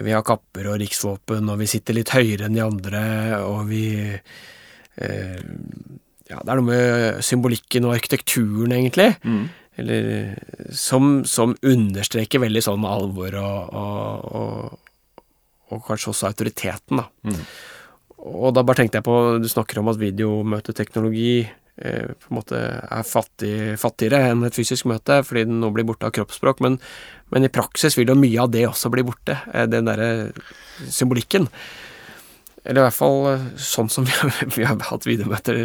vi 0.03 0.13
har 0.13 0.25
kapper 0.27 0.67
og 0.67 0.81
riksvåpen, 0.83 1.49
og 1.49 1.61
vi 1.63 1.71
sitter 1.71 1.97
litt 1.97 2.11
høyere 2.13 2.49
enn 2.49 2.59
de 2.59 2.65
andre, 2.65 3.05
og 3.47 3.71
vi 3.71 3.87
uh, 4.05 5.41
Ja, 6.27 6.41
det 6.43 6.51
er 6.51 6.59
noe 6.59 6.67
med 6.67 7.21
symbolikken 7.23 7.87
og 7.87 7.95
arkitekturen, 7.95 8.73
egentlig. 8.75 9.15
Mm 9.23 9.47
eller 9.77 10.35
som, 10.73 11.25
som, 11.29 11.55
understreker 11.63 12.43
veldig 12.43 12.63
sånn 12.65 12.85
alvor 12.89 13.37
og, 13.41 13.77
og, 13.77 14.27
og, 14.41 15.25
og 15.73 15.83
kanskje 15.87 16.13
også 16.13 16.31
autoriteten, 16.31 17.03
da. 17.03 17.09
Mm. 17.29 17.43
Og 18.27 18.51
da 18.57 18.65
bare 18.65 18.81
tenkte 18.81 18.99
jeg 18.99 19.07
på 19.07 19.17
Du 19.43 19.47
snakker 19.51 19.79
om 19.79 19.91
at 19.93 19.99
videomøteteknologi 20.01 21.45
eh, 21.45 22.09
på 22.09 22.31
en 22.33 22.39
måte 22.39 22.59
er 22.59 23.07
fattig, 23.07 23.77
fattigere 23.79 24.33
enn 24.33 24.47
et 24.49 24.57
fysisk 24.57 24.89
møte 24.91 25.21
fordi 25.27 25.45
den 25.47 25.61
nå 25.63 25.71
blir 25.75 25.87
borte 25.87 26.09
av 26.09 26.15
kroppsspråk, 26.17 26.63
men, 26.65 26.81
men 27.35 27.47
i 27.47 27.53
praksis 27.53 27.99
vil 27.99 28.11
jo 28.11 28.19
mye 28.19 28.41
av 28.43 28.51
det 28.55 28.65
også 28.71 28.91
bli 28.95 29.05
borte. 29.07 29.37
Eh, 29.53 29.69
den 29.71 29.91
derre 29.91 30.09
symbolikken. 30.89 31.51
Eller 32.67 32.83
i 32.83 32.87
hvert 32.87 32.97
fall 32.97 33.29
eh, 33.31 33.47
sånn 33.63 33.91
som 33.93 34.05
vi 34.09 34.15
har, 34.19 34.35
vi 34.57 34.67
har 34.67 34.81
hatt 34.91 35.07
videomøter 35.09 35.61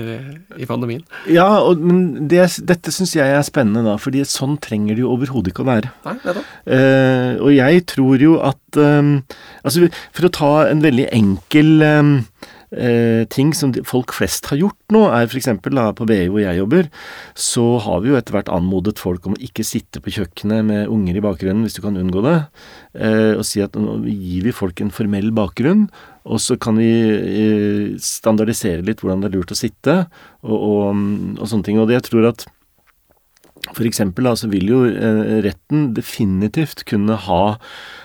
i 0.57 0.69
pandemien. 0.69 1.03
Ja, 1.31 1.49
og, 1.65 1.81
men 1.81 2.29
det, 2.31 2.45
dette 2.69 2.93
syns 2.93 3.15
jeg 3.17 3.33
er 3.33 3.45
spennende, 3.47 3.83
da, 3.87 3.97
fordi 4.01 4.23
sånn 4.27 4.57
trenger 4.63 4.97
det 4.97 5.05
jo 5.05 5.11
overhodet 5.15 5.53
ikke 5.53 5.65
å 5.65 5.71
være. 5.71 5.93
Nei, 6.07 6.17
det 6.23 6.37
da. 6.37 6.47
Uh, 6.65 7.31
og 7.41 7.51
jeg 7.55 7.85
tror 7.89 8.21
jo 8.21 8.37
at 8.45 8.79
um, 8.79 9.13
Altså, 9.65 9.87
for 10.15 10.27
å 10.27 10.33
ta 10.33 10.51
en 10.69 10.81
veldig 10.83 11.07
enkel 11.13 11.83
um, 11.83 12.13
eh, 12.71 13.23
ting 13.31 13.51
som 13.55 13.73
folk 13.87 14.13
flest 14.15 14.47
har 14.51 14.59
gjort 14.59 14.93
nå, 14.93 15.03
er 15.11 15.27
f.eks. 15.27 15.49
på 15.61 16.07
BI 16.07 16.21
hvor 16.31 16.41
jeg 16.43 16.59
jobber, 16.59 16.89
så 17.35 17.65
har 17.83 18.01
vi 18.03 18.11
jo 18.11 18.19
etter 18.19 18.35
hvert 18.35 18.51
anmodet 18.53 18.99
folk 19.01 19.27
om 19.27 19.35
å 19.35 19.43
ikke 19.43 19.65
sitte 19.67 20.01
på 20.03 20.13
kjøkkenet 20.17 20.67
med 20.67 20.91
unger 20.91 21.19
i 21.19 21.23
bakgrunnen 21.23 21.65
hvis 21.67 21.77
du 21.77 21.83
kan 21.83 21.99
unngå 21.99 22.23
det, 22.25 22.37
eh, 22.99 23.33
og 23.35 23.45
si 23.47 23.63
at 23.63 23.77
nå 23.79 23.99
gir 24.07 24.47
vi 24.47 24.55
folk 24.55 24.81
en 24.83 24.93
formell 24.93 25.31
bakgrunn, 25.35 25.87
og 26.23 26.41
så 26.43 26.57
kan 26.61 26.77
vi 26.77 26.89
eh, 26.91 27.99
standardisere 28.01 28.85
litt 28.85 29.01
hvordan 29.01 29.23
det 29.23 29.31
er 29.31 29.37
lurt 29.39 29.53
å 29.53 29.57
sitte, 29.57 29.95
og, 30.45 30.57
og, 30.57 31.05
og 31.39 31.47
sånne 31.49 31.67
ting. 31.67 31.79
Og 31.81 31.89
det 31.89 31.97
jeg 31.97 32.09
tror 32.11 32.29
at 32.31 32.45
for 33.71 33.85
eksempel 33.85 34.29
så 34.37 34.49
vil 34.51 34.69
jo 34.69 34.83
eh, 34.89 35.39
retten 35.45 35.91
definitivt 35.97 36.85
kunne 36.89 37.17
ha 37.27 37.43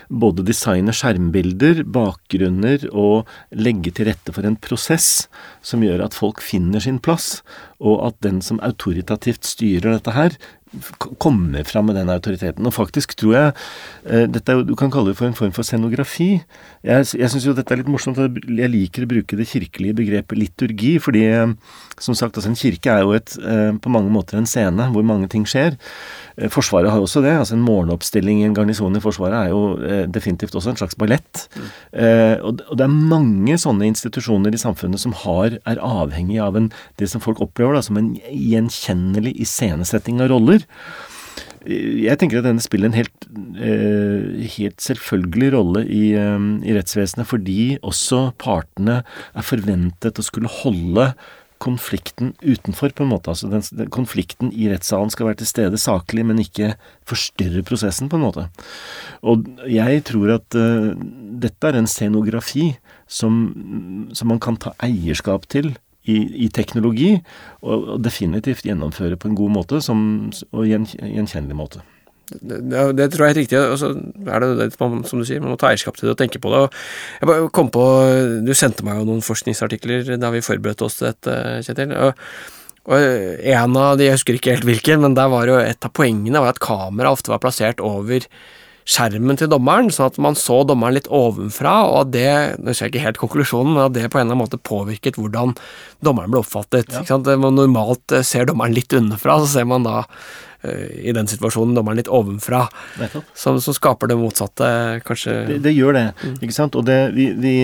både 0.09 0.45
designe 0.47 0.93
skjermbilder, 0.95 1.83
bakgrunner 1.83 2.87
og 2.91 3.27
legge 3.55 3.93
til 3.95 4.09
rette 4.09 4.33
for 4.35 4.47
en 4.47 4.59
prosess 4.59 5.27
som 5.65 5.83
gjør 5.83 6.05
at 6.05 6.17
folk 6.17 6.41
finner 6.43 6.83
sin 6.83 7.01
plass, 7.03 7.41
og 7.77 8.01
at 8.09 8.21
den 8.25 8.41
som 8.41 8.61
autoritativt 8.65 9.45
styrer 9.45 9.97
dette 9.97 10.15
her, 10.15 10.37
kommer 11.17 11.63
fram 11.63 11.85
med 11.85 11.95
den 11.95 12.09
autoriteten. 12.09 12.65
Og 12.65 12.73
faktisk 12.73 13.15
tror 13.17 13.33
jeg 13.33 13.51
eh, 14.05 14.25
dette 14.29 14.51
er, 14.51 14.63
Du 14.67 14.75
kan 14.75 14.91
kalle 14.91 15.11
det 15.11 15.17
for 15.17 15.27
en 15.27 15.37
form 15.37 15.53
for 15.55 15.63
scenografi. 15.63 16.41
Jeg, 16.83 17.07
jeg 17.13 17.29
syns 17.31 17.45
jo 17.47 17.55
dette 17.55 17.73
er 17.73 17.81
litt 17.81 17.91
morsomt. 17.91 18.19
Jeg 18.19 18.71
liker 18.71 19.05
å 19.05 19.11
bruke 19.13 19.39
det 19.39 19.47
kirkelige 19.49 19.97
begrepet 19.97 20.39
liturgi, 20.39 20.97
fordi 21.03 21.23
eh, 21.29 21.53
som 21.99 22.17
sagt, 22.17 22.37
altså 22.37 22.51
en 22.51 22.59
kirke 22.59 22.93
er 22.93 23.05
jo 23.05 23.15
et, 23.17 23.37
eh, 23.39 23.71
på 23.79 23.93
mange 23.93 24.11
måter 24.13 24.39
en 24.39 24.49
scene 24.49 24.89
hvor 24.93 25.05
mange 25.07 25.29
ting 25.31 25.47
skjer. 25.47 25.77
Forsvaret 26.53 26.91
har 26.91 27.01
også 27.01 27.23
det. 27.25 27.33
altså 27.37 27.55
En 27.55 27.65
morgenoppstilling 27.65 28.43
i 28.43 28.49
en 28.49 28.57
garnison 28.57 28.95
i 28.95 29.03
Forsvaret 29.03 29.47
er 29.47 29.53
jo 29.55 29.96
definitivt 30.05 30.55
også 30.55 30.73
en 30.73 30.79
slags 30.79 30.97
ballett. 30.99 31.43
Mm. 31.55 31.67
Eh, 32.03 32.35
og, 32.45 32.63
og, 32.67 32.77
det 32.79 32.85
er 32.87 32.95
mange 33.13 33.57
sånne 33.61 33.89
institusjoner 33.89 34.53
i 34.53 34.61
samfunnet 34.61 35.01
som 35.01 35.15
har, 35.25 35.59
er 35.65 35.83
avhengig 35.83 36.39
av 36.43 36.59
en, 36.59 36.71
det 37.01 37.09
som 37.11 37.23
folk 37.23 37.41
opplever 37.43 37.77
da, 37.77 37.83
som 37.85 37.99
en 37.99 38.13
gjenkjennelig 38.31 39.35
iscenesetting 39.47 40.21
av 40.23 40.31
roller. 40.33 40.65
Jeg 41.67 42.15
tenker 42.21 42.39
at 42.39 42.45
denne 42.45 42.63
spiller 42.63 42.87
en 42.87 42.95
helt, 42.95 43.25
helt 44.53 44.77
selvfølgelig 44.79 45.49
rolle 45.51 45.81
i, 45.91 46.13
i 46.15 46.75
rettsvesenet, 46.77 47.27
fordi 47.27 47.75
også 47.81 48.29
partene 48.39 49.01
er 49.03 49.45
forventet 49.45 50.21
å 50.21 50.25
skulle 50.25 50.51
holde 50.61 51.09
konflikten 51.63 52.33
utenfor, 52.41 52.93
på 52.95 53.05
en 53.05 53.11
måte. 53.11 53.31
Altså 53.33 53.49
den, 53.51 53.63
den, 53.79 53.89
konflikten 53.93 54.51
i 54.53 54.69
rettssalen 54.71 55.11
skal 55.13 55.29
være 55.29 55.41
til 55.41 55.49
stede 55.49 55.81
saklig, 55.81 56.25
men 56.27 56.41
ikke 56.43 56.73
forstyrre 57.07 57.63
prosessen, 57.67 58.09
på 58.09 58.19
en 58.19 58.25
måte. 58.27 58.47
Og 59.21 59.47
jeg 59.71 60.03
tror 60.09 60.37
at 60.37 60.57
uh, 60.57 60.93
dette 61.43 61.69
er 61.69 61.79
en 61.79 61.89
scenografi 61.89 62.71
som, 63.07 63.41
som, 64.13 64.31
man 64.31 64.41
kan 64.43 64.59
ta 64.61 64.75
eierskap 64.83 65.47
til 65.51 65.73
i, 66.07 66.17
i 66.45 66.47
teknologi, 66.53 67.17
og, 67.61 67.97
definitivt 68.03 68.65
gjennomføre 68.67 69.19
på 69.19 69.31
en 69.31 69.37
god 69.37 69.55
måte 69.59 69.83
som, 69.83 70.01
og 70.53 70.67
gjen, 70.69 70.87
gjenkjennelig 70.95 71.57
måte. 71.57 71.83
Det, 72.27 72.59
det, 72.97 73.07
tror 73.13 73.27
jeg 73.27 73.33
er 73.33 73.39
riktig. 73.39 73.59
Og 73.61 73.77
så 73.79 73.93
er 73.95 74.43
det, 74.43 74.49
det 74.59 74.69
som 74.77 74.99
du 74.99 75.25
sier, 75.27 75.41
man 75.43 75.53
må 75.53 75.59
ta 75.59 75.71
eierskap 75.71 75.97
til 75.99 76.09
det 76.09 76.17
og 76.17 76.19
tenke 76.19 76.41
på 76.43 76.51
det. 76.53 76.65
Og 76.67 77.31
jeg 77.31 77.49
kom 77.55 77.71
på, 77.73 77.87
Du 78.45 78.53
sendte 78.57 78.85
meg 78.87 78.99
jo 78.99 79.07
noen 79.07 79.25
forskningsartikler 79.25 80.17
da 80.19 80.31
vi 80.35 80.43
forberedte 80.45 80.87
oss 80.87 80.99
til 80.99 81.11
dette, 81.11 81.39
Kjetil. 81.67 81.95
Og, 81.95 82.27
og 82.87 83.01
en 83.55 83.79
av 83.79 83.97
de, 83.99 84.07
jeg 84.07 84.19
husker 84.19 84.37
ikke 84.37 84.57
helt 84.57 84.67
hvilken, 84.67 85.03
men 85.03 85.17
der 85.17 85.31
var 85.31 85.49
jo 85.49 85.59
et 85.59 85.87
av 85.87 85.93
poengene 85.95 86.43
var 86.43 86.55
at 86.55 86.63
kamera 86.63 87.11
ofte 87.15 87.33
var 87.33 87.43
plassert 87.43 87.83
over 87.83 88.27
skjermen 88.87 89.35
til 89.35 89.49
dommeren, 89.51 89.89
sånn 89.91 90.07
at 90.07 90.19
man 90.23 90.37
så 90.39 90.61
dommeren 90.67 90.95
litt 90.95 91.09
ovenfra, 91.11 91.73
og 91.89 91.97
at 92.05 92.11
det 92.13 92.29
nå 92.63 92.71
ser 92.71 92.87
jeg 92.87 92.95
ikke 92.95 93.03
helt 93.03 93.19
konklusjonen, 93.19 93.73
men 93.75 93.83
at 93.83 93.95
det 93.97 94.07
på 94.07 94.19
en 94.19 94.23
eller 94.23 94.37
annen 94.37 94.45
måte 94.45 94.59
påvirket 94.63 95.19
hvordan 95.19 95.57
dommeren 96.05 96.31
ble 96.31 96.39
oppfattet. 96.39 96.93
Ja. 96.95 97.19
Normalt 97.19 98.15
eh, 98.15 98.23
ser 98.27 98.47
dommeren 98.47 98.75
litt 98.77 98.95
underfra, 98.95 99.41
så 99.43 99.51
ser 99.57 99.67
man 99.67 99.87
da 99.87 100.05
i 101.01 101.13
den 101.15 101.29
situasjonen 101.29 101.75
dommeren 101.77 101.99
litt 101.99 102.11
ovenfra. 102.11 102.65
Som, 103.33 103.59
som, 103.63 103.75
skaper 103.75 104.11
det 104.11 104.17
motsatte, 104.19 104.71
kanskje. 105.07 105.37
Det, 105.51 105.59
det 105.67 105.75
gjør 105.75 105.97
det, 105.97 106.07
mm. 106.21 106.39
ikke 106.41 106.57
sant. 106.57 106.77
Og 106.79 106.87
det, 106.87 106.97
vi, 107.17 107.29
vi, 107.37 107.55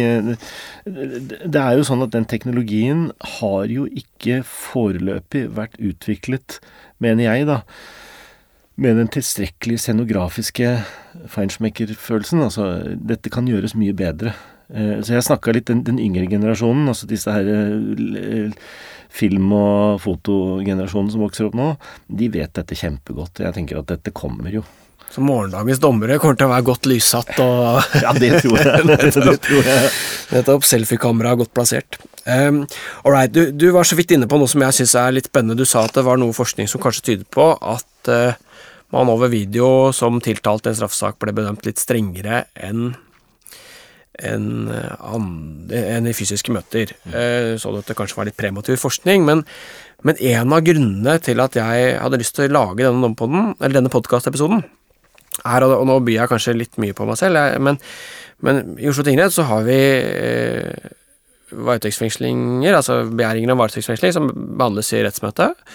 det 0.86 1.63
er 1.63 1.80
jo 1.80 1.88
sånn 1.88 2.06
at 2.06 2.13
den 2.16 2.30
teknologien 2.30 3.10
har 3.39 3.72
jo 3.72 3.88
ikke 3.89 4.42
foreløpig 4.48 5.48
vært 5.58 5.78
utviklet, 5.82 6.62
mener 7.04 7.30
jeg, 7.32 7.50
da 7.52 7.62
med 8.76 8.98
den 8.98 9.10
tilstrekkelige 9.13 9.84
scenografiske 9.84 10.70
feinschmecker-følelsen. 11.30 12.42
Altså, 12.42 12.96
dette 12.98 13.30
kan 13.30 13.46
gjøres 13.46 13.76
mye 13.78 13.94
bedre. 13.94 14.34
Eh, 14.74 14.98
så 15.06 15.18
jeg 15.18 15.28
snakka 15.28 15.54
litt 15.54 15.70
den, 15.70 15.84
den, 15.86 16.00
yngre 16.02 16.26
generasjonen, 16.32 16.88
altså 16.89 17.10
disse 17.10 17.34
her 17.34 17.50
eh, 17.54 18.56
film- 19.13 19.52
og 19.56 19.99
fotogenerasjonen 20.04 21.12
som 21.13 21.26
vokser 21.26 21.49
opp 21.49 21.58
nå, 21.58 21.73
de 22.08 22.30
vet 22.34 22.54
dette 22.58 22.78
kjempegodt. 22.78 23.43
Jeg 23.45 23.56
tenker 23.56 23.82
at 23.82 23.91
dette 23.91 24.13
kommer 24.15 24.49
jo. 24.54 24.63
Så 25.13 25.21
morgendagens 25.21 25.78
dommere 25.78 26.17
kommer 26.17 26.38
til 26.39 26.47
å 26.47 26.54
være 26.56 26.65
godt 26.65 26.88
lyssatt 26.89 27.36
og 27.43 27.84
Ja, 28.06 28.15
det 28.17 28.32
tror 28.41 28.58
jeg. 28.58 28.88
det 28.89 29.12
tror 29.13 29.67
jeg. 29.69 29.91
Nettopp. 30.34 30.65
selfiekameraet 30.65 31.43
godt 31.43 31.54
plassert. 31.54 31.99
Um, 32.26 32.63
all 33.04 33.13
right, 33.13 33.30
du, 33.30 33.52
du, 33.52 33.67
var 33.76 33.86
så 33.86 33.97
vidt 33.99 34.15
inne 34.15 34.26
på 34.32 34.39
noe 34.41 34.49
som 34.49 34.63
jeg 34.65 34.80
syns 34.80 34.95
er 34.97 35.13
litt 35.13 35.30
spennende. 35.30 35.60
Du 35.60 35.69
sa 35.69 35.86
at 35.86 35.93
det 35.93 36.06
var 36.08 36.17
noe 36.17 36.34
forskning 36.34 36.71
som 36.71 36.82
kanskje 36.82 37.06
tyder 37.12 37.30
på 37.30 37.52
at 37.62 38.10
uh, 38.10 38.34
man 38.95 39.12
over 39.13 39.30
video 39.30 39.91
som 39.93 40.17
tiltalt 40.23 40.65
i 40.65 40.73
en 40.73 40.80
straffesak 40.82 41.21
ble 41.21 41.36
bedømt 41.36 41.69
litt 41.69 41.82
strengere 41.82 42.47
enn 42.58 42.95
enn 44.21 44.69
en 44.69 46.10
i 46.10 46.13
fysiske 46.13 46.54
møter. 46.54 46.93
Mm. 47.08 47.56
Så 47.62 47.71
det 47.80 47.95
kanskje 47.97 48.19
var 48.19 48.30
litt 48.30 48.38
prematur 48.38 48.78
forskning, 48.78 49.26
men, 49.26 49.43
men, 50.06 50.19
en 50.21 50.54
av 50.54 50.65
grunnene 50.65 51.17
til 51.23 51.41
at 51.41 51.58
jeg 51.58 51.95
hadde 51.97 52.19
lyst 52.21 52.38
til 52.38 52.52
å 52.52 52.54
lage 52.60 52.86
denne, 52.86 53.13
eller 53.58 53.78
denne 53.80 53.93
podkastepisoden, 53.93 54.62
er, 55.41 55.65
og 55.65 55.88
nå 55.89 55.97
byr 56.06 56.19
jeg 56.21 56.32
kanskje 56.32 56.58
litt 56.58 56.78
mye 56.82 56.93
på 56.93 57.08
meg 57.10 57.17
selv, 57.17 57.58
men, 57.65 57.80
men 58.45 58.76
i 58.78 58.89
Oslo 58.91 59.06
tingrett 59.08 59.34
så 59.34 59.47
har 59.49 59.65
vi 59.65 59.80
eh, 59.80 60.91
varetektsfengslinger, 61.54 62.78
altså 62.78 63.02
begjæringer 63.10 63.54
om 63.54 63.62
varetektsfengsling, 63.63 64.13
som 64.15 64.30
behandles 64.30 64.93
i 64.93 65.04
rettsmøtet. 65.06 65.65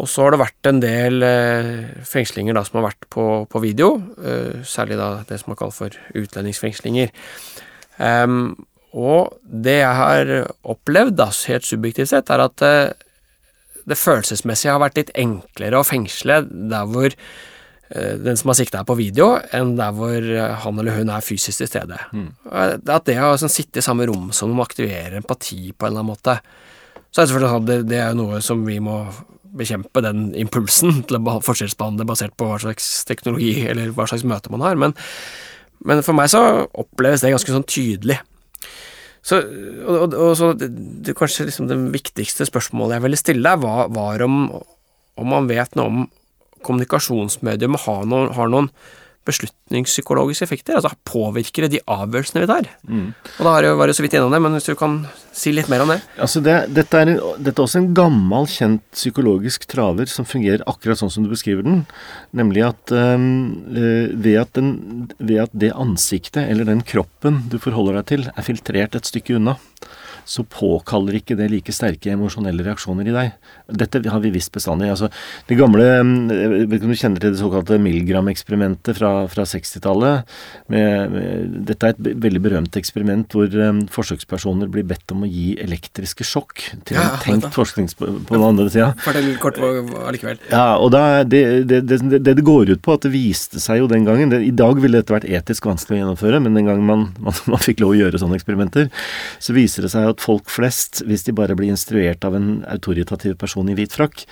Og 0.00 0.08
så 0.08 0.24
har 0.24 0.32
det 0.32 0.40
vært 0.40 0.68
en 0.70 0.80
del 0.80 1.24
eh, 1.26 2.00
fengslinger 2.08 2.56
da, 2.56 2.64
som 2.64 2.80
har 2.80 2.88
vært 2.88 3.06
på, 3.12 3.26
på 3.50 3.62
video, 3.62 3.92
eh, 4.24 4.62
særlig 4.64 4.96
da 5.00 5.10
det 5.28 5.40
som 5.42 5.52
er 5.52 5.60
kalt 5.60 5.76
for 5.76 6.00
utlendingsfengslinger. 6.16 7.12
Um, 8.00 8.54
og 8.96 9.36
det 9.44 9.76
jeg 9.82 9.98
har 9.98 10.32
opplevd, 10.64 11.18
da, 11.20 11.28
helt 11.52 11.68
subjektivt 11.68 12.14
sett, 12.14 12.32
er 12.32 12.46
at 12.46 12.64
eh, 12.64 13.06
det 13.90 14.00
følelsesmessige 14.00 14.72
har 14.72 14.82
vært 14.82 15.02
litt 15.02 15.14
enklere 15.18 15.80
å 15.80 15.86
fengsle 15.86 16.42
der 16.48 16.90
hvor 16.90 17.16
den 17.90 18.36
som 18.38 18.52
har 18.52 18.54
sikta 18.54 18.84
er 18.84 18.86
på 18.86 18.94
video, 18.94 19.32
enn 19.50 19.72
der 19.74 19.90
hvor 19.96 20.26
han 20.62 20.76
eller 20.78 20.94
hun 20.94 21.08
er 21.10 21.24
fysisk 21.26 21.58
til 21.58 21.66
stede. 21.72 21.96
Mm. 22.14 22.28
At 22.46 23.08
det 23.08 23.16
å 23.18 23.32
sånn, 23.40 23.50
sitte 23.50 23.82
i 23.82 23.82
samme 23.82 24.06
rom 24.06 24.28
som 24.30 24.52
noen 24.52 24.62
aktiverer 24.62 25.16
empati 25.18 25.72
på 25.72 25.88
en 25.88 25.96
eller 25.96 26.04
annen 26.04 26.12
måte. 26.12 26.36
Så 27.10 27.18
er 27.18 27.24
det 27.24 27.32
selvfølgelig 27.32 27.50
sånn 27.50 27.64
at 27.64 27.66
det, 27.72 27.78
det 27.90 27.98
er 28.04 28.14
noe 28.14 28.38
som 28.46 28.62
vi 28.62 28.78
må 28.84 29.00
bekjempe 29.56 30.02
den 30.04 30.30
impulsen 30.38 31.02
til 31.08 31.18
å 31.18 31.38
forskjellsbehandle 31.44 32.06
basert 32.08 32.36
på 32.38 32.48
hva 32.48 32.58
slags 32.62 32.88
teknologi 33.08 33.66
eller 33.70 33.94
hva 33.96 34.06
slags 34.10 34.26
møte 34.28 34.52
man 34.52 34.64
har, 34.64 34.78
men, 34.80 34.94
men 35.86 36.04
for 36.06 36.16
meg 36.16 36.30
så 36.32 36.66
oppleves 36.68 37.24
det 37.24 37.32
ganske 37.34 37.54
sånn 37.54 37.68
tydelig. 37.68 38.20
Så, 39.20 39.36
og, 39.84 39.96
og, 39.96 40.14
og 40.16 40.30
så 40.38 40.52
det, 40.56 40.70
det, 41.04 41.14
kanskje 41.18 41.50
liksom 41.50 41.68
det 41.68 41.76
viktigste 41.92 42.46
spørsmålet 42.48 42.96
jeg 42.96 43.04
ville 43.04 43.20
stille 43.20 43.44
deg, 43.44 43.60
var, 43.64 43.90
var 43.92 44.24
om, 44.24 44.46
om 45.20 45.28
man 45.28 45.50
vet 45.50 45.76
noe 45.76 45.90
om 45.90 46.00
kommunikasjonsmedium 46.64 47.76
har 47.84 48.08
noen, 48.08 48.32
har 48.36 48.50
noen 48.52 48.70
beslutningspsykologiske 49.28 50.46
effekter? 50.46 50.78
Altså 50.78 50.92
påvirker 51.06 51.66
det 51.66 51.76
de 51.76 51.82
avgjørelsene 51.90 52.42
vi 52.44 52.48
tar? 52.50 52.68
Mm. 52.88 53.08
Og 53.36 53.42
da 53.44 53.54
har 53.54 53.66
jeg 53.66 53.72
jo 53.74 53.80
vært 53.80 53.98
så 53.98 54.04
vidt 54.04 54.16
gjennom 54.16 54.34
det, 54.34 54.40
men 54.44 54.56
hvis 54.56 54.68
du 54.70 54.74
kan 54.78 54.96
si 55.36 55.52
litt 55.54 55.70
mer 55.72 55.84
om 55.84 55.92
det? 55.92 55.98
Altså 56.20 56.42
det, 56.44 56.56
dette, 56.76 57.02
er, 57.02 57.12
dette, 57.38 57.54
er, 57.54 57.64
også 57.64 57.82
en 57.82 57.90
gammel, 57.96 58.48
kjent 58.50 58.84
psykologisk 58.96 59.66
traver 59.70 60.10
som 60.10 60.28
fungerer 60.28 60.64
akkurat 60.70 61.00
sånn 61.00 61.12
som 61.12 61.26
du 61.26 61.32
beskriver 61.32 61.66
den. 61.66 61.82
Nemlig 62.36 62.66
at 62.70 62.94
øh, 62.96 63.26
ved, 63.70 64.36
at 64.40 64.54
den, 64.58 64.72
ved 65.18 65.44
at 65.46 65.54
det 65.54 65.74
ansiktet, 65.76 66.46
eller 66.46 66.68
den 66.68 66.84
kroppen 66.86 67.44
du 67.52 67.60
forholder 67.62 68.00
deg 68.00 68.10
til, 68.12 68.28
er 68.32 68.46
filtrert 68.46 68.96
et 68.98 69.08
stykke 69.10 69.36
unna, 69.38 69.58
så 70.30 70.44
påkaller 70.46 71.18
ikke 71.18 71.34
det 71.38 71.48
like 71.50 71.72
sterke 71.74 72.12
emosjonelle 72.14 72.62
reaksjoner 72.62 73.08
i 73.10 73.14
deg. 73.14 73.32
Dette 73.80 74.02
har 74.06 74.22
vi 74.22 74.30
visst 74.30 74.52
bestandig. 74.54 74.90
Altså, 74.92 75.08
det 75.48 75.58
gamle 75.58 75.82
Jeg 75.90 76.68
vet 76.70 76.76
ikke 76.76 76.86
om 76.86 76.94
du 76.94 77.00
kjenner 77.00 77.22
til 77.22 77.34
det 77.34 77.40
såkalte 77.40 77.78
Milgram-eksperimentet 77.82 78.98
fra, 78.98 79.10
fra 79.32 79.46
60-tallet. 79.48 80.30
Dette 80.70 81.90
er 81.90 81.96
et 81.96 82.22
veldig 82.26 82.42
berømt 82.44 82.78
eksperiment 82.78 83.34
hvor 83.34 83.50
um, 83.58 83.82
forsøkspersoner 83.90 84.70
blir 84.70 84.86
bedt 84.86 85.14
om 85.14 85.24
å 85.26 85.30
gi 85.30 85.56
elektriske 85.62 86.26
sjokk 86.26 86.62
til 86.86 86.98
ja, 86.98 87.08
en 87.08 87.24
tenkt 87.24 87.50
forskning 87.56 87.90
på, 87.98 88.12
på 88.28 88.36
den 88.36 88.46
andre 88.46 88.68
sida. 88.70 88.92
Fortell 89.02 89.32
kort 89.42 89.58
allikevel. 89.58 90.38
Ja, 90.52 90.78
og 90.78 90.92
da, 90.94 91.24
det, 91.26 91.42
det, 91.70 91.82
det, 91.90 92.20
det, 92.28 92.36
går 92.46 92.70
ut 92.76 92.84
på 92.86 92.94
at 92.94 93.06
det 93.06 93.12
viste 93.14 93.58
seg 93.62 93.82
jo 93.82 93.90
den 93.90 94.06
gangen 94.06 94.32
I 94.38 94.52
dag 94.54 94.78
ville 94.80 95.02
dette 95.02 95.14
vært 95.14 95.28
etisk 95.28 95.66
vanskelig 95.66 95.98
å 95.98 96.02
gjennomføre, 96.04 96.42
men 96.44 96.54
den 96.58 96.70
gangen 96.70 96.86
man, 96.86 97.08
man, 97.26 97.42
man 97.50 97.62
fikk 97.66 97.82
lov 97.82 97.96
å 97.96 98.00
gjøre 98.00 98.22
sånne 98.22 98.38
eksperimenter, 98.38 98.90
så 99.42 99.56
viser 99.56 99.86
det 99.86 99.92
seg 99.94 100.08
at 100.12 100.19
folk 100.20 100.50
flest, 100.52 101.02
hvis 101.08 101.24
de 101.26 101.34
bare 101.36 101.56
blir 101.58 101.72
instruert 101.72 102.24
av 102.26 102.36
en 102.36 102.60
autoritativ 102.70 103.36
person 103.40 103.68
i 103.70 103.76
hvit 103.78 103.94
frakk, 103.96 104.24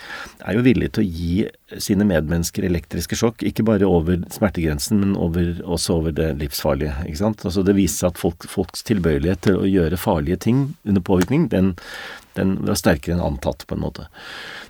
er 0.44 0.58
jo 0.58 0.64
villige 0.66 0.98
til 0.98 1.04
å 1.04 1.08
gi 1.08 1.80
sine 1.82 2.06
medmennesker 2.08 2.64
elektriske 2.68 3.18
sjokk, 3.18 3.44
ikke 3.44 3.66
bare 3.68 3.88
over 3.88 4.22
smertegrensen, 4.32 5.00
men 5.02 5.16
over, 5.20 5.50
også 5.64 5.98
over 5.98 6.14
det 6.16 6.30
livsfarlige. 6.40 6.94
ikke 7.06 7.22
sant? 7.22 7.44
Altså 7.48 7.64
Det 7.66 7.76
viser 7.76 8.10
at 8.10 8.20
folk, 8.20 8.46
folks 8.48 8.84
tilbøyelighet 8.88 9.44
til 9.48 9.60
å 9.60 9.68
gjøre 9.68 10.00
farlige 10.00 10.40
ting 10.48 10.64
under 10.88 11.04
påvirkning, 11.04 11.48
den, 11.52 11.74
den 12.38 12.56
var 12.68 12.78
sterkere 12.80 13.16
enn 13.16 13.24
antatt, 13.24 13.66
på 13.68 13.76
en 13.76 13.84
måte. 13.84 14.08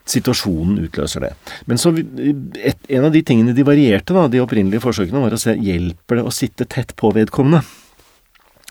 Situasjonen 0.09 0.81
utløser 0.87 1.27
det. 1.27 1.35
Men 1.71 1.81
så 1.81 1.93
et, 1.95 2.81
en 2.89 3.09
av 3.11 3.13
de 3.15 3.23
tingene 3.27 3.57
de 3.57 3.67
varierte, 3.67 4.17
da, 4.17 4.29
de 4.31 4.43
opprinnelige 4.43 4.85
forsøkene, 4.85 5.23
var 5.27 5.37
å 5.37 5.43
se 5.43 5.55
hjelper 5.55 6.21
det 6.21 6.27
å 6.27 6.35
sitte 6.35 6.69
tett 6.69 6.97
på 6.99 7.13
vedkommende. 7.17 7.63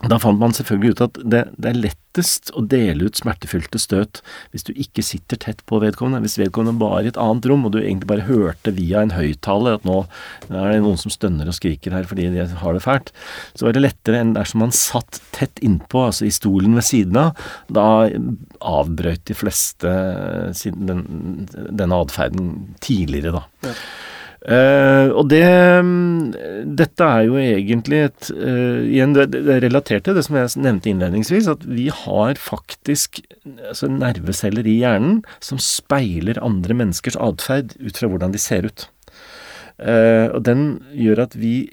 Da 0.05 0.19
fant 0.21 0.37
man 0.37 0.53
selvfølgelig 0.53 0.93
ut 0.93 0.99
at 1.07 1.15
det, 1.25 1.39
det, 1.57 1.71
er 1.71 1.77
lettest 1.79 2.51
å 2.53 2.61
dele 2.69 3.07
ut 3.09 3.17
smertefylte 3.17 3.79
støt 3.81 4.19
hvis 4.53 4.67
du 4.67 4.69
ikke 4.77 5.01
sitter 5.01 5.39
tett 5.41 5.63
på 5.65 5.79
vedkommende. 5.81 6.21
Hvis 6.21 6.37
vedkommende 6.37 6.77
var 6.83 7.01
i 7.01 7.09
et 7.09 7.17
annet 7.17 7.47
rom, 7.49 7.65
og 7.65 7.73
du 7.73 7.79
egentlig 7.79 8.09
bare 8.11 8.27
hørte 8.27 8.75
via 8.77 9.01
en 9.01 9.15
høyttaler 9.15 9.79
at 9.79 9.87
nå 9.89 10.03
er 10.51 10.75
det 10.75 10.83
noen 10.85 11.01
som 11.01 11.13
stønner 11.13 11.49
og 11.49 11.57
skriker 11.57 11.95
her 11.97 12.05
fordi 12.09 12.29
de 12.35 12.45
har 12.61 12.77
det 12.77 12.83
fælt, 12.85 13.09
så 13.57 13.65
var 13.65 13.73
det 13.73 13.87
lettere 13.87 14.21
enn 14.21 14.35
dersom 14.37 14.61
man 14.67 14.75
satt 14.75 15.17
tett 15.33 15.57
innpå, 15.65 16.05
altså 16.11 16.27
i 16.29 16.35
stolen 16.35 16.77
ved 16.77 16.85
siden 16.85 17.17
av. 17.23 17.47
Da 17.73 17.87
avbrøt 18.61 19.25
de 19.25 19.37
fleste 19.37 19.95
den, 20.77 21.01
denne 21.49 22.03
atferden 22.03 22.53
tidligere, 22.85 23.39
da. 23.39 23.71
Ja. 23.71 23.73
Uh, 24.47 25.11
og 25.11 25.25
det 25.27 25.43
Dette 26.79 27.03
er 27.03 27.25
jo 27.27 27.33
egentlig 27.35 27.97
et 28.05 28.29
uh, 28.31 28.79
Igjen, 28.87 29.11
det, 29.17 29.25
det 29.33 29.57
er 29.57 29.65
relatert 29.65 30.05
til 30.07 30.15
det 30.15 30.23
som 30.23 30.37
jeg 30.39 30.53
nevnte 30.63 30.87
innledningsvis, 30.87 31.49
at 31.51 31.65
vi 31.67 31.89
har 31.91 32.39
faktisk 32.39 33.19
altså 33.43 33.89
nerveceller 33.91 34.63
i 34.63 34.77
hjernen 34.79 35.19
som 35.43 35.59
speiler 35.59 36.39
andre 36.39 36.77
menneskers 36.79 37.19
atferd 37.19 37.75
ut 37.81 37.99
fra 37.99 38.07
hvordan 38.07 38.31
de 38.31 38.39
ser 38.39 38.69
ut. 38.69 38.87
Uh, 39.83 40.31
og 40.31 40.39
den 40.47 40.63
gjør 40.95 41.25
at 41.27 41.35
vi, 41.35 41.67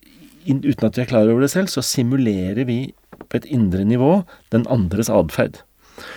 uten 0.51 0.89
at 0.89 0.99
vi 0.99 1.05
er 1.05 1.13
klar 1.15 1.31
over 1.31 1.47
det 1.47 1.53
selv, 1.55 1.71
så 1.71 1.85
simulerer 1.85 2.67
vi 2.67 2.81
på 3.23 3.39
et 3.39 3.47
indre 3.55 3.87
nivå 3.87 4.25
den 4.51 4.67
andres 4.67 5.13
atferd. 5.13 5.63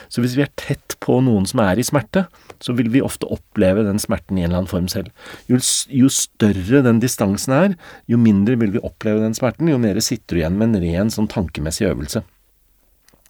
Så 0.10 0.24
hvis 0.24 0.34
vi 0.38 0.46
er 0.46 0.54
tett 0.58 0.98
på 1.06 1.20
noen 1.22 1.46
som 1.46 1.62
er 1.62 1.78
i 1.78 1.86
smerte, 1.86 2.26
så 2.64 2.76
vil 2.78 2.90
vi 2.94 3.04
ofte 3.06 3.30
oppleve 3.34 3.86
den 3.88 4.00
smerten 4.02 4.38
i 4.38 4.44
en 4.44 4.52
eller 4.52 4.64
annen 4.64 4.72
form 4.72 4.88
selv. 4.92 5.12
Jo, 5.52 5.60
jo 5.94 6.10
større 6.14 6.84
den 6.86 7.02
distansen 7.04 7.56
er, 7.58 7.78
jo 8.10 8.20
mindre 8.22 8.58
vil 8.62 8.76
vi 8.78 8.84
oppleve 8.84 9.24
den 9.24 9.38
smerten, 9.38 9.70
jo 9.72 9.80
mer 9.82 10.00
sitter 10.04 10.36
du 10.36 10.42
igjen 10.42 10.58
med 10.60 10.72
en 10.72 10.84
ren 10.84 11.14
sånn 11.14 11.30
tankemessig 11.32 11.90
øvelse. 11.92 12.24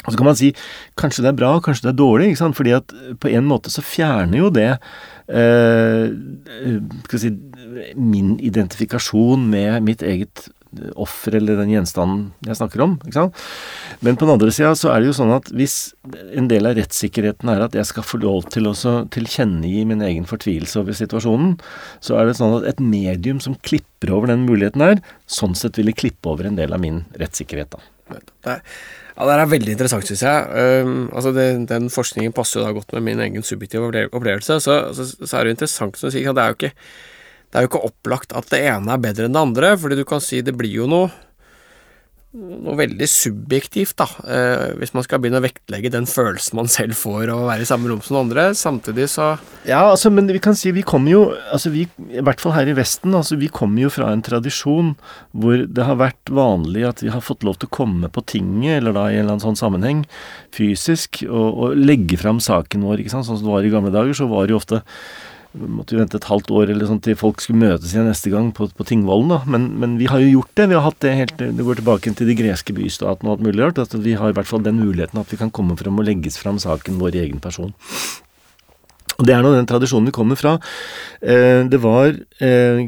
Og 0.06 0.14
så 0.14 0.20
kan 0.20 0.28
man 0.30 0.38
si 0.40 0.52
kanskje 1.00 1.24
det 1.26 1.32
er 1.34 1.40
bra, 1.40 1.52
kanskje 1.64 1.88
det 1.88 1.94
er 1.94 2.00
dårlig, 2.00 2.28
ikke 2.32 2.42
sant? 2.44 2.58
fordi 2.60 2.76
at 2.78 2.94
på 3.20 3.32
en 3.34 3.48
måte 3.50 3.72
så 3.74 3.84
fjerner 3.84 4.40
jo 4.40 4.52
det 4.54 4.70
eh, 5.28 6.14
skal 7.10 7.24
si, 7.24 7.34
min 7.98 8.38
identifikasjon 8.40 9.50
med 9.52 9.82
mitt 9.88 10.06
eget 10.06 10.48
offer 11.00 11.38
eller 11.40 11.60
den 11.62 11.72
gjenstanden 11.74 12.28
jeg 12.46 12.60
snakker 12.60 12.84
om. 12.86 12.96
ikke 13.06 13.18
sant? 13.18 13.42
Men 14.06 14.18
på 14.20 14.28
den 14.28 14.36
andre 14.36 14.54
sida 14.54 14.74
så 14.78 14.92
er 14.94 15.02
det 15.02 15.12
jo 15.12 15.18
sånn 15.18 15.34
at 15.36 15.50
hvis 15.56 15.78
en 16.38 16.50
del 16.52 16.70
av 16.70 16.78
rettssikkerheten 16.80 17.52
er 17.54 17.66
at 17.66 17.78
jeg 17.78 17.90
skal 17.90 18.06
få 18.06 18.22
lov 18.24 18.48
til 18.54 18.70
å 18.70 18.76
tilkjennegi 19.14 19.84
min 19.90 20.04
egen 20.06 20.28
fortvilelse 20.30 20.82
over 20.82 20.98
situasjonen, 20.98 21.58
så 22.04 22.20
er 22.20 22.30
det 22.30 22.38
sånn 22.40 22.60
at 22.60 22.70
et 22.74 22.84
medium 22.84 23.42
som 23.44 23.58
klipper 23.68 24.14
over 24.14 24.32
den 24.32 24.46
muligheten 24.48 24.84
her, 24.84 25.04
sånn 25.26 25.58
sett 25.58 25.80
ville 25.80 25.96
klippe 25.96 26.32
over 26.32 26.50
en 26.50 26.60
del 26.60 26.76
av 26.76 26.84
min 26.84 27.04
rettssikkerhet. 27.18 27.76
da. 27.76 27.84
Nei. 28.48 28.60
ja, 29.18 29.26
Det 29.26 29.34
er 29.34 29.52
veldig 29.52 29.74
interessant, 29.74 30.08
syns 30.08 30.24
jeg. 30.24 30.84
Um, 30.86 31.10
altså 31.12 31.34
det, 31.36 31.48
den 31.72 31.92
forskningen 31.92 32.36
passer 32.36 32.62
jo 32.62 32.68
da 32.68 32.76
godt 32.78 32.94
med 32.96 33.08
min 33.10 33.24
egen 33.26 33.44
subjektive 33.44 33.90
opplevelse. 34.08 34.60
Så, 34.64 34.80
så, 34.96 35.08
så 35.20 35.32
er 35.34 35.44
det 35.44 35.52
jo 35.52 35.58
interessant 35.58 36.00
som 36.00 36.10
du 36.10 36.16
sier, 36.16 36.34
det 36.36 36.44
er 36.44 36.54
jo 36.54 36.60
ikke 36.62 36.74
det 37.58 37.64
er 37.64 37.66
jo 37.66 37.72
ikke 37.72 37.88
opplagt 37.88 38.34
at 38.38 38.52
det 38.54 38.60
ene 38.70 38.92
er 38.94 39.00
bedre 39.02 39.26
enn 39.26 39.34
det 39.34 39.42
andre, 39.42 39.72
fordi 39.82 39.96
du 39.98 40.04
kan 40.06 40.22
si 40.22 40.44
det 40.46 40.54
blir 40.54 40.76
jo 40.76 40.86
noe 40.86 41.08
noe 42.38 42.76
veldig 42.78 43.08
subjektivt, 43.10 43.96
da, 43.98 44.06
eh, 44.30 44.74
hvis 44.78 44.92
man 44.94 45.02
skal 45.02 45.22
begynne 45.24 45.40
å 45.40 45.46
vektlegge 45.46 45.90
den 45.90 46.06
følelsen 46.06 46.60
man 46.60 46.68
selv 46.70 46.94
får 47.00 47.32
av 47.34 47.40
å 47.42 47.48
være 47.48 47.64
i 47.66 47.70
samme 47.70 47.90
rom 47.90 48.04
som 48.06 48.20
andre. 48.20 48.52
Samtidig 48.54 49.08
så 49.10 49.30
Ja, 49.66 49.80
altså, 49.90 50.12
men 50.14 50.28
vi 50.30 50.42
kan 50.44 50.54
si 50.54 50.70
vi 50.76 50.84
kommer 50.86 51.12
jo 51.12 51.22
altså 51.50 51.72
vi, 51.74 51.88
I 52.12 52.22
hvert 52.22 52.44
fall 52.44 52.54
her 52.54 52.70
i 52.70 52.76
Vesten, 52.78 53.16
altså 53.18 53.40
vi 53.42 53.50
kommer 53.50 53.88
jo 53.88 53.90
fra 53.90 54.12
en 54.14 54.22
tradisjon 54.22 54.94
hvor 55.34 55.66
det 55.66 55.88
har 55.88 55.98
vært 55.98 56.30
vanlig 56.30 56.86
at 56.86 57.02
vi 57.02 57.10
har 57.10 57.26
fått 57.26 57.48
lov 57.48 57.58
til 57.58 57.72
å 57.72 57.78
komme 57.80 58.12
på 58.12 58.22
tinget, 58.30 58.84
eller 58.84 58.94
da 58.94 59.08
i 59.08 59.18
en 59.18 59.26
eller 59.26 59.38
annen 59.38 59.48
sånn 59.48 59.58
sammenheng, 59.58 60.06
fysisk, 60.54 61.24
og, 61.26 61.50
og 61.58 61.80
legge 61.80 62.22
fram 62.22 62.44
saken 62.44 62.86
vår, 62.86 63.02
ikke 63.02 63.16
sant. 63.16 63.26
Sånn 63.26 63.40
som 63.42 63.50
det 63.50 63.56
var 63.56 63.66
i 63.66 63.74
gamle 63.74 63.96
dager, 63.96 64.14
så 64.14 64.30
var 64.30 64.46
det 64.46 64.54
jo 64.54 64.62
ofte 64.62 64.84
måtte 65.58 65.96
jo 65.96 66.02
vente 66.02 66.20
et 66.20 66.28
halvt 66.30 66.52
år 66.54 66.72
eller 66.74 66.90
sånn 66.90 67.02
til 67.04 67.18
folk 67.18 67.42
skulle 67.44 67.62
møtes 67.64 67.94
igjen 67.94 68.08
neste 68.10 68.32
gang 68.34 68.52
på, 68.56 68.70
på 68.76 68.86
Tingvollen. 68.88 69.34
men, 69.50 69.70
men, 69.82 69.98
vi 70.02 70.10
har 70.12 70.22
jo 70.24 70.40
gjort 70.40 70.54
det. 70.60 70.68
Vi 70.70 70.78
har 70.78 70.86
hatt 70.86 71.00
det 71.04 71.16
helt, 71.18 71.36
det 71.40 71.66
går 71.66 71.82
tilbake 71.82 72.14
til 72.14 72.30
de 72.30 72.38
greske 72.38 72.76
bystatene 72.78 73.30
og 73.30 73.38
alt 73.38 73.48
mulig 73.48 73.64
rart. 73.64 73.82
at 73.82 73.94
Vi 73.94 74.14
har 74.20 74.30
i 74.30 74.38
hvert 74.38 74.50
fall 74.50 74.64
den 74.66 74.80
muligheten 74.82 75.20
at 75.20 75.32
vi 75.32 75.40
kan 75.42 75.52
komme 75.52 75.78
fram 75.80 76.00
og 76.00 76.08
legges 76.08 76.40
fram 76.42 76.62
saken 76.62 77.02
vår 77.02 77.18
i 77.18 77.24
egen 77.26 77.42
person. 77.44 77.74
Og 79.18 79.26
Det 79.26 79.34
er 79.34 79.42
nå 79.42 79.56
den 79.56 79.70
tradisjonen 79.70 80.12
vi 80.12 80.16
kommer 80.16 80.38
fra. 80.38 80.58
Eh, 81.22 81.66
det 81.66 81.82
var 81.82 82.14
eh, 82.44 82.86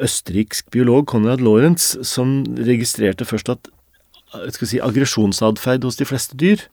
østerriksk 0.00 0.70
biolog 0.72 1.06
Konrad 1.06 1.44
Lorentz 1.44 1.94
som 2.02 2.42
registrerte 2.56 3.28
først 3.28 3.52
at 3.52 3.70
skal 4.54 4.66
si, 4.66 4.80
aggresjonsatferd 4.82 5.84
hos 5.86 6.00
de 6.00 6.06
fleste 6.08 6.34
dyr 6.40 6.64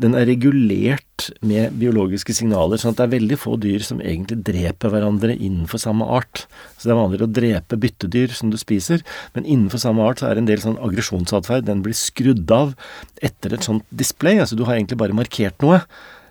den 0.00 0.16
er 0.18 0.26
regulert 0.26 1.28
med 1.46 1.76
biologiske 1.78 2.34
signaler, 2.34 2.80
sånn 2.80 2.94
at 2.94 2.98
det 2.98 3.04
er 3.04 3.12
veldig 3.12 3.36
få 3.38 3.54
dyr 3.62 3.84
som 3.86 4.00
egentlig 4.02 4.40
dreper 4.46 4.90
hverandre 4.90 5.36
innenfor 5.36 5.78
samme 5.82 6.08
art. 6.16 6.46
Så 6.74 6.88
det 6.88 6.94
er 6.94 6.98
vanligere 6.98 7.28
å 7.28 7.34
drepe 7.36 7.78
byttedyr 7.84 8.34
som 8.34 8.50
du 8.50 8.58
spiser, 8.58 9.04
men 9.36 9.46
innenfor 9.46 9.82
samme 9.84 10.02
art 10.02 10.20
så 10.20 10.28
er 10.28 10.34
det 10.34 10.44
en 10.44 10.50
del 10.50 10.64
sånn 10.64 10.80
aggresjonsatferd. 10.82 11.68
Den 11.68 11.84
blir 11.86 11.94
skrudd 11.94 12.50
av 12.54 12.74
etter 13.22 13.54
et 13.54 13.66
sånt 13.66 13.86
display. 13.94 14.42
Altså 14.42 14.58
du 14.58 14.66
har 14.66 14.74
egentlig 14.80 14.98
bare 15.04 15.16
markert 15.16 15.62
noe. 15.62 15.84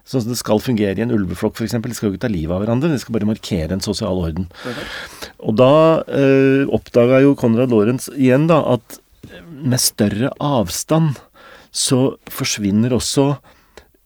Sånn 0.03 0.25
som 0.25 0.33
det 0.33 0.41
skal 0.41 0.59
fungere 0.59 0.99
i 0.99 1.05
en 1.05 1.15
ulveflokk, 1.15 1.55
f.eks. 1.55 1.77
De 1.79 1.95
skal 1.95 2.09
jo 2.09 2.17
ikke 2.17 2.25
ta 2.25 2.31
livet 2.33 2.51
av 2.51 2.65
hverandre, 2.65 2.91
de 2.91 2.99
skal 2.99 3.15
bare 3.15 3.29
markere 3.29 3.71
en 3.71 3.85
sosial 3.85 4.19
orden. 4.19 4.49
Og 5.39 5.55
da 5.55 6.03
eh, 6.11 6.67
oppdaga 6.67 7.23
jo 7.23 7.37
Konrad 7.39 7.71
Lorentz 7.71 8.09
igjen 8.11 8.49
da 8.51 8.59
at 8.75 8.99
med 9.47 9.79
større 9.79 10.33
avstand 10.43 11.21
så 11.73 12.17
forsvinner 12.29 12.93
også 12.93 13.31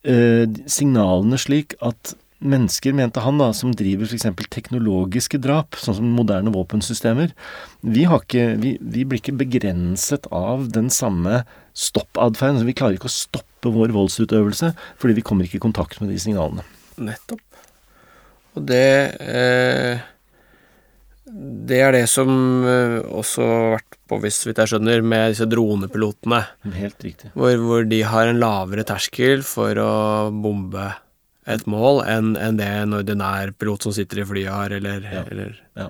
signalene 0.07 1.39
slik 1.41 1.73
at 1.83 2.13
mennesker, 2.37 2.93
mente 2.93 3.21
han, 3.23 3.39
da, 3.41 3.49
som 3.55 3.73
driver 3.75 4.05
f.eks. 4.05 4.27
teknologiske 4.53 5.39
drap, 5.41 5.77
sånn 5.81 5.97
som 5.99 6.11
moderne 6.13 6.53
våpensystemer, 6.53 7.33
vi, 7.81 8.05
ikke, 8.05 8.51
vi, 8.61 8.75
vi, 8.81 9.05
blir 9.07 9.21
ikke 9.21 9.37
begrenset 9.39 10.29
av 10.33 10.67
den 10.75 10.91
samme 10.93 11.41
stoppadferden. 11.77 12.65
Vi 12.67 12.77
klarer 12.77 12.99
ikke 12.99 13.09
å 13.09 13.13
stoppe 13.13 13.73
vår 13.73 13.93
voldsutøvelse 13.95 14.73
fordi 15.01 15.17
vi 15.17 15.25
kommer 15.25 15.47
ikke 15.47 15.59
i 15.59 15.65
kontakt 15.65 16.01
med 16.01 16.13
de 16.13 16.19
signalene. 16.21 16.65
Nettopp. 17.01 17.41
Og 18.57 18.63
det 18.65 18.85
eh, 19.21 20.05
Det 21.27 21.81
er 21.83 21.91
det 21.93 22.07
som 22.09 22.29
eh, 22.65 23.01
også 23.05 23.45
har 23.45 23.73
vært 23.77 23.96
påvist, 24.09 24.47
hvis 24.47 24.57
jeg 24.57 24.71
skjønner, 24.73 25.03
med 25.03 25.33
disse 25.33 25.47
dronepilotene. 25.49 26.41
Helt 26.77 27.03
riktig. 27.03 27.31
Hvor, 27.35 27.53
hvor, 27.63 27.85
de 27.89 28.01
har 28.07 28.31
en 28.31 28.41
lavere 28.41 28.85
terskel 28.87 29.45
for 29.47 29.79
å 29.81 29.93
bombe 30.33 30.89
et 31.47 31.63
mål 31.69 32.01
enn 32.07 32.33
en 32.41 32.57
det 32.59 32.67
en 32.81 32.97
ordinær 32.97 33.53
pilot 33.55 33.87
som 33.87 33.95
sitter 33.95 34.23
i 34.23 34.27
flyet 34.27 34.51
har, 34.51 34.75
eller, 34.79 35.05
ja. 35.07 35.23
eller 35.31 35.55
ja. 35.79 35.87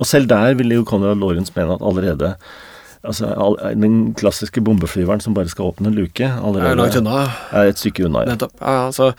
Og 0.00 0.08
selv 0.08 0.30
der 0.32 0.56
ville 0.58 0.80
jo 0.80 0.86
Conrad 0.88 1.20
Lorentz 1.20 1.54
mene 1.56 1.76
at 1.76 1.86
allerede 1.86 2.34
Altså, 3.00 3.30
Den 3.80 4.12
klassiske 4.12 4.60
bombeflyveren 4.60 5.22
som 5.24 5.32
bare 5.32 5.48
skal 5.48 5.70
åpne 5.70 5.88
en 5.88 5.94
luke, 5.96 6.20
allerede 6.20 6.84
er, 7.08 7.70
et 7.70 7.80
stykke 7.80 8.04
unna. 8.04 8.26
Ja. 8.26 8.34
Nettopp. 8.34 8.52
Ja, 8.60 8.74
altså, 8.90 9.14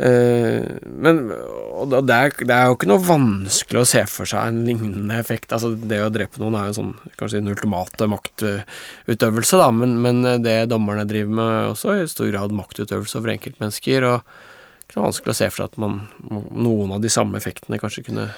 men 0.00 1.18
det 1.28 2.14
er, 2.14 2.32
det 2.40 2.54
er, 2.54 2.68
jo 2.70 2.76
ikke 2.76 2.88
noe 2.88 3.02
vanskelig 3.04 3.82
å 3.82 3.88
se 3.88 4.00
for 4.08 4.28
seg 4.28 4.48
en 4.48 4.62
lignende 4.64 5.18
effekt. 5.20 5.52
Altså 5.52 5.74
Det 5.74 5.98
å 6.00 6.12
drepe 6.12 6.40
noen 6.40 6.56
er 6.56 6.70
jo 6.70 6.78
sånn 6.78 6.94
kanskje 7.20 7.40
den 7.42 7.52
ultimate 7.52 8.08
maktutøvelse, 8.08 9.60
da, 9.60 9.66
men, 9.76 9.98
men, 10.04 10.22
det 10.44 10.70
dommerne 10.72 11.04
driver 11.08 11.36
med 11.40 11.74
også, 11.74 11.98
i 11.98 12.08
stor 12.08 12.30
grad 12.32 12.54
maktutøvelse 12.56 13.20
over 13.20 13.34
enkeltmennesker. 13.34 14.08
Og 14.08 14.88
det 14.88 14.96
er 14.96 15.04
vanskelig 15.04 15.34
å 15.34 15.40
se 15.42 15.50
for 15.50 15.62
seg 15.62 15.68
at 15.74 15.84
man, 15.84 16.00
noen 16.30 16.96
av 16.96 17.04
de 17.04 17.12
samme 17.12 17.36
effektene 17.40 17.80
kanskje 17.82 18.06
kunne 18.08 18.30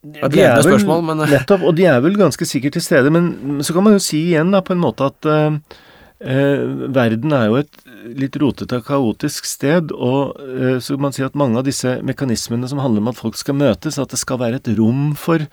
et 0.00 0.32
ledende 0.32 0.64
spørsmål, 0.64 1.04
men 1.10 1.26
eh. 1.26 1.36
Nettopp, 1.36 1.68
og 1.68 1.76
de 1.76 1.84
er 1.90 2.00
vel 2.00 2.16
ganske 2.16 2.48
sikkert 2.48 2.78
til 2.78 2.86
stede. 2.86 3.12
Men 3.12 3.60
så 3.60 3.76
kan 3.76 3.84
man 3.84 3.98
jo 3.98 4.00
si 4.00 4.22
igjen 4.30 4.54
da 4.54 4.64
på 4.64 4.72
en 4.72 4.80
måte 4.80 5.10
at 5.12 5.28
uh, 5.28 5.58
Eh, 6.20 6.62
verden 6.92 7.32
er 7.32 7.46
jo 7.48 7.54
et 7.62 7.78
litt 8.16 8.36
rotete 8.40 8.80
og 8.80 8.88
kaotisk 8.88 9.48
sted, 9.48 9.92
og 9.92 10.40
eh, 10.40 10.78
så 10.80 10.96
kan 10.96 11.06
man 11.06 11.16
si 11.16 11.24
at 11.26 11.38
mange 11.38 11.60
av 11.60 11.66
disse 11.68 11.98
mekanismene 12.06 12.68
som 12.70 12.82
handler 12.82 13.04
om 13.04 13.12
at 13.12 13.20
folk 13.20 13.38
skal 13.38 13.58
møtes, 13.60 14.00
at 14.00 14.12
det 14.14 14.20
skal 14.20 14.40
være 14.42 14.60
et 14.60 14.72
rom 14.78 15.10
for 15.18 15.44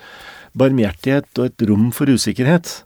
barmhjertighet 0.58 1.30
og 1.38 1.50
et 1.50 1.68
rom 1.70 1.90
for 1.96 2.10
usikkerhet. 2.10 2.82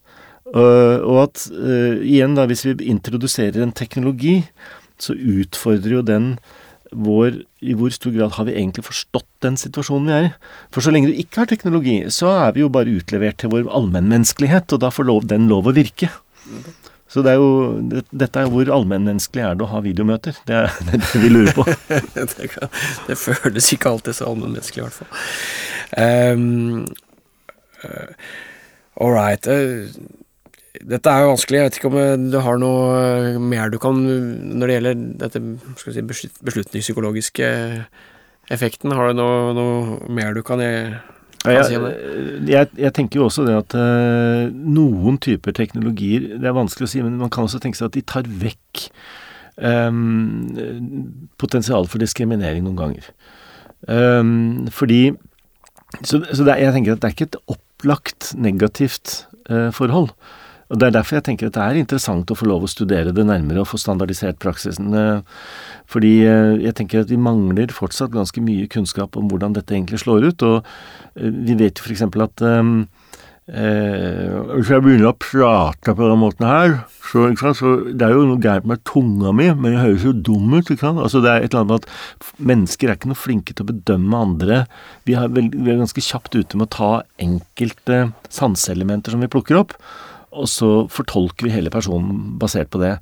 Uh, 0.51 0.99
og 1.07 1.17
at 1.29 1.45
uh, 1.53 2.01
igjen, 2.03 2.33
da, 2.35 2.43
hvis 2.49 2.65
vi 2.65 2.73
introduserer 2.91 3.61
en 3.63 3.71
teknologi 3.71 4.41
så 5.01 5.15
utfordrer 5.15 5.97
jo 5.97 6.03
den 6.05 6.33
vår 6.91 7.37
I 7.63 7.75
hvor 7.79 7.93
stor 7.95 8.11
grad 8.11 8.33
har 8.35 8.49
vi 8.49 8.57
egentlig 8.57 8.83
forstått 8.83 9.29
den 9.45 9.55
situasjonen 9.59 10.09
vi 10.09 10.15
er 10.17 10.25
i? 10.27 10.31
For 10.75 10.83
så 10.83 10.91
lenge 10.91 11.07
du 11.07 11.21
ikke 11.21 11.43
har 11.43 11.47
teknologi, 11.47 12.01
så 12.11 12.33
er 12.33 12.55
vi 12.55 12.65
jo 12.65 12.71
bare 12.73 12.91
utlevert 12.91 13.39
til 13.39 13.53
vår 13.53 13.69
allmennmenneskelighet, 13.71 14.73
og 14.75 14.81
da 14.83 14.89
får 14.91 15.07
lov, 15.07 15.27
den 15.29 15.47
lov 15.47 15.69
å 15.71 15.75
virke. 15.77 16.09
Så 17.11 17.23
det 17.25 17.33
er 17.33 17.41
jo, 17.41 17.51
det, 17.91 18.05
dette 18.15 18.39
er 18.39 18.51
hvor 18.51 18.69
allmennmenneskelig 18.71 19.43
er 19.43 19.57
det 19.59 19.65
å 19.65 19.71
ha 19.73 19.81
videomøter. 19.83 20.37
Det 20.47 20.55
er 20.61 20.77
det, 20.87 21.01
vi 21.19 21.31
lurer 21.31 21.51
på. 21.57 21.65
det, 22.15 22.47
kan, 22.53 22.71
det, 23.09 23.19
føles 23.19 23.67
ikke 23.75 23.91
alltid 23.91 24.15
så 24.15 24.29
allmennmenneskelig, 24.31 24.79
i 24.79 24.87
hvert 24.87 24.99
fall. 25.01 25.11
Um, 25.99 26.85
uh, 27.83 28.13
all 29.03 29.11
right. 29.11 29.43
Uh, 29.43 29.91
dette 30.87 31.11
er 31.11 31.25
jo 31.25 31.33
vanskelig. 31.33 31.59
Jeg 31.59 31.67
vet 31.67 31.79
ikke 31.81 31.91
om 31.91 31.99
eh, 31.99 32.13
du 32.31 32.39
har 32.41 32.61
noe 32.61 33.39
mer 33.43 33.69
du 33.69 33.75
kan 33.81 33.97
Når 33.99 34.63
det 34.63 34.77
gjelder 34.77 35.01
dette 35.19 35.41
si, 35.83 36.03
beslutningspsykologiske 36.47 37.49
effekten, 38.51 38.95
har 38.95 39.11
du 39.11 39.19
noe, 39.19 39.51
noe 39.55 39.99
mer 40.15 40.31
du 40.35 40.41
kan, 40.47 40.63
kan 40.63 41.10
ja, 41.49 41.63
si? 41.65 41.77
Jeg, 42.51 42.69
jeg, 42.77 42.93
tenker 42.93 43.21
jo 43.21 43.25
også 43.25 43.45
det 43.47 43.55
at 43.57 43.75
uh, 43.77 44.51
noen 44.51 45.17
typer 45.21 45.55
teknologier 45.57 46.35
Det 46.35 46.45
er 46.45 46.53
vanskelig 46.53 46.85
å 46.85 46.91
si, 46.91 47.01
men 47.01 47.17
man 47.17 47.31
kan 47.33 47.47
også 47.47 47.61
tenke 47.63 47.79
seg 47.79 47.89
at 47.89 47.97
de 47.97 48.03
tar 48.05 48.29
vekk 48.29 48.83
um, 49.57 50.51
potensialet 51.41 51.89
for 51.89 52.03
diskriminering 52.03 52.65
noen 52.65 52.77
ganger. 52.79 53.09
Um, 53.89 54.67
fordi 54.69 55.15
Så, 56.05 56.21
så 56.31 56.45
er, 56.45 56.61
jeg 56.61 56.75
tenker 56.75 56.93
at 56.93 57.01
det 57.01 57.09
er 57.09 57.15
ikke 57.17 57.29
et 57.31 57.41
opplagt 57.51 58.31
negativt 58.37 59.25
uh, 59.49 59.73
forhold. 59.75 60.13
Og 60.71 60.79
Det 60.79 60.87
er 60.87 60.95
derfor 60.95 61.17
jeg 61.17 61.25
tenker 61.27 61.49
at 61.49 61.57
det 61.57 61.63
er 61.65 61.81
interessant 61.81 62.31
å 62.31 62.37
få 62.37 62.47
lov 62.47 62.63
å 62.63 62.71
studere 62.71 63.11
det 63.15 63.25
nærmere 63.27 63.65
og 63.65 63.67
få 63.73 63.79
standardisert 63.81 64.39
praksisen. 64.39 64.93
Eh, 64.95 65.43
fordi 65.91 66.13
eh, 66.23 66.63
jeg 66.63 66.77
tenker 66.79 67.03
at 67.03 67.11
vi 67.11 67.19
mangler 67.19 67.73
fortsatt 67.75 68.13
ganske 68.15 68.43
mye 68.43 68.69
kunnskap 68.71 69.19
om 69.19 69.27
hvordan 69.27 69.57
dette 69.57 69.75
egentlig 69.75 69.99
slår 70.05 70.29
ut. 70.31 70.47
Og 70.47 70.57
eh, 71.19 71.27
vi 71.27 71.57
vet 71.59 71.75
jo 71.75 71.83
f.eks. 71.89 72.05
at 72.07 72.43
eh, 72.47 72.69
Hvis 73.51 74.71
jeg 74.71 74.83
begynner 74.85 75.09
å 75.09 75.17
prate 75.19 75.95
på 75.97 76.07
den 76.07 76.21
måten 76.21 76.47
her, 76.47 76.77
så, 77.11 77.25
så 77.35 77.73
Det 77.91 78.07
er 78.07 78.15
jo 78.15 78.29
noe 78.29 78.39
gærent 78.39 78.69
med 78.71 78.85
tunga 78.87 79.33
mi, 79.35 79.49
men 79.51 79.75
jeg 79.75 79.83
høres 79.83 80.05
jo 80.07 80.13
dum 80.29 80.55
ut. 80.55 80.71
Altså 80.71 81.19
Det 81.19 81.33
er 81.33 81.43
et 81.43 81.51
eller 81.51 81.65
annet 81.65 81.83
at 81.83 82.31
mennesker 82.39 82.87
er 82.87 82.95
ikke 82.95 83.11
noe 83.11 83.19
flinke 83.19 83.51
til 83.57 83.67
å 83.67 83.73
bedømme 83.73 84.23
andre. 84.29 84.61
Vi, 85.03 85.19
vel, 85.19 85.51
vi 85.51 85.67
er 85.75 85.83
ganske 85.83 86.05
kjapt 86.07 86.39
ute 86.39 86.55
med 86.55 86.69
å 86.69 86.75
ta 86.77 86.93
enkelte 87.19 88.05
sanseelementer 88.31 89.11
som 89.11 89.27
vi 89.27 89.31
plukker 89.35 89.59
opp 89.59 89.75
og 90.31 90.47
så 90.47 90.69
fortolker 90.91 91.47
vi 91.47 91.53
hele 91.53 91.71
personen 91.73 92.37
basert 92.39 92.71
på 92.71 92.79
det. 92.81 92.93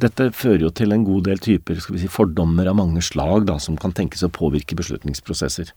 Dette 0.00 0.30
fører 0.36 0.64
jo 0.66 0.70
til 0.72 0.94
en 0.94 1.04
god 1.04 1.26
del 1.28 1.40
typer 1.44 1.80
skal 1.82 1.98
vi 1.98 2.04
si, 2.04 2.12
fordommer 2.12 2.70
av 2.70 2.78
mange 2.80 3.02
slag 3.04 3.44
da, 3.48 3.58
som 3.60 3.76
kan 3.80 3.92
tenkes 3.96 4.24
å 4.24 4.32
påvirke 4.32 4.78
beslutningsprosesser. 4.78 5.74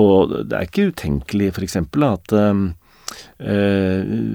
Og 0.00 0.32
det 0.48 0.56
er 0.56 0.70
ikke 0.70 0.88
utenkelig 0.92 1.50
f.eks. 1.52 1.76
at 2.08 2.36
um, 2.38 2.64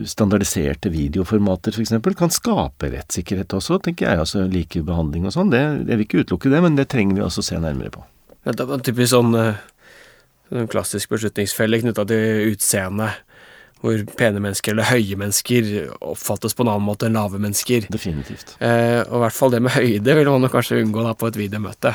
standardiserte 0.05 0.93
videoformater 0.93 1.73
for 1.73 1.81
eksempel, 1.81 2.13
kan 2.17 2.33
skape 2.33 2.91
rettssikkerhet 2.93 3.57
også, 3.57 3.81
tenker 3.81 4.11
jeg. 4.11 4.21
altså 4.21 4.45
Likebehandling 4.51 5.25
og 5.25 5.33
sånn. 5.33 5.55
Jeg 5.55 5.87
vil 5.89 6.05
ikke 6.05 6.21
utelukke 6.21 6.53
det, 6.53 6.61
men 6.61 6.77
det 6.77 6.89
trenger 6.93 7.17
vi 7.17 7.25
også 7.25 7.45
se 7.45 7.57
nærmere 7.63 7.95
på. 7.97 8.05
Det 8.45 8.53
er 8.63 8.85
typisk 8.85 9.15
sånn, 9.15 9.33
sånn 10.51 10.69
klassisk 10.71 11.09
beslutningsfelle 11.15 11.81
knytta 11.81 12.05
til 12.07 12.53
utseendet 12.53 13.23
hvor 13.81 14.03
pene 14.17 14.41
mennesker 14.41 14.73
eller 14.73 14.89
høye 14.89 15.17
mennesker 15.19 15.71
oppfattes 16.01 16.57
på 16.57 16.65
en 16.65 16.73
annen 16.73 16.87
måte 16.87 17.07
enn 17.07 17.17
lave 17.17 17.41
mennesker. 17.41 17.89
Definitivt. 17.93 18.55
Eh, 18.57 19.01
og 19.05 19.19
i 19.19 19.23
hvert 19.25 19.37
fall 19.37 19.53
det 19.53 19.63
med 19.65 19.75
høyde 19.77 20.15
vil 20.17 20.31
man 20.33 20.51
kanskje 20.53 20.81
unngå 20.81 21.05
da 21.05 21.13
på 21.17 21.29
et 21.29 21.39
videomøte. 21.39 21.93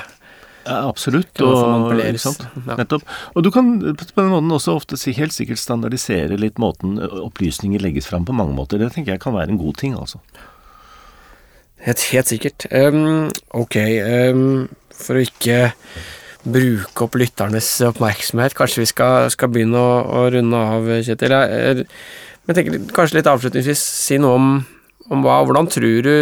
Ja, 0.63 0.77
absolutt. 0.87 1.41
Og, 1.43 1.91
ja. 1.99 2.77
Nettopp. 2.79 3.03
Og 3.35 3.43
du 3.43 3.51
kan 3.55 3.75
på 3.83 4.07
den 4.15 4.31
måten 4.31 4.55
også 4.55 4.77
ofte 4.79 4.99
si 5.01 5.15
helt 5.17 5.35
sikkert 5.35 5.59
standardisere 5.59 6.39
litt 6.39 6.61
måten 6.63 7.01
opplysninger 7.03 7.83
legges 7.83 8.07
fram 8.11 8.27
på 8.29 8.37
mange 8.37 8.55
måter. 8.55 8.79
Det 8.79 8.93
tenker 8.95 9.17
jeg 9.17 9.25
kan 9.25 9.35
være 9.35 9.55
en 9.55 9.61
god 9.61 9.81
ting, 9.83 9.99
altså. 9.99 10.23
Helt, 11.83 12.05
helt 12.13 12.31
sikkert. 12.31 12.69
Um, 12.71 13.33
ok, 13.59 13.79
um, 14.31 14.69
for 14.95 15.19
å 15.19 15.25
ikke 15.27 15.73
bruke 16.43 17.07
opp 17.07 17.17
lytternes 17.21 17.69
oppmerksomhet. 17.87 18.57
Kanskje 18.59 18.83
vi 18.83 18.91
skal, 18.91 19.29
skal 19.33 19.51
begynne 19.53 19.79
å, 19.79 19.97
å, 20.03 20.23
runde 20.35 20.63
av, 20.75 20.89
Kjetil. 21.07 21.35
Jeg, 21.35 21.87
men 22.47 22.59
tenker 22.59 22.79
kanskje 22.95 23.21
litt 23.21 23.31
avslutningsvis 23.31 23.83
si 24.03 24.19
noe 24.23 24.39
om, 24.39 24.49
om 25.13 25.27
hva, 25.27 25.41
hvordan 25.47 25.71
tror 25.71 26.07
du 26.07 26.15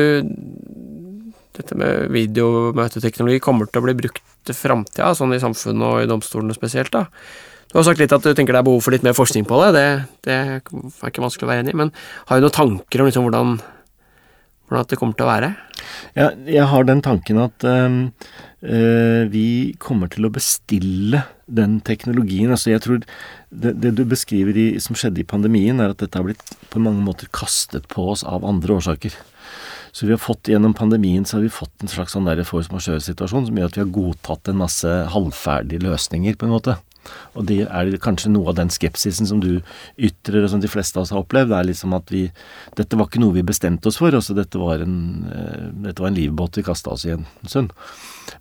dette 1.57 1.77
med 1.77 2.11
videomøteteknologi 2.15 3.41
kommer 3.43 3.69
til 3.69 3.83
å 3.83 3.87
bli 3.89 3.97
brukt 3.99 4.51
i 4.51 4.57
framtida, 4.57 5.13
sånn 5.17 5.35
i 5.37 5.41
samfunnet 5.43 5.87
og 5.87 6.05
i 6.05 6.11
domstolene 6.11 6.57
spesielt, 6.57 6.93
da? 6.95 7.07
Du 7.71 7.77
har 7.79 7.85
sagt 7.87 8.01
litt 8.03 8.13
at 8.15 8.25
du 8.25 8.33
tenker 8.35 8.57
det 8.57 8.65
er 8.65 8.67
behov 8.67 8.81
for 8.83 8.95
litt 8.95 9.05
mer 9.07 9.15
forskning 9.15 9.45
på 9.47 9.59
det, 9.63 9.69
det, 9.77 9.85
det 10.27 10.37
er 10.37 10.57
ikke 10.63 11.23
vanskelig 11.23 11.47
å 11.47 11.51
være 11.53 11.65
enig 11.65 11.75
i, 11.77 11.81
men 11.85 11.93
har 12.27 12.39
du 12.39 12.47
noen 12.47 12.57
tanker 12.57 13.03
om 13.03 13.11
liksom 13.11 13.27
hvordan, 13.29 13.53
hvordan 14.67 14.89
det 14.91 14.99
kommer 14.99 15.19
til 15.19 15.29
å 15.29 15.31
være? 15.31 15.53
Ja, 16.17 16.31
jeg 16.47 16.67
har 16.71 16.87
den 16.89 17.03
tanken 17.07 17.43
at 17.43 17.67
um 17.67 18.01
vi 18.61 19.73
kommer 19.81 20.11
til 20.13 20.27
å 20.29 20.33
bestille 20.33 21.23
den 21.49 21.79
teknologien. 21.81 22.51
Altså 22.53 22.75
jeg 22.75 22.83
tror 22.85 22.99
det, 23.01 23.73
det 23.81 23.95
du 23.97 24.05
beskriver 24.05 24.53
i, 24.53 24.67
som 24.85 24.99
skjedde 24.99 25.23
i 25.23 25.29
pandemien, 25.29 25.81
er 25.81 25.95
at 25.95 26.03
dette 26.03 26.19
har 26.19 26.27
blitt 26.27 26.45
på 26.69 26.83
mange 26.83 27.01
måter 27.01 27.31
kastet 27.33 27.89
på 27.89 28.11
oss 28.13 28.21
av 28.21 28.45
andre 28.45 28.77
årsaker. 28.77 29.17
Så 29.93 30.07
vi 30.07 30.13
har 30.15 30.21
fått 30.23 30.51
gjennom 30.53 30.75
pandemien 30.77 31.25
så 31.25 31.39
har 31.39 31.47
vi 31.47 31.53
fått 31.53 31.83
en 31.83 31.91
slags 31.91 32.13
sånn 32.15 32.29
force 32.45 32.71
majeure-situasjon 32.71 33.49
som 33.49 33.57
gjør 33.59 33.73
at 33.73 33.79
vi 33.79 33.83
har 33.83 33.97
godtatt 33.97 34.53
en 34.53 34.61
masse 34.61 34.93
halvferdige 35.17 35.83
løsninger, 35.83 36.37
på 36.37 36.47
en 36.47 36.55
måte. 36.55 36.77
Og 37.39 37.47
det 37.49 37.63
er 37.67 37.93
kanskje 38.03 38.33
noe 38.33 38.51
av 38.53 38.59
den 38.59 38.73
skepsisen 38.73 39.29
som 39.29 39.41
du 39.43 39.61
ytrer, 39.99 40.45
og 40.45 40.53
som 40.53 40.63
de 40.63 40.71
fleste 40.71 40.99
av 40.99 41.07
oss 41.07 41.15
har 41.15 41.23
opplevd. 41.23 41.55
er 41.55 41.69
liksom 41.71 41.95
at 41.97 42.11
vi 42.13 42.29
Dette 42.77 42.99
var 42.99 43.09
ikke 43.09 43.23
noe 43.23 43.37
vi 43.37 43.47
bestemte 43.47 43.89
oss 43.89 44.01
for. 44.01 44.15
altså 44.15 44.35
Dette 44.35 44.59
var 44.59 44.85
en, 44.85 45.27
uh, 45.31 45.71
dette 45.87 46.03
var 46.03 46.11
en 46.11 46.19
livbåt 46.19 46.59
vi 46.61 46.67
kasta 46.67 46.91
oss 46.95 47.07
i 47.07 47.15
en 47.17 47.27
stund. 47.47 47.73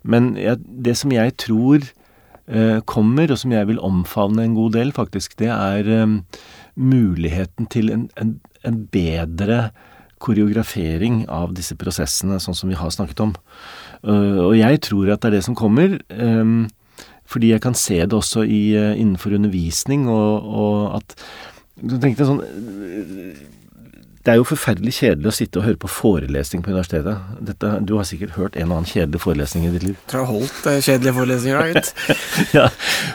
Men 0.02 0.34
jeg, 0.36 0.60
det 0.60 0.96
som 0.98 1.12
jeg 1.12 1.36
tror 1.36 1.84
uh, 1.84 2.80
kommer, 2.84 3.30
og 3.30 3.38
som 3.38 3.52
jeg 3.52 3.70
vil 3.70 3.82
omfavne 3.82 4.44
en 4.44 4.58
god 4.58 4.76
del, 4.78 4.92
faktisk, 4.92 5.38
det 5.38 5.50
er 5.50 5.86
um, 6.02 6.20
muligheten 6.74 7.70
til 7.70 7.90
en, 7.94 8.08
en, 8.20 8.38
en 8.66 8.82
bedre 8.92 9.70
koreografering 10.20 11.24
av 11.32 11.54
disse 11.56 11.74
prosessene, 11.80 12.38
sånn 12.42 12.56
som 12.56 12.68
vi 12.68 12.78
har 12.78 12.92
snakket 12.92 13.22
om. 13.24 13.32
Uh, 14.04 14.50
og 14.50 14.54
jeg 14.58 14.82
tror 14.84 15.14
at 15.14 15.22
det 15.22 15.30
er 15.30 15.38
det 15.38 15.46
som 15.48 15.56
kommer. 15.58 15.96
Um, 16.12 16.68
fordi 17.30 17.52
jeg 17.52 17.62
kan 17.62 17.76
se 17.78 18.00
det 18.02 18.16
også 18.16 18.42
i, 18.42 18.74
eh, 18.78 18.98
innenfor 18.98 19.36
undervisning, 19.38 20.08
og, 20.10 20.50
og 20.64 20.96
at 21.00 21.16
Du 21.80 21.94
tenkte 21.96 22.26
sånn 22.28 22.42
det 24.20 24.34
er 24.34 24.36
jo 24.36 24.44
forferdelig 24.44 24.92
kjedelig 24.98 25.30
å 25.30 25.32
sitte 25.32 25.56
og 25.60 25.64
høre 25.64 25.78
på 25.80 25.88
forelesning 25.88 26.60
på 26.60 26.68
universitetet. 26.74 27.16
Dette, 27.40 27.80
du 27.88 27.94
har 27.96 28.04
sikkert 28.04 28.34
hørt 28.36 28.56
en 28.60 28.68
og 28.68 28.76
annen 28.82 28.90
kjedelig 28.90 29.16
forelesning 29.22 29.64
i 29.64 29.70
ditt 29.72 29.86
liv. 29.86 29.96
Jeg 29.96 30.08
tror 30.12 30.20
jeg 30.20 30.28
har 30.28 30.34
holdt 30.34 30.66
uh, 30.66 30.80
kjedelige 30.84 31.14
forelesninger, 31.16 31.56
da, 31.56 31.64
gitt. 31.70 31.88
ja, 32.58 32.66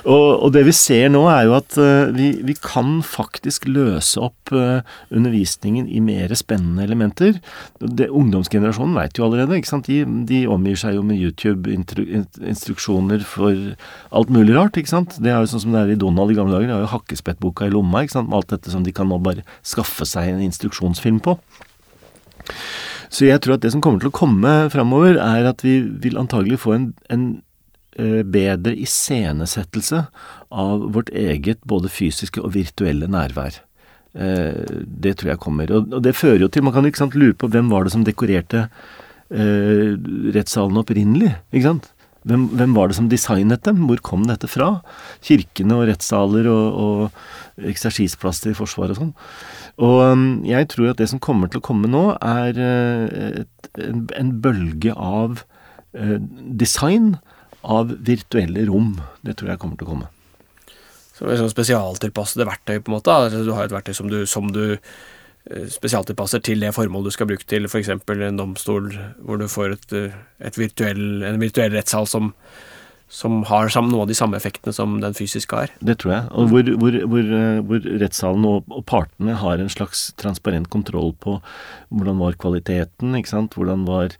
og, 0.01 0.29
og, 0.31 0.49
det 0.55 0.63
vi 0.65 0.73
ser 0.73 1.13
nå, 1.13 1.21
er 1.29 1.43
jo 1.45 1.53
at 1.59 1.77
uh, 1.77 2.09
vi, 2.15 2.41
vi, 2.47 2.55
kan 2.57 3.03
faktisk 3.05 3.67
løse 3.69 4.17
opp 4.25 4.49
uh, 4.55 4.81
undervisningen 5.13 5.85
i 5.85 6.01
mer 6.01 6.33
spennende 6.39 6.81
elementer. 6.89 7.37
Det, 7.77 8.09
ungdomsgenerasjonen 8.09 8.97
veit 8.97 9.13
jo 9.21 9.25
allerede, 9.27 9.59
ikke 9.61 9.73
sant. 9.75 9.85
De, 9.91 10.01
de 10.25 10.49
omgir 10.49 10.73
seg 10.81 10.97
jo 10.97 11.05
med 11.05 11.21
YouTube-instruksjoner 11.21 13.21
for 13.29 13.53
alt 14.09 14.33
mulig 14.33 14.57
rart, 14.57 14.73
ikke 14.81 14.95
sant. 14.95 15.21
Det 15.21 15.29
er 15.29 15.37
jo 15.37 15.53
sånn 15.53 15.67
som 15.67 15.77
det 15.77 15.85
er 15.85 15.93
i 15.93 16.01
Donald 16.01 16.33
i 16.33 16.39
gamle 16.41 16.57
dager. 16.57 16.65
De 16.71 16.75
har 16.79 16.81
jo 16.87 16.93
hakkespettboka 16.97 17.69
i 17.69 17.75
lomma, 17.77 18.01
ikke 18.01 18.17
sant. 18.17 18.33
Med 18.33 18.41
alt 18.41 18.49
dette 18.57 18.73
som 18.73 18.81
de 18.81 18.89
kan 18.95 19.05
nå 19.13 19.21
bare 19.21 19.45
skaffe 19.61 20.09
seg 20.09 20.33
en 20.33 20.41
instruksjon 20.49 20.94
animasjonsfilm 20.95 21.19
på. 21.19 21.37
Så 23.09 23.25
jeg 23.25 23.41
tror 23.41 23.55
at 23.55 23.63
det 23.63 23.71
som 23.71 23.81
kommer 23.81 23.99
til 23.99 24.09
å 24.09 24.15
komme 24.15 24.69
framover, 24.71 25.17
er 25.17 25.45
at 25.47 25.63
vi 25.63 25.81
vil 25.81 26.17
antagelig 26.17 26.59
få 26.59 26.73
en, 26.75 26.93
en 27.09 27.41
uh, 27.99 28.23
bedre 28.23 28.75
iscenesettelse 28.75 30.05
av 30.51 30.91
vårt 30.93 31.09
eget 31.13 31.59
både 31.65 31.89
fysiske 31.89 32.41
og 32.41 32.55
virtuelle 32.55 33.07
nærvær. 33.07 33.61
Uh, 34.15 34.83
det 34.85 35.17
tror 35.19 35.33
jeg 35.33 35.43
kommer. 35.43 35.71
Og, 35.71 36.01
det 36.03 36.15
fører 36.15 36.41
jo 36.41 36.49
til 36.49 36.63
Man 36.63 36.73
kan 36.73 36.85
ikke 36.85 37.03
sant, 37.05 37.15
lure 37.15 37.35
på 37.35 37.47
hvem 37.47 37.69
var 37.69 37.85
det 37.85 37.93
som 37.93 38.03
dekorerte 38.03 38.67
uh, 38.67 39.91
rettssalen 40.35 40.81
opprinnelig? 40.81 41.35
ikke 41.53 41.69
sant? 41.69 41.91
Hvem, 42.25 42.47
hvem, 42.57 42.73
var 42.73 42.89
det 42.89 42.97
som 42.97 43.09
designet 43.09 43.65
dem? 43.67 43.83
Hvor 43.85 43.99
kom 44.01 44.23
dette 44.25 44.49
fra? 44.49 44.79
Kirkene 45.25 45.77
og 45.77 45.85
rettssaler 45.91 46.47
og, 46.49 46.79
og 46.81 47.67
eksersisplasser 47.69 48.53
i 48.53 48.57
Forsvaret 48.57 48.95
og 48.95 49.01
sånn. 49.01 49.13
Og 49.85 49.99
um, 50.09 50.25
jeg 50.47 50.71
tror 50.73 50.93
at 50.93 51.01
det 51.01 51.09
som 51.11 51.21
kommer 51.21 51.51
til 51.51 51.61
å 51.61 51.65
komme 51.65 51.91
nå, 51.91 52.07
er 52.17 52.57
uh, 52.57 53.43
et, 53.43 53.69
en, 53.85 54.07
en, 54.17 54.33
bølge 54.41 54.95
av 54.95 55.43
eh, 55.93 56.17
design 56.57 57.15
av 57.61 57.93
virtuelle 58.07 58.65
rom. 58.69 58.95
Det 59.25 59.37
tror 59.37 59.53
jeg 59.53 59.61
kommer 59.61 59.77
til 59.79 59.87
å 59.87 59.91
komme. 59.93 60.09
Så 61.15 61.27
det 61.27 61.35
er 61.35 61.43
sånn 61.43 61.53
spesialtilpassede 61.53 62.47
verktøy, 62.47 62.79
på 62.79 62.91
en 62.91 62.97
måte? 62.97 63.13
Altså, 63.13 63.43
du 63.45 63.53
har 63.55 63.67
et 63.67 63.75
verktøy 63.75 63.95
som 63.95 64.09
du, 64.11 64.17
som 64.29 64.49
du 64.55 64.63
eh, 64.73 64.79
spesialtilpasser 65.45 66.41
til 66.45 66.63
det 66.63 66.71
formålet 66.73 67.11
du 67.11 67.13
skal 67.13 67.29
bruke 67.29 67.45
til, 67.45 67.67
f.eks. 67.69 67.91
en 67.93 68.39
domstol 68.39 68.89
hvor 69.21 69.37
du 69.37 69.45
får 69.51 69.75
et, 69.75 69.91
eh, 69.93 70.15
et 70.41 70.57
virtuell, 70.57 71.21
en 71.27 71.41
virtuell 71.41 71.75
rettssal 71.75 72.07
som, 72.09 72.31
som 73.11 73.43
har 73.45 73.69
noen 73.75 74.01
av 74.01 74.09
de 74.09 74.17
samme 74.17 74.39
effektene 74.39 74.73
som 74.73 74.97
den 75.03 75.13
fysiske 75.13 75.59
har. 75.59 75.75
Det 75.85 75.99
tror 76.01 76.15
jeg. 76.15 76.25
Og 76.33 76.49
hvor, 76.49 76.71
hvor, 76.81 76.97
hvor, 77.13 77.29
eh, 77.37 77.61
hvor 77.61 77.85
rettssalen 78.01 78.49
og, 78.49 78.65
og, 78.73 78.81
partene 78.89 79.37
har 79.37 79.61
en 79.61 79.69
slags 79.69 80.07
transparent 80.21 80.71
kontroll 80.73 81.13
på 81.21 81.37
hvordan 81.93 82.21
var 82.25 82.41
kvaliteten, 82.41 83.13
ikke 83.19 83.35
sant. 83.35 83.53
Hvordan 83.59 83.85
var 83.85 84.09
eh, 84.09 84.19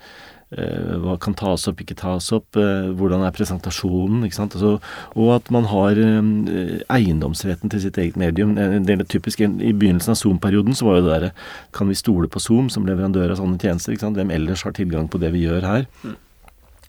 hva 0.54 1.16
kan 1.22 1.34
tas 1.38 1.66
opp, 1.68 1.82
ikke 1.82 1.98
tas 1.98 2.28
opp, 2.36 2.56
eh, 2.60 2.92
hvordan 2.96 3.24
er 3.26 3.34
presentasjonen, 3.34 4.24
ikke 4.28 4.38
sant. 4.38 4.56
Altså, 4.56 4.78
og 5.18 5.32
at 5.36 5.50
man 5.52 5.66
har 5.72 5.98
eh, 5.98 6.84
eiendomsretten 6.94 7.72
til 7.74 7.82
sitt 7.82 7.98
eget 7.98 8.20
medium. 8.20 8.54
Det 8.56 8.94
er 8.94 9.04
typisk, 9.10 9.42
I 9.42 9.74
begynnelsen 9.74 10.14
av 10.14 10.20
Zoom-perioden 10.22 10.78
så 10.78 10.90
var 10.90 11.00
jo 11.00 11.06
det 11.08 11.14
derre 11.14 11.32
Kan 11.74 11.90
vi 11.90 11.98
stole 11.98 12.30
på 12.32 12.40
Zoom 12.40 12.70
som 12.70 12.86
leverandør 12.86 13.34
av 13.34 13.42
sånne 13.42 13.60
tjenester? 13.60 13.96
ikke 13.96 14.06
sant? 14.06 14.20
Hvem 14.22 14.32
ellers 14.32 14.64
har 14.64 14.76
tilgang 14.78 15.10
på 15.10 15.20
det 15.22 15.34
vi 15.34 15.48
gjør 15.48 15.66
her? 15.66 15.90
Mm. 16.06 16.16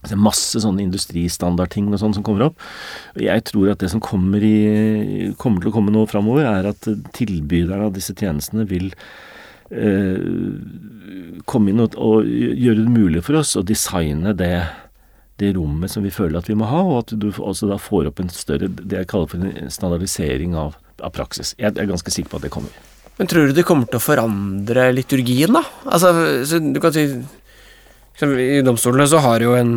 Det 0.07 0.15
er 0.15 0.23
masse 0.23 0.61
sånne 0.63 0.85
industristandardting 0.85 1.89
og 1.91 1.99
sånn 1.99 2.15
som 2.15 2.25
kommer 2.27 2.51
opp. 2.51 2.61
Jeg 3.19 3.43
tror 3.49 3.73
at 3.73 3.81
det 3.83 3.91
som 3.91 4.03
kommer, 4.05 4.45
i, 4.45 5.33
kommer 5.41 5.65
til 5.65 5.73
å 5.73 5.75
komme 5.75 5.95
nå 5.95 6.05
framover, 6.11 6.47
er 6.47 6.69
at 6.71 6.87
tilbyderne 7.17 7.89
av 7.89 7.97
disse 7.97 8.15
tjenestene 8.15 8.69
vil 8.71 8.93
eh, 8.93 9.09
komme 11.47 11.73
inn 11.73 11.83
og, 11.83 11.97
og, 11.99 12.27
gjøre 12.27 12.85
det 12.85 12.93
mulig 12.93 13.23
for 13.27 13.41
oss 13.41 13.57
å 13.59 13.65
designe 13.67 14.35
det, 14.39 14.53
det 15.43 15.55
rommet 15.57 15.91
som 15.91 16.05
vi 16.07 16.15
føler 16.15 16.39
at 16.39 16.51
vi 16.51 16.59
må 16.59 16.69
ha, 16.71 16.83
og 16.87 16.99
at 17.01 17.15
du 17.19 17.31
også 17.33 17.71
da 17.71 17.79
får 17.83 18.13
opp 18.13 18.23
en 18.23 18.31
større 18.33 18.71
det 18.71 19.03
jeg 19.03 19.11
kaller 19.11 19.33
for 19.33 19.43
en 19.43 19.73
standardisering 19.73 20.55
av, 20.59 20.77
av 21.01 21.15
praksis. 21.17 21.57
Jeg 21.59 21.75
er 21.75 21.91
ganske 21.91 22.15
sikker 22.15 22.31
på 22.31 22.41
at 22.41 22.47
det 22.47 22.55
kommer. 22.55 22.71
Men 23.17 23.31
tror 23.33 23.49
du 23.49 23.57
det 23.57 23.65
kommer 23.67 23.89
til 23.89 23.99
å 23.99 24.05
forandre 24.05 24.91
liturgien, 24.93 25.57
da? 25.57 25.65
Altså, 25.89 26.13
du 26.61 26.81
kan 26.83 26.95
si 26.95 27.09
i 28.17 28.63
domstolene 28.65 29.07
så 29.09 29.21
har 29.25 29.45
jo 29.45 29.53
en, 29.57 29.73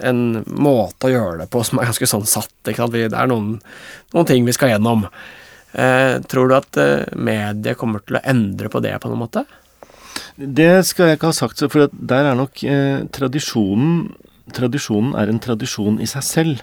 en, 0.00 0.20
måte 0.46 1.08
å 1.08 1.12
gjøre 1.12 1.42
det 1.42 1.48
på 1.52 1.60
som 1.64 1.80
er 1.80 1.90
ganske 1.90 2.08
sånn 2.08 2.28
satt. 2.28 2.52
Det 2.64 2.76
er 2.78 3.28
noen, 3.28 3.58
noen, 4.14 4.28
ting 4.28 4.46
vi 4.48 4.54
skal 4.56 4.74
gjennom. 4.74 5.04
Eh, 5.72 6.20
tror 6.28 6.50
du 6.50 6.56
at 6.56 6.78
eh, 6.80 7.08
mediet 7.16 7.78
kommer 7.80 8.04
til 8.04 8.18
å 8.18 8.24
endre 8.28 8.68
på 8.72 8.82
det 8.84 8.92
på 9.00 9.08
noen 9.10 9.24
måte? 9.24 9.46
Det 10.36 10.82
skal 10.88 11.10
jeg 11.10 11.18
ikke 11.18 11.30
ha 11.30 11.36
sagt, 11.36 11.62
for 11.72 11.92
der 11.92 12.28
er 12.30 12.36
nok 12.38 12.64
eh, 12.64 13.06
tradisjonen 13.12 14.12
Tradisjonen 14.52 15.12
er 15.16 15.30
en 15.30 15.38
tradisjon 15.40 16.00
i 16.02 16.06
seg 16.10 16.24
selv. 16.26 16.62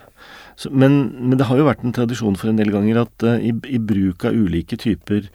Så, 0.59 0.67
men, 0.75 0.97
men, 1.15 1.37
det 1.39 1.45
har 1.47 1.57
jo 1.57 1.65
vært 1.69 1.85
en 1.87 1.93
tradisjon 1.95 2.35
for 2.37 2.51
en 2.51 2.57
del 2.59 2.73
ganger 2.73 2.99
at 3.05 3.23
eh, 3.25 3.45
i, 3.49 3.53
i, 3.71 3.79
bruk 3.79 4.25
av 4.27 4.35
ulike 4.35 4.75
typer 4.77 5.29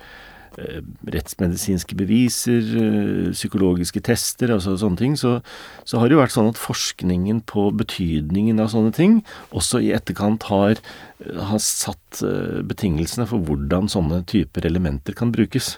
rettsmedisinske 0.57 1.97
beviser, 1.99 2.69
eh, 2.81 3.33
psykologiske 3.35 4.03
tester, 4.07 4.53
altså 4.55 4.77
sånne 4.81 5.01
ting, 5.01 5.17
så, 5.19 5.39
så, 5.85 5.99
har 5.99 6.09
det 6.09 6.17
jo 6.17 6.23
vært 6.23 6.35
sånn 6.37 6.51
at 6.53 6.61
forskningen 6.61 7.43
på 7.51 7.69
betydningen 7.77 8.63
av 8.63 8.71
sånne 8.73 8.95
ting 8.95 9.19
også 9.51 9.83
i 9.85 9.93
etterkant 9.97 10.47
har, 10.51 10.79
eh, 11.25 11.43
har 11.51 11.63
satt 11.63 12.01
betingelsene 12.71 13.27
for 13.27 13.43
hvordan 13.43 13.89
sånne 13.91 14.21
typer 14.31 14.69
elementer 14.69 15.17
kan 15.19 15.33
brukes. 15.35 15.75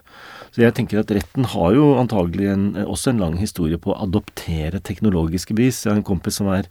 Så 0.53 0.61
jeg 0.61 0.75
tenker 0.77 1.01
at 1.01 1.13
retten 1.17 1.49
har 1.49 1.73
jo 1.73 1.95
antagelig 1.97 2.51
en, 2.53 2.67
også 2.85 3.15
en 3.15 3.23
lang 3.25 3.39
historie 3.41 3.81
på 3.81 3.95
å 3.95 4.01
adoptere 4.05 4.83
teknologiske 4.85 5.57
bevis. 5.57 5.83
Jeg 5.85 5.95
har 5.95 6.03
en 6.03 6.07
kompis 6.07 6.37
som 6.43 6.51
er 6.53 6.69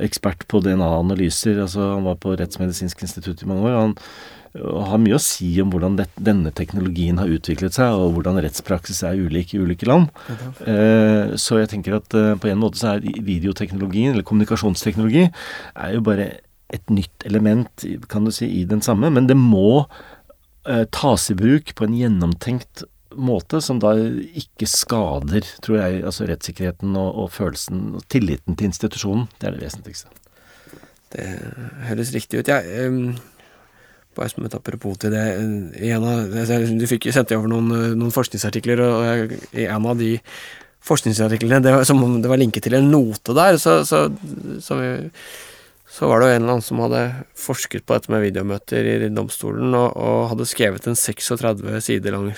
ekspert 0.00 0.46
på 0.48 0.60
DNA-analyser. 0.64 1.60
altså 1.60 1.94
Han 1.94 2.04
var 2.04 2.20
på 2.20 2.36
Rettsmedisinsk 2.36 3.02
institutt 3.04 3.42
i 3.42 3.48
mange 3.48 3.68
år. 3.68 3.74
og 3.74 3.82
Han 3.82 3.96
har 4.52 5.00
mye 5.00 5.16
å 5.16 5.22
si 5.22 5.48
om 5.62 5.70
hvordan 5.72 5.96
det, 5.96 6.06
denne 6.20 6.52
teknologien 6.52 7.16
har 7.20 7.30
utviklet 7.32 7.76
seg, 7.78 7.96
og 7.96 8.18
hvordan 8.18 8.40
rettspraksis 8.44 9.00
er 9.08 9.20
ulik 9.20 9.54
i 9.54 9.62
ulike 9.62 9.88
land. 9.88 10.10
Eh, 10.68 11.32
så 11.40 11.62
jeg 11.62 11.72
tenker 11.72 11.96
at 11.96 12.16
eh, 12.18 12.34
på 12.36 12.50
en 12.50 12.60
måte 12.60 12.80
så 12.80 12.94
er 12.94 13.06
videoteknologien, 13.24 14.12
eller 14.12 14.26
kommunikasjonsteknologi, 14.28 15.30
er 15.72 15.96
jo 15.96 16.04
bare 16.04 16.28
et 16.72 16.92
nytt 16.92 17.24
element, 17.28 17.86
kan 18.12 18.28
du 18.28 18.32
si, 18.32 18.48
i 18.60 18.66
den 18.68 18.84
samme, 18.84 19.08
men 19.12 19.28
det 19.28 19.38
må 19.40 19.84
eh, 20.68 20.84
tas 20.92 21.30
i 21.32 21.38
bruk 21.38 21.72
på 21.76 21.88
en 21.88 21.96
gjennomtenkt 21.96 22.84
måte 23.12 23.60
som 23.64 23.80
da 23.80 23.94
ikke 23.96 24.68
skader, 24.68 25.48
tror 25.64 25.80
jeg, 25.80 26.04
altså 26.08 26.28
rettssikkerheten 26.28 26.96
og, 26.96 27.10
og 27.24 27.32
følelsen 27.32 27.92
og 27.96 28.04
tilliten 28.12 28.56
til 28.56 28.68
institusjonen. 28.68 29.28
Det 29.38 29.48
er 29.48 29.56
det 29.56 29.64
vesentligste. 29.66 30.12
Det 31.12 31.26
høres 31.88 32.12
riktig 32.14 32.40
ut. 32.40 32.48
Jeg. 32.48 33.16
Bare 34.16 34.28
som 34.32 34.44
et 34.44 34.56
apropos 34.56 34.98
til 35.00 35.14
det 35.14 35.22
av, 35.96 36.66
Du 36.80 36.84
fikk 36.90 37.08
sendt 37.14 37.32
over 37.36 37.48
noen, 37.48 37.70
noen, 37.96 38.12
forskningsartikler, 38.14 38.82
og 38.84 39.32
i 39.56 39.64
en 39.64 39.86
av 39.88 39.96
de 40.00 40.16
forskningsartiklene 40.82 41.62
det 41.62 41.72
var, 41.76 41.86
som 41.88 42.02
om 42.02 42.18
det 42.20 42.30
var 42.30 42.40
linket 42.42 42.66
til 42.66 42.76
en 42.76 42.90
note 42.92 43.34
der, 43.38 43.56
så, 43.62 43.80
så, 43.86 44.04
så, 44.60 44.78
vi, 44.80 44.90
så, 45.86 46.10
var 46.10 46.20
det 46.20 46.28
jo 46.28 46.34
en 46.34 46.42
eller 46.42 46.54
annen 46.56 46.66
som 46.66 46.82
hadde 46.82 47.02
forsket 47.38 47.86
på 47.86 47.96
dette 47.96 48.12
med 48.12 48.24
videomøter 48.26 48.90
i 48.90 49.10
domstolen, 49.14 49.72
og, 49.78 49.96
og 49.96 50.30
hadde 50.34 50.48
skrevet 50.50 50.90
en 50.90 50.98
36 50.98 51.78
sider 51.86 52.16
lang 52.16 52.32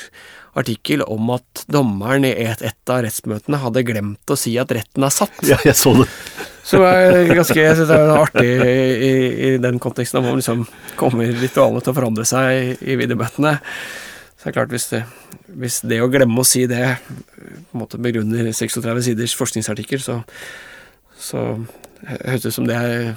artikkel 0.55 1.03
om 1.09 1.33
at 1.35 1.65
dommeren 1.73 2.29
i 2.29 2.35
et, 2.45 2.63
et 2.63 2.93
av 2.93 3.03
rettsmøtene 3.07 3.63
hadde 3.65 3.87
glemt 3.89 4.31
å 4.31 4.39
si 4.39 4.55
at 4.61 4.71
retten 4.77 5.07
er 5.07 5.15
satt. 5.15 5.41
Ja, 5.49 5.59
jeg 5.67 5.75
så 5.79 5.97
det. 5.99 6.11
Som 6.65 6.85
er 6.89 7.29
ganske 7.29 7.59
jeg 7.61 7.77
synes 7.77 7.91
det 7.91 7.99
er 7.99 8.15
artig 8.17 8.49
i, 8.49 9.13
i, 9.49 9.51
den 9.61 9.79
konteksten, 9.83 10.25
om 10.25 10.39
liksom 10.39 10.65
kommer 10.97 11.29
ritualene 11.29 11.83
til 11.85 11.93
å 11.93 11.97
forandre 11.99 12.25
seg 12.29 12.55
i, 12.57 12.71
i 12.95 12.97
videomøtene. 13.01 13.59
Så 14.33 14.47
det 14.47 14.51
er 14.51 14.57
klart, 14.57 14.73
hvis 14.73 14.89
det, 14.93 15.03
hvis 15.61 15.79
det, 15.85 16.01
å 16.01 16.09
glemme 16.13 16.41
å 16.41 16.49
si 16.49 16.65
det 16.71 16.83
på 17.05 17.77
en 17.77 17.83
måte 17.83 18.01
begrunner 18.01 18.49
36 18.49 19.05
siders 19.11 19.37
forskningsartikkel, 19.37 20.01
så, 20.05 20.19
så 21.21 21.45
høres 22.09 22.47
ut 22.47 22.57
som 22.57 22.69
det 22.69 22.77
er 22.77 23.15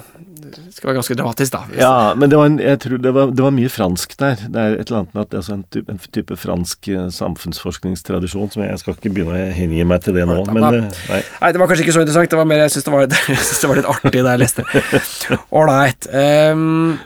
skal 0.72 0.90
være 0.90 0.98
ganske 0.98 1.16
dramatisk, 1.18 1.52
da. 1.52 1.60
Ja, 1.76 2.14
men 2.16 2.30
det 2.30 2.38
var, 2.38 2.48
en, 2.50 2.58
jeg 2.62 2.80
tror 2.82 3.00
det 3.02 3.12
var, 3.14 3.32
det 3.34 3.44
var, 3.44 3.54
mye 3.54 3.70
fransk 3.72 4.14
der. 4.20 4.44
Det 4.48 4.62
er 4.62 4.76
et 4.76 4.88
eller 4.88 5.00
annet 5.02 5.16
med 5.16 5.22
at 5.24 5.30
det 5.30 5.36
er 5.36 5.42
altså 5.42 5.56
en, 5.56 5.64
type, 5.74 5.92
en 5.92 6.00
type 6.16 6.38
fransk 6.38 6.88
eh, 6.92 7.08
samfunnsforskningstradisjon 7.18 8.52
som 8.54 8.64
jeg, 8.64 8.70
jeg, 8.72 8.82
skal 8.82 8.96
ikke 8.96 9.12
begynne 9.16 9.34
å 9.34 9.50
hengi 9.58 9.84
meg 9.88 10.04
til 10.04 10.16
det 10.18 10.24
nå, 10.28 10.38
men 10.52 10.68
eh, 10.70 10.88
nei. 11.10 11.20
nei. 11.42 11.52
det 11.52 11.62
var 11.62 11.70
kanskje 11.70 11.86
ikke 11.86 11.96
så 11.98 12.04
interessant. 12.04 12.32
Det 12.32 12.40
var 12.40 12.48
mer, 12.48 12.64
jeg 12.64 12.76
syns 12.76 12.88
det, 12.88 13.20
det, 13.60 13.70
var 13.72 13.80
litt 13.80 13.92
artig 13.96 14.24
da 14.24 14.34
jeg 14.36 14.44
leste. 14.46 15.38
Ålreit. 15.62 16.10
Um, 16.18 16.96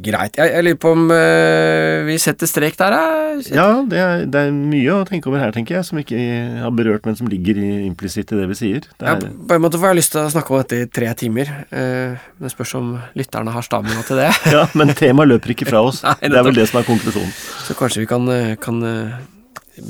Greit. 0.00 0.38
Jeg, 0.38 0.48
jeg, 0.54 0.64
lurer 0.64 0.78
på 0.80 0.90
om 0.94 1.10
øh, 1.12 2.06
vi 2.06 2.14
setter 2.22 2.48
strek 2.48 2.76
der, 2.78 2.94
jeg. 2.96 3.42
Ja, 3.52 3.66
det 3.88 3.98
er, 4.00 4.22
det 4.30 4.42
er, 4.46 4.52
mye 4.54 4.94
å 4.94 5.02
tenke 5.08 5.28
over 5.28 5.42
her, 5.42 5.52
tenker 5.52 5.76
jeg, 5.76 5.86
som 5.88 5.98
ikke 6.00 6.20
har 6.62 6.72
berørt, 6.76 7.04
men 7.08 7.18
som 7.18 7.28
ligger 7.28 7.58
implisitt 7.60 8.32
i 8.32 8.38
det 8.38 8.46
vi 8.52 8.56
sier. 8.56 8.86
Det 9.02 9.10
ja, 9.10 9.16
på 9.18 9.56
en 9.56 9.64
måte 9.64 9.80
får 9.82 9.92
jeg 9.92 9.98
lyst 9.98 10.14
til 10.14 10.22
å 10.22 10.30
snakke 10.32 10.54
om 10.54 10.62
dette 10.62 10.78
i 10.80 10.88
tre 11.00 11.10
timer. 11.18 11.50
Uh, 11.74 12.14
det 12.40 12.52
spørs 12.54 12.76
om 12.78 12.92
lytterne 13.18 13.52
har 13.52 13.66
stamina 13.66 14.04
til 14.08 14.22
det. 14.22 14.30
ja, 14.54 14.64
men 14.78 14.94
temaet 14.96 15.34
løper 15.34 15.56
ikke 15.56 15.68
fra 15.68 15.82
oss. 15.90 16.00
Nei, 16.06 16.16
det, 16.24 16.38
er 16.40 16.46
vel 16.48 16.56
det 16.56 16.68
som 16.70 16.80
er 16.80 16.88
konklusjonen. 16.88 17.34
Så 17.66 17.76
kanskje 17.78 18.04
vi 18.04 18.08
kan, 18.10 18.30
eh, 18.32 18.54
kan 18.62 18.78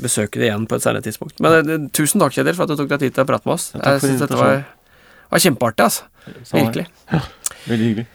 besøke 0.03 0.41
det 0.41 0.49
igjen 0.49 0.65
på 0.67 0.79
et 0.79 0.87
senere 0.87 1.05
tidspunkt. 1.05 1.39
Men 1.43 1.61
uh, 1.69 1.87
tusen 1.95 2.23
takk, 2.23 2.35
Kjetil, 2.35 2.57
for 2.57 2.67
at 2.67 2.73
du 2.73 2.81
tok 2.81 2.91
deg 2.95 3.07
tid 3.07 3.15
til 3.15 3.23
å 3.23 3.29
prate 3.29 3.47
med 3.47 3.55
oss. 3.55 3.69
Ja, 3.77 3.95
jeg 3.95 4.03
syns 4.09 4.25
dette 4.25 4.41
var, 4.41 4.65
var 5.31 5.47
kjempeartig, 5.47 5.87
altså. 5.87 6.11
Virkelig. 6.51 6.89
Ja, 7.11 7.23
veldig 7.69 7.89
hyggelig. 7.91 8.09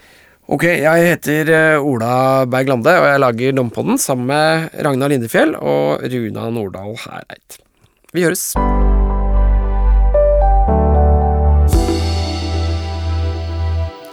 Ok, 0.49 0.63
jeg 0.65 1.05
heter 1.05 1.51
eh, 1.53 1.83
Ola 1.85 2.47
Berg 2.49 2.71
Lande, 2.71 2.95
og 2.97 3.05
jeg 3.05 3.21
lager 3.21 3.57
Dompodden 3.59 3.99
sammen 4.01 4.31
med 4.31 4.71
Ragnar 4.81 5.13
Lindefjell 5.13 5.51
og 5.61 6.01
Runa 6.09 6.47
Nordahl 6.49 6.95
Hereid. 7.03 7.59
Vi 8.17 8.25
høres! 8.25 8.47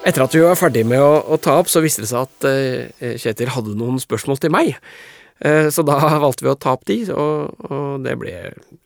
Etter 0.04 0.26
at 0.26 0.36
vi 0.36 0.44
var 0.44 0.60
ferdig 0.60 0.84
med 0.84 1.00
å, 1.00 1.24
å, 1.24 1.40
ta 1.40 1.56
opp, 1.62 1.72
så 1.72 1.80
viste 1.80 2.04
det 2.04 2.12
seg 2.12 2.28
at 2.28 2.50
uh, 2.52 3.16
Kjetil 3.16 3.56
hadde 3.56 3.80
noen 3.80 4.04
spørsmål 4.04 4.44
til 4.44 4.52
meg. 4.52 4.76
Uh, 5.40 5.72
så 5.72 5.88
da 5.88 5.96
valgte 6.28 6.50
vi 6.50 6.52
å 6.52 6.60
ta 6.60 6.76
opp 6.76 6.84
de, 6.92 7.00
og, 7.16 7.64
og 7.72 8.04
det 8.04 8.20
ble 8.20 8.36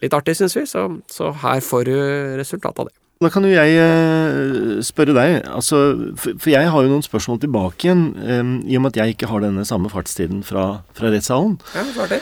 litt 0.06 0.14
artig, 0.14 0.38
syns 0.38 0.54
vi. 0.54 0.70
Så, 0.70 0.86
så 1.10 1.34
her 1.42 1.66
får 1.66 1.90
du 1.90 1.96
resultatet 2.38 2.86
av 2.86 2.94
det. 2.94 3.00
Da 3.20 3.28
kan 3.28 3.44
jo 3.44 3.50
jeg 3.52 3.74
uh, 3.76 4.78
spørre 4.80 5.12
deg, 5.12 5.42
altså, 5.52 5.80
for, 6.16 6.48
jeg 6.48 6.70
har 6.72 6.86
jo 6.86 6.88
noen 6.88 7.04
spørsmål 7.04 7.42
tilbake 7.44 7.84
igjen, 7.84 8.04
um, 8.16 8.52
i 8.64 8.78
og 8.78 8.86
med 8.86 8.94
at 8.94 9.00
jeg 9.02 9.16
ikke 9.18 9.28
har 9.28 9.42
denne 9.44 9.66
samme 9.68 9.90
fartstiden 9.92 10.38
fra, 10.48 10.86
fra 10.96 11.10
rettssalen. 11.12 11.58
Ja, 11.76 11.82
klart 11.98 12.14
det. 12.16 12.20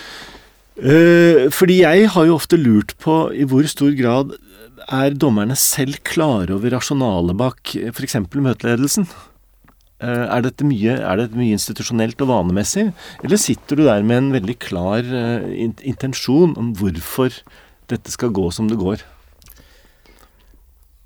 Uh, 0.82 1.44
fordi 1.54 1.84
jeg 1.84 2.08
har 2.16 2.26
jo 2.26 2.34
ofte 2.40 2.58
lurt 2.58 2.96
på 3.04 3.18
i 3.30 3.46
hvor 3.46 3.68
stor 3.70 3.94
grad 4.00 4.34
er 4.88 5.14
dommerne 5.14 5.54
selv 5.54 6.00
klare 6.02 6.56
over 6.56 6.74
rasjonalet 6.74 7.38
bak 7.38 7.76
f.eks. 7.92 8.18
møteledelsen? 8.34 9.06
Uh, 10.02 10.24
er, 10.26 10.48
dette 10.48 10.66
mye, 10.66 10.96
er 10.98 11.22
det 11.22 11.38
mye 11.38 11.60
institusjonelt 11.60 12.26
og 12.26 12.32
vanemessig, 12.32 12.88
eller 13.22 13.42
sitter 13.44 13.78
du 13.78 13.84
der 13.86 14.02
med 14.02 14.24
en 14.24 14.32
veldig 14.40 14.58
klar 14.66 15.14
intensjon 15.62 16.58
om 16.58 16.74
hvorfor 16.82 17.38
dette 17.86 18.16
skal 18.18 18.34
gå 18.34 18.50
som 18.50 18.74
det 18.74 18.80
går? 18.82 19.06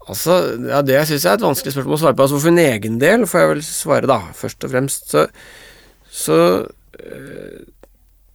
Altså, 0.09 0.37
ja, 0.65 0.81
Det 0.81 1.01
syns 1.07 1.25
jeg 1.25 1.31
er 1.31 1.37
et 1.37 1.45
vanskelig 1.45 1.73
spørsmål 1.75 1.97
å 1.97 2.01
svare 2.01 2.17
på. 2.17 2.25
Altså, 2.25 2.39
For 2.39 2.51
min 2.51 2.63
egen 2.63 2.97
del 3.01 3.27
får 3.29 3.43
jeg 3.43 3.51
vel 3.51 3.65
svare, 3.65 4.09
da, 4.09 4.19
først 4.37 4.65
og 4.65 4.73
fremst. 4.73 5.11
Så, 5.11 5.27
så 6.11 6.37
øh, 6.65 7.59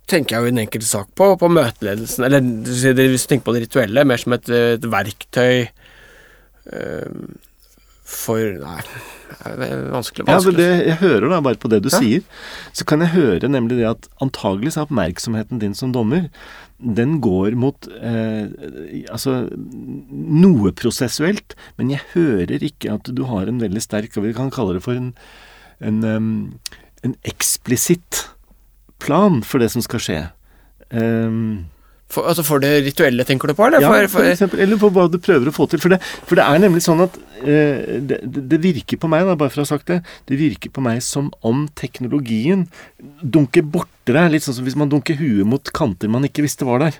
tenker 0.09 0.37
jeg 0.37 0.43
jo 0.45 0.51
i 0.53 0.55
den 0.55 0.63
enkelte 0.67 0.89
sak 0.89 1.11
på, 1.19 1.33
på 1.41 1.49
møteledelsen 1.51 2.25
Eller 2.29 2.45
hvis 2.47 3.27
du 3.27 3.33
tenker 3.33 3.49
på 3.49 3.57
det 3.57 3.67
rituelle, 3.67 4.07
mer 4.07 4.23
som 4.23 4.37
et, 4.37 4.49
et 4.49 4.87
verktøy 4.93 5.67
øh, 6.73 7.27
for 8.07 8.39
Nei, 8.39 8.83
vanskelig. 9.91 10.27
vanskelig. 10.29 10.63
Ja, 10.63 10.77
det, 10.79 10.87
Jeg 10.87 10.97
hører 11.01 11.29
da 11.33 11.41
bare 11.43 11.59
på 11.59 11.69
det 11.69 11.81
du 11.83 11.91
ja. 11.91 11.99
sier. 11.99 12.23
Så 12.73 12.87
kan 12.87 13.03
jeg 13.03 13.11
høre 13.17 13.51
nemlig 13.51 13.81
det 13.81 13.89
at 13.91 14.07
antagelig 14.23 14.73
så 14.75 14.85
er 14.85 14.87
oppmerksomheten 14.87 15.59
din 15.63 15.75
som 15.75 15.91
dommer 15.95 16.29
den 16.79 17.21
går 17.25 17.57
mot 17.57 17.89
eh, 17.89 18.53
altså 19.09 19.47
noe 19.51 20.73
prosessuelt, 20.77 21.57
men 21.79 21.93
jeg 21.95 22.05
hører 22.13 22.65
ikke 22.65 22.99
at 22.99 23.09
du 23.17 23.25
har 23.31 23.49
en 23.49 23.63
veldig 23.63 23.83
sterk 23.83 24.17
Vi 24.21 24.35
kan 24.37 24.53
kalle 24.53 24.77
det 24.77 24.85
for 24.85 24.99
en, 24.99 25.15
en, 25.81 26.03
um, 26.05 26.59
en 27.03 27.17
eksplisitt 27.25 28.27
plan 29.01 29.41
for 29.45 29.63
det 29.63 29.71
som 29.73 29.85
skal 29.85 30.05
skje. 30.05 30.21
Um, 30.93 31.67
for, 32.07 32.29
altså 32.31 32.45
for 32.47 32.63
det 32.63 32.71
rituelle, 32.87 33.25
tenker 33.27 33.51
du 33.51 33.57
på? 33.59 33.67
Eller 33.67 33.83
ja, 33.83 33.91
for, 33.91 34.13
for, 34.19 34.29
eksempel, 34.31 34.61
eller 34.63 34.79
for 34.79 34.95
hva 34.95 35.09
du 35.11 35.19
prøver 35.23 35.51
å 35.51 35.55
få 35.55 35.67
til. 35.71 35.83
For 35.83 35.93
det, 35.93 35.99
for 36.29 36.39
det 36.39 36.45
er 36.47 36.63
nemlig 36.63 36.85
sånn 36.85 37.03
at 37.03 37.19
eh, 37.43 37.99
det, 37.99 38.21
det, 38.23 38.61
virker 38.63 39.01
på 39.03 39.11
meg, 39.11 39.27
da, 39.27 39.35
bare 39.39 39.51
for 39.51 39.63
å 39.63 39.67
ha 39.67 39.73
sagt 39.73 39.91
det, 39.91 39.99
det 40.31 40.39
virker 40.39 40.71
på 40.73 40.85
meg 40.87 41.03
som 41.05 41.33
om 41.47 41.67
teknologien 41.79 42.65
dunker 43.23 43.67
borti 43.67 44.15
deg. 44.15 44.31
Litt 44.33 44.47
sånn 44.47 44.61
som 44.61 44.69
hvis 44.69 44.79
man 44.79 44.93
dunker 44.93 45.19
huet 45.19 45.49
mot 45.51 45.75
kanter 45.75 46.13
man 46.13 46.27
ikke 46.29 46.47
visste 46.47 46.69
var 46.69 46.85
der. 46.87 46.99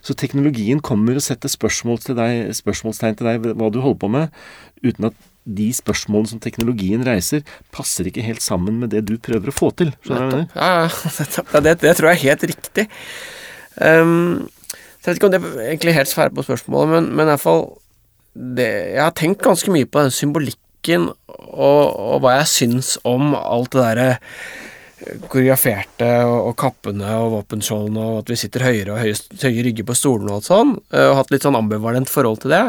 Så 0.00 0.16
teknologien 0.16 0.80
kommer 0.80 1.18
og 1.18 1.24
setter 1.26 1.50
spørsmål 1.52 2.00
til 2.04 2.16
deg, 2.16 2.52
spørsmålstegn 2.56 3.18
til 3.18 3.28
deg 3.28 3.50
hva 3.50 3.68
du 3.74 3.82
holder 3.82 4.00
på 4.00 4.12
med, 4.14 4.38
uten 4.80 5.10
at 5.10 5.26
de 5.48 5.70
spørsmålene 5.72 6.32
som 6.32 6.40
teknologien 6.44 7.02
reiser, 7.04 7.44
passer 7.74 8.08
ikke 8.08 8.24
helt 8.24 8.44
sammen 8.44 8.80
med 8.82 8.92
det 8.92 9.06
du 9.08 9.16
prøver 9.20 9.50
å 9.50 9.54
få 9.54 9.72
til. 9.76 9.94
Skjønner 10.04 10.34
du? 10.34 10.54
Ja, 10.54 10.88
ja, 11.54 11.62
det, 11.64 11.78
det 11.84 11.94
tror 11.98 12.10
jeg 12.10 12.18
er 12.18 12.24
helt 12.26 12.48
riktig. 12.52 12.86
Um, 13.78 14.48
så 14.98 15.12
jeg 15.12 15.14
vet 15.14 15.20
ikke 15.20 15.28
om 15.28 15.34
det 15.34 15.66
egentlig 15.68 15.94
helt 15.96 16.10
svarer 16.10 16.34
på 16.34 16.44
spørsmålet, 16.46 16.94
men, 16.94 17.10
men 17.14 17.28
i 17.28 17.32
hvert 17.32 17.44
fall 17.44 17.62
det, 18.34 18.66
Jeg 18.94 19.02
har 19.02 19.14
tenkt 19.16 19.44
ganske 19.44 19.72
mye 19.72 19.86
på 19.88 20.02
den 20.04 20.14
symbolikken 20.14 21.08
og, 21.08 21.84
og 21.88 22.18
hva 22.22 22.38
jeg 22.40 22.50
syns 22.52 22.96
om 23.08 23.32
alt 23.38 23.72
det 23.74 23.82
derre 23.82 24.08
eh, 24.14 25.14
koreograferte 25.30 26.10
og, 26.26 26.50
og, 26.50 26.52
kappene 26.60 27.14
og 27.18 27.32
våpenskjoldene 27.36 28.04
og 28.04 28.20
at 28.22 28.32
vi 28.34 28.38
sitter 28.42 28.66
høyere 28.66 28.94
og 28.94 29.00
høye, 29.02 29.16
høye 29.42 29.64
rygger 29.66 29.88
på 29.88 29.96
stolene 29.98 30.32
og 30.32 30.40
alt 30.40 30.50
sånn, 30.50 30.74
eh, 30.92 31.06
og 31.08 31.16
hatt 31.20 31.32
litt 31.34 31.46
sånn 31.46 31.58
ambivalent 31.58 32.12
forhold 32.12 32.44
til 32.44 32.54
det. 32.54 32.64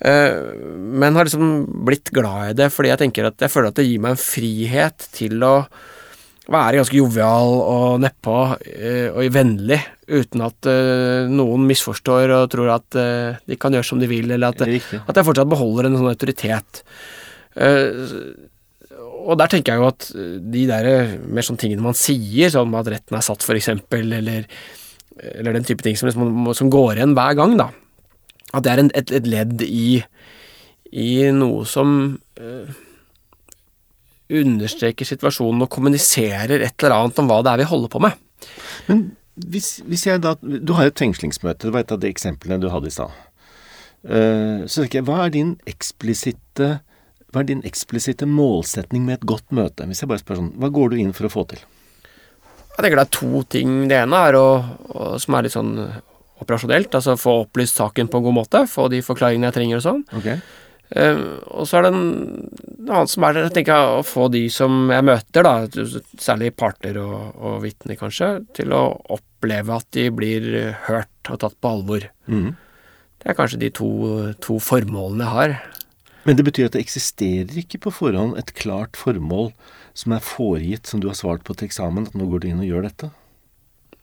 Uh, 0.00 0.56
men 0.96 1.12
har 1.12 1.28
liksom 1.28 1.66
blitt 1.84 2.08
glad 2.16 2.54
i 2.54 2.56
det 2.56 2.70
fordi 2.72 2.88
jeg 2.88 3.00
tenker 3.02 3.26
at 3.28 3.42
jeg 3.44 3.52
føler 3.52 3.68
at 3.68 3.76
det 3.76 3.84
gir 3.84 4.00
meg 4.00 4.14
en 4.14 4.22
frihet 4.22 5.10
til 5.12 5.44
å 5.44 5.54
være 6.50 6.80
ganske 6.80 6.98
jovial 6.98 7.56
og 7.62 8.00
nedpå 8.02 8.36
uh, 8.50 9.08
og 9.14 9.34
vennlig 9.34 9.78
uten 10.10 10.42
at 10.42 10.68
uh, 10.70 11.30
noen 11.30 11.66
misforstår 11.68 12.34
og 12.34 12.48
tror 12.52 12.72
at 12.74 12.98
uh, 12.98 13.38
de 13.46 13.58
kan 13.60 13.74
gjøre 13.74 13.86
som 13.86 14.00
de 14.02 14.08
vil, 14.10 14.30
eller 14.30 14.50
at, 14.50 14.64
at 14.66 15.20
jeg 15.20 15.26
fortsatt 15.28 15.50
beholder 15.50 15.88
en 15.88 15.98
sånn 16.00 16.10
autoritet. 16.10 16.82
Og 19.20 19.34
der 19.36 19.50
tenker 19.52 19.74
jeg 19.74 19.82
jo 19.82 19.88
at 19.90 20.04
de 20.54 20.62
der 20.68 20.86
mer 21.26 21.44
sånne 21.44 21.60
tingene 21.60 21.84
man 21.84 21.98
sier, 21.98 22.48
som 22.52 22.72
at 22.78 22.88
retten 22.88 23.18
er 23.18 23.24
satt, 23.26 23.42
f.eks., 23.44 23.72
eller, 23.98 24.46
eller 25.34 25.58
den 25.58 25.66
type 25.66 25.84
ting 25.84 25.98
som, 25.98 26.08
liksom, 26.08 26.52
som, 26.56 26.70
går 26.72 27.00
igjen 27.00 27.16
hver 27.18 27.34
gang, 27.36 27.56
da, 27.58 27.68
at 28.54 28.64
det 28.64 28.72
er 28.72 28.84
en, 28.84 28.92
et, 28.96 29.12
et, 29.18 29.28
ledd 29.28 29.66
i, 29.66 29.98
i 30.94 31.10
noe 31.36 31.66
som 31.68 32.14
understreker 34.30 35.08
situasjonen 35.08 35.64
og 35.64 35.72
kommuniserer 35.72 36.60
et 36.60 36.76
eller 36.78 36.96
annet 36.96 37.18
om 37.22 37.30
hva 37.30 37.40
det 37.44 37.54
er 37.54 37.62
vi 37.62 37.70
holder 37.70 37.92
på 37.92 38.02
med. 38.04 38.20
Men 38.86 39.08
hvis, 39.40 39.78
hvis, 39.86 40.06
jeg 40.06 40.20
da 40.20 40.34
Du 40.40 40.74
har 40.76 40.90
et 40.90 41.00
fengslingsmøte. 41.00 41.66
Det 41.66 41.72
var 41.72 41.84
et 41.84 41.92
av 41.94 42.00
de 42.02 42.10
eksemplene 42.10 42.60
du 42.60 42.68
hadde 42.72 42.90
i 42.90 42.94
stad. 42.94 43.12
Uh, 44.00 44.66
så 44.66 44.82
tenker 44.82 45.00
jeg, 45.00 45.08
hva 45.08 45.24
er 45.26 45.34
din 45.34 45.56
eksplisitte 45.68 46.78
hva 47.30 47.44
er 47.44 47.46
din 47.46 47.60
eksplisitte 47.66 48.26
målsetning 48.26 49.04
med 49.06 49.20
et 49.20 49.26
godt 49.30 49.52
møte? 49.54 49.86
Hvis 49.86 50.02
jeg 50.02 50.10
bare 50.10 50.22
spør 50.22 50.40
sånn, 50.40 50.54
Hva 50.58 50.70
går 50.74 50.90
du 50.90 50.96
inn 50.98 51.12
for 51.14 51.28
å 51.28 51.30
få 51.30 51.44
til? 51.52 51.60
Jeg 52.00 52.80
tenker 52.80 52.98
det 52.98 53.04
er 53.04 53.12
to 53.14 53.42
ting. 53.46 53.74
Det 53.90 54.00
ene 54.00 54.22
er 54.26 54.38
å, 54.38 54.46
å 54.90 55.10
som 55.22 55.36
er 55.36 55.46
litt 55.46 55.54
sånn 55.54 55.76
operasjonelt, 56.40 56.94
altså 56.96 57.14
få 57.20 57.42
opplyst 57.44 57.78
saken 57.78 58.08
på 58.10 58.18
en 58.18 58.26
god 58.26 58.36
måte. 58.40 58.64
Få 58.70 58.88
de 58.90 59.02
forklaringene 59.04 59.50
jeg 59.50 59.58
trenger 59.58 59.78
og 59.78 59.84
sånn. 59.84 60.02
Okay. 60.18 60.40
Uh, 60.90 61.38
og 61.54 61.68
så 61.70 61.78
er 61.78 61.86
det 61.86 61.90
en, 61.94 62.06
en 62.80 62.88
annen 62.88 63.10
som 63.10 63.26
er 63.28 63.36
jeg 63.44 63.52
tenker 63.60 63.92
å 63.98 64.00
få 64.02 64.26
de 64.34 64.42
som 64.50 64.90
jeg 64.90 65.06
møter, 65.06 65.46
da, 65.46 65.92
særlig 66.18 66.50
parter 66.58 66.98
og, 66.98 67.36
og 67.38 67.60
vitner 67.62 67.98
kanskje, 68.00 68.32
til 68.58 68.74
å 68.74 68.82
oppleve 69.14 69.76
at 69.76 69.86
de 69.94 70.08
blir 70.14 70.48
hørt 70.88 71.30
og 71.30 71.42
tatt 71.44 71.54
på 71.62 71.74
alvor. 71.76 72.08
Mm. 72.26 72.56
Det 73.20 73.30
er 73.30 73.36
kanskje 73.36 73.60
de 73.60 73.70
to, 73.76 73.90
to, 74.42 74.58
formålene 74.64 75.26
jeg 75.26 75.36
har. 75.36 75.56
Men 76.24 76.36
det 76.36 76.46
betyr 76.48 76.68
at 76.68 76.76
det 76.76 76.82
eksisterer 76.82 77.62
ikke 77.62 77.82
på 77.86 77.92
forhånd 77.94 78.38
et 78.40 78.52
klart 78.58 78.98
formål 78.98 79.52
som 79.96 80.14
er 80.16 80.24
foregitt, 80.24 80.88
som 80.88 81.02
du 81.02 81.08
har 81.10 81.18
svart 81.18 81.44
på 81.44 81.54
til 81.54 81.68
eksamen, 81.68 82.08
at 82.08 82.16
nå 82.16 82.28
går 82.30 82.42
du 82.42 82.50
inn 82.50 82.62
og 82.64 82.68
gjør 82.68 82.86
dette? 82.88 83.10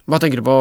Hva 0.07 0.21
tenker 0.23 0.39
du 0.39 0.45
på, 0.47 0.55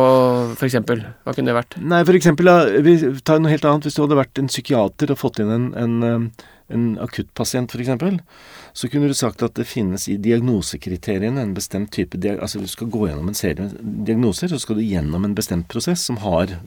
for 0.59 0.67
eksempel? 0.67 1.05
Hva 1.23 1.33
kunne 1.37 1.53
det 1.53 1.55
vært? 1.55 1.77
Nei, 1.79 2.01
for 2.03 2.19
eksempel, 2.19 2.51
vi 2.83 2.97
tar 3.23 3.39
noe 3.39 3.53
helt 3.53 3.67
annet. 3.69 3.87
Hvis 3.87 3.95
du 3.95 4.03
hadde 4.03 4.19
vært 4.19 4.41
en 4.43 4.51
psykiater 4.51 5.13
og 5.15 5.21
fått 5.21 5.39
inn 5.43 5.53
en, 5.55 5.69
en, 5.79 5.95
eh, 6.03 6.49
en 6.75 6.89
akuttpasient, 7.05 7.71
for 7.71 7.85
eksempel, 7.85 8.19
så 8.75 8.91
kunne 8.91 9.07
du 9.07 9.15
sagt 9.15 9.45
at 9.47 9.55
det 9.55 9.69
finnes 9.71 10.09
i 10.11 10.17
diagnosekriteriene 10.19 11.45
en 11.45 11.55
bestemt 11.55 11.93
type 11.95 12.19
Altså, 12.35 12.59
du 12.59 12.67
skal 12.67 12.91
gå 12.91 13.07
gjennom 13.07 13.31
en 13.31 13.39
serie 13.39 13.71
diagnoser, 13.79 14.51
så 14.51 14.59
skal 14.59 14.81
du 14.81 14.85
gjennom 14.85 15.25
en 15.25 15.39
bestemt 15.39 15.71
prosess 15.71 16.03
som 16.11 16.19
har 16.27 16.59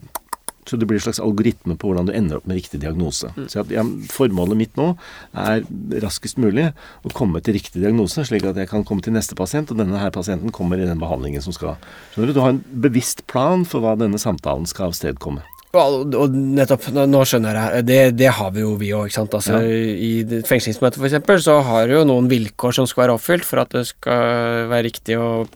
så 0.68 0.76
det 0.76 0.86
blir 0.88 1.00
en 1.00 1.06
slags 1.06 1.20
algoritme 1.22 1.76
på 1.80 1.88
hvordan 1.88 2.08
du 2.08 2.14
ender 2.14 2.38
opp 2.38 2.48
med 2.48 2.60
riktig 2.60 2.82
diagnose. 2.82 3.32
Mm. 3.36 3.46
Så 3.50 3.62
at, 3.62 3.72
ja, 3.74 3.84
Formålet 4.12 4.58
mitt 4.58 4.76
nå 4.78 4.92
er 5.38 5.64
raskest 6.04 6.40
mulig 6.42 6.68
å 7.06 7.12
komme 7.16 7.42
til 7.44 7.56
riktig 7.56 7.82
diagnose, 7.82 8.24
slik 8.28 8.46
at 8.48 8.58
jeg 8.60 8.70
kan 8.70 8.84
komme 8.86 9.04
til 9.04 9.14
neste 9.16 9.38
pasient, 9.38 9.72
og 9.72 9.80
denne 9.80 10.00
her 10.00 10.12
pasienten 10.14 10.52
kommer 10.54 10.80
i 10.80 10.88
den 10.88 11.00
behandlingen 11.00 11.42
som 11.44 11.56
skal 11.56 11.78
Skjønner 12.12 12.30
du? 12.30 12.34
Du 12.36 12.42
har 12.42 12.52
en 12.54 12.60
bevisst 12.82 13.24
plan 13.30 13.64
for 13.68 13.84
hva 13.84 13.96
denne 13.98 14.18
samtalen 14.20 14.68
skal 14.68 14.90
avstedkomme. 14.90 15.44
Og, 15.70 16.16
og 16.18 16.32
nettopp, 16.34 16.88
nå 16.90 17.20
skjønner 17.28 17.54
jeg. 17.54 17.82
Det, 17.86 17.98
det 18.18 18.30
har 18.34 18.50
vi 18.54 18.64
jo 18.64 18.72
vi 18.78 18.90
òg, 18.96 19.06
ikke 19.06 19.20
sant. 19.20 19.36
Altså, 19.38 19.60
ja. 19.62 19.96
I 20.02 20.42
fengslingsmøtet 20.48 20.98
f.eks. 20.98 21.44
så 21.46 21.60
har 21.66 21.86
du 21.86 21.94
jo 22.00 22.06
noen 22.08 22.30
vilkår 22.30 22.74
som 22.80 22.88
skal 22.90 23.04
være 23.04 23.18
oppfylt 23.18 23.46
for 23.46 23.62
at 23.62 23.76
det 23.76 23.84
skal 23.92 24.66
være 24.72 24.88
riktig 24.88 25.18
å 25.20 25.46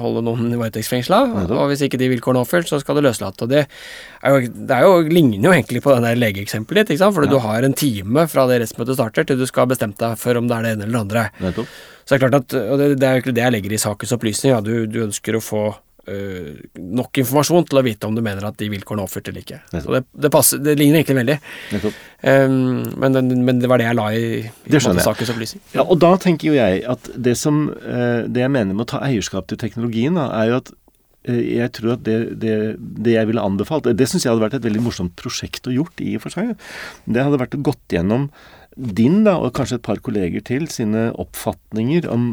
holde 0.00 0.22
noen 0.26 0.52
varetektsfengsla. 0.60 1.20
Og 1.44 1.70
hvis 1.70 1.84
ikke 1.86 2.00
de 2.00 2.10
vilkårene 2.12 2.42
er 2.42 2.46
oppfylt, 2.46 2.70
så 2.70 2.80
skal 2.82 2.98
du 2.98 3.04
løslate. 3.06 3.46
Og 3.46 3.52
det, 3.52 3.64
er 4.20 4.34
jo, 4.34 4.52
det 4.70 4.76
er 4.76 4.86
jo, 4.86 5.00
ligner 5.08 5.50
jo 5.50 5.54
egentlig 5.54 5.84
på 5.84 5.94
det 5.94 6.04
der 6.06 6.20
legeeksempelet 6.20 6.84
ditt, 6.84 6.94
ikke 6.94 7.04
sant. 7.04 7.16
For 7.16 7.28
ja. 7.28 7.32
du 7.32 7.40
har 7.44 7.66
en 7.66 7.76
time 7.78 8.26
fra 8.30 8.46
det 8.50 8.60
rettsmøtet 8.62 8.98
starter 8.98 9.28
til 9.28 9.40
du 9.40 9.46
skal 9.50 9.66
ha 9.66 9.72
bestemt 9.74 10.00
deg 10.02 10.18
for 10.20 10.40
om 10.40 10.50
det 10.50 10.58
er 10.58 10.66
det 10.66 10.76
ene 10.76 10.88
eller 10.88 10.96
det 10.96 11.04
andre. 11.04 11.26
Nettopp. 11.44 11.80
Så 12.04 12.12
det 12.12 12.16
er 12.16 12.26
klart 12.26 12.40
at, 12.42 12.58
og 12.60 12.80
det, 12.80 12.88
det 13.00 13.08
er 13.08 13.16
jo 13.16 13.24
ikke 13.24 13.36
det 13.36 13.44
jeg 13.46 13.56
legger 13.56 13.74
i 13.74 13.80
sakens 13.80 14.12
opplysning. 14.16 14.52
Ja. 14.52 14.60
Du, 14.64 14.74
du 14.90 15.02
ønsker 15.06 15.38
å 15.38 15.44
få 15.44 15.64
Uh, 16.04 16.60
nok 16.76 17.16
informasjon 17.22 17.64
til 17.64 17.80
å 17.80 17.82
vite 17.86 18.04
om 18.04 18.16
du 18.16 18.20
mener 18.24 18.44
at 18.44 18.58
de 18.60 18.66
vilkårene 18.68 19.00
er 19.00 19.08
oppfylt 19.08 19.30
eller 19.30 19.40
ikke. 19.40 19.60
Så 19.72 19.94
det, 19.94 20.02
det, 20.12 20.30
passer, 20.34 20.60
det 20.60 20.74
ligner 20.76 21.00
egentlig 21.00 21.16
veldig. 21.16 21.36
Um, 22.20 22.82
men, 23.00 23.16
men, 23.40 23.62
det 23.62 23.70
var 23.72 23.80
det 23.80 23.88
jeg 23.88 23.96
la 23.96 24.06
i, 24.12 24.26
i 24.44 24.82
sakens 24.84 25.32
opplysning. 25.32 25.62
Ja, 25.72 25.86
og 25.86 25.96
da 26.04 26.12
tenker 26.20 26.50
jo 26.50 26.58
jeg 26.58 26.82
at 26.92 27.08
det 27.16 27.38
som 27.40 27.66
uh, 27.72 28.24
Det 28.28 28.44
jeg 28.44 28.52
mener 28.52 28.76
med 28.76 28.84
å 28.84 28.90
ta 28.94 29.00
eierskap 29.06 29.48
til 29.48 29.60
teknologien, 29.60 30.20
da, 30.20 30.28
er 30.42 30.50
jo 30.52 30.58
at 30.60 30.70
uh, 30.74 31.40
jeg 31.40 31.72
tror 31.78 31.96
at 31.96 32.04
det, 32.04 32.18
det, 32.42 32.58
det 32.76 33.16
jeg 33.16 33.30
ville 33.30 33.48
anbefalt 33.48 33.88
Det 33.96 34.10
syns 34.10 34.26
jeg 34.26 34.34
hadde 34.34 34.44
vært 34.44 34.58
et 34.60 34.68
veldig 34.68 34.84
morsomt 34.84 35.16
prosjekt 35.16 35.70
å 35.70 35.74
gjort, 35.74 36.04
i 36.04 36.18
og 36.18 36.26
for 36.26 36.36
seg. 36.36 36.52
Det 37.08 37.24
hadde 37.24 37.40
vært 37.40 37.56
å 37.56 37.64
gått 37.64 37.96
gjennom 37.96 38.28
din, 38.74 39.22
da, 39.24 39.38
og 39.38 39.54
kanskje 39.56 39.78
et 39.78 39.86
par 39.86 40.00
kolleger 40.04 40.42
til, 40.44 40.66
sine 40.72 41.08
oppfatninger 41.20 42.08
om 42.10 42.26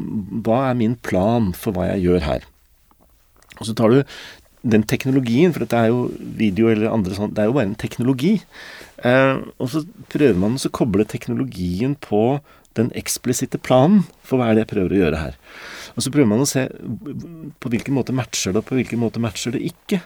hva 0.43 0.65
er 0.71 0.79
min 0.79 0.97
plan 0.97 1.51
for 1.55 1.77
hva 1.77 1.91
jeg 1.93 2.09
gjør 2.09 2.25
her. 2.25 2.50
Og 3.61 3.69
så 3.69 3.77
tar 3.77 3.93
du 3.93 4.01
den 4.61 4.83
teknologien, 4.85 5.53
for 5.53 5.63
dette 5.63 5.77
er 5.77 5.89
jo 5.89 6.07
video 6.37 6.69
eller 6.69 6.91
andre 6.91 7.17
sånn, 7.17 7.33
det 7.33 7.43
er 7.43 7.49
jo 7.49 7.57
bare 7.57 7.71
en 7.71 7.77
teknologi. 7.81 8.35
Eh, 9.01 9.37
og 9.57 9.71
så 9.73 9.85
prøver 10.13 10.37
man 10.37 10.59
å 10.59 10.73
koble 10.73 11.07
teknologien 11.09 11.95
på 12.01 12.41
den 12.77 12.91
eksplisitte 12.95 13.59
planen 13.59 14.05
for 14.23 14.39
hva 14.39 14.47
er 14.47 14.55
det 14.55 14.63
jeg 14.63 14.71
prøver 14.71 14.93
å 14.93 14.99
gjøre 15.01 15.21
her. 15.25 15.37
Og 15.91 16.05
så 16.05 16.11
prøver 16.13 16.29
man 16.31 16.43
å 16.43 16.47
se 16.47 16.61
på 17.59 17.71
hvilken 17.73 17.97
måte 17.97 18.13
matcher 18.15 18.53
det, 18.53 18.61
og 18.61 18.67
på 18.69 18.77
hvilken 18.77 19.01
måte 19.01 19.19
matcher 19.19 19.57
det 19.57 19.63
ikke. 19.67 19.99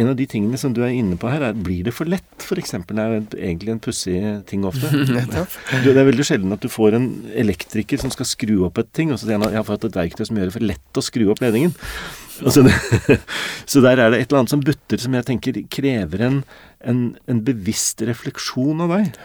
En 0.00 0.08
av 0.08 0.16
de 0.16 0.24
tingene 0.30 0.56
som 0.60 0.72
du 0.72 0.80
er 0.80 0.94
inne 0.96 1.18
på 1.20 1.28
her, 1.28 1.44
er 1.44 1.58
blir 1.66 1.84
det 1.84 1.92
for 1.92 2.08
lett, 2.08 2.24
f.eks. 2.40 2.72
Det 2.88 2.96
er 3.02 3.18
jo 3.18 3.20
egentlig 3.36 3.74
en 3.74 3.82
pussig 3.84 4.16
ting 4.48 4.64
ofte. 4.64 4.88
det 5.84 5.92
er 5.92 6.08
veldig 6.08 6.24
sjelden 6.24 6.56
at 6.56 6.64
du 6.64 6.72
får 6.72 6.96
en 6.96 7.10
elektriker 7.36 8.00
som 8.00 8.14
skal 8.14 8.30
skru 8.30 8.54
opp 8.64 8.80
et 8.80 8.94
ting, 8.96 9.12
og 9.12 9.20
så 9.20 9.28
sier 9.28 9.36
han 9.36 9.44
at 9.50 9.52
jeg 9.52 9.60
har 9.60 9.68
fått 9.68 9.90
et 9.90 10.00
verktøy 10.00 10.24
som 10.30 10.40
gjør 10.40 10.48
det 10.48 10.56
for 10.56 10.70
lett 10.72 11.02
å 11.02 11.04
skru 11.04 11.28
opp 11.34 11.44
ledningen. 11.44 11.76
Så, 12.36 12.62
det, 12.66 12.74
så, 13.70 13.80
der 13.84 14.02
er 14.02 14.12
det 14.12 14.20
et 14.20 14.28
eller 14.28 14.42
annet 14.42 14.52
som 14.52 14.64
butter, 14.64 15.00
som 15.00 15.14
jeg 15.16 15.26
tenker 15.28 15.62
krever 15.72 16.26
en, 16.26 16.42
en, 16.84 17.00
en 17.30 17.40
bevisst 17.46 18.02
refleksjon 18.04 18.84
av 18.84 18.92
deg. 18.92 19.16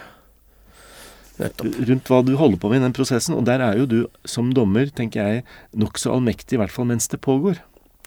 Nettopp. 1.42 1.76
rundt 1.88 2.10
hva 2.12 2.20
du 2.24 2.34
holder 2.38 2.60
på 2.60 2.70
med 2.70 2.80
i 2.80 2.84
den 2.84 2.96
prosessen. 2.96 3.36
Og 3.38 3.44
der 3.48 3.62
er 3.64 3.78
jo 3.80 3.88
du 3.88 3.98
som 4.28 4.52
dommer, 4.56 4.90
tenker 4.94 5.22
jeg, 5.22 5.44
nokså 5.76 6.12
allmektig, 6.14 6.56
i 6.56 6.62
hvert 6.62 6.74
fall 6.74 6.88
mens 6.90 7.08
det 7.12 7.22
pågår. 7.24 7.60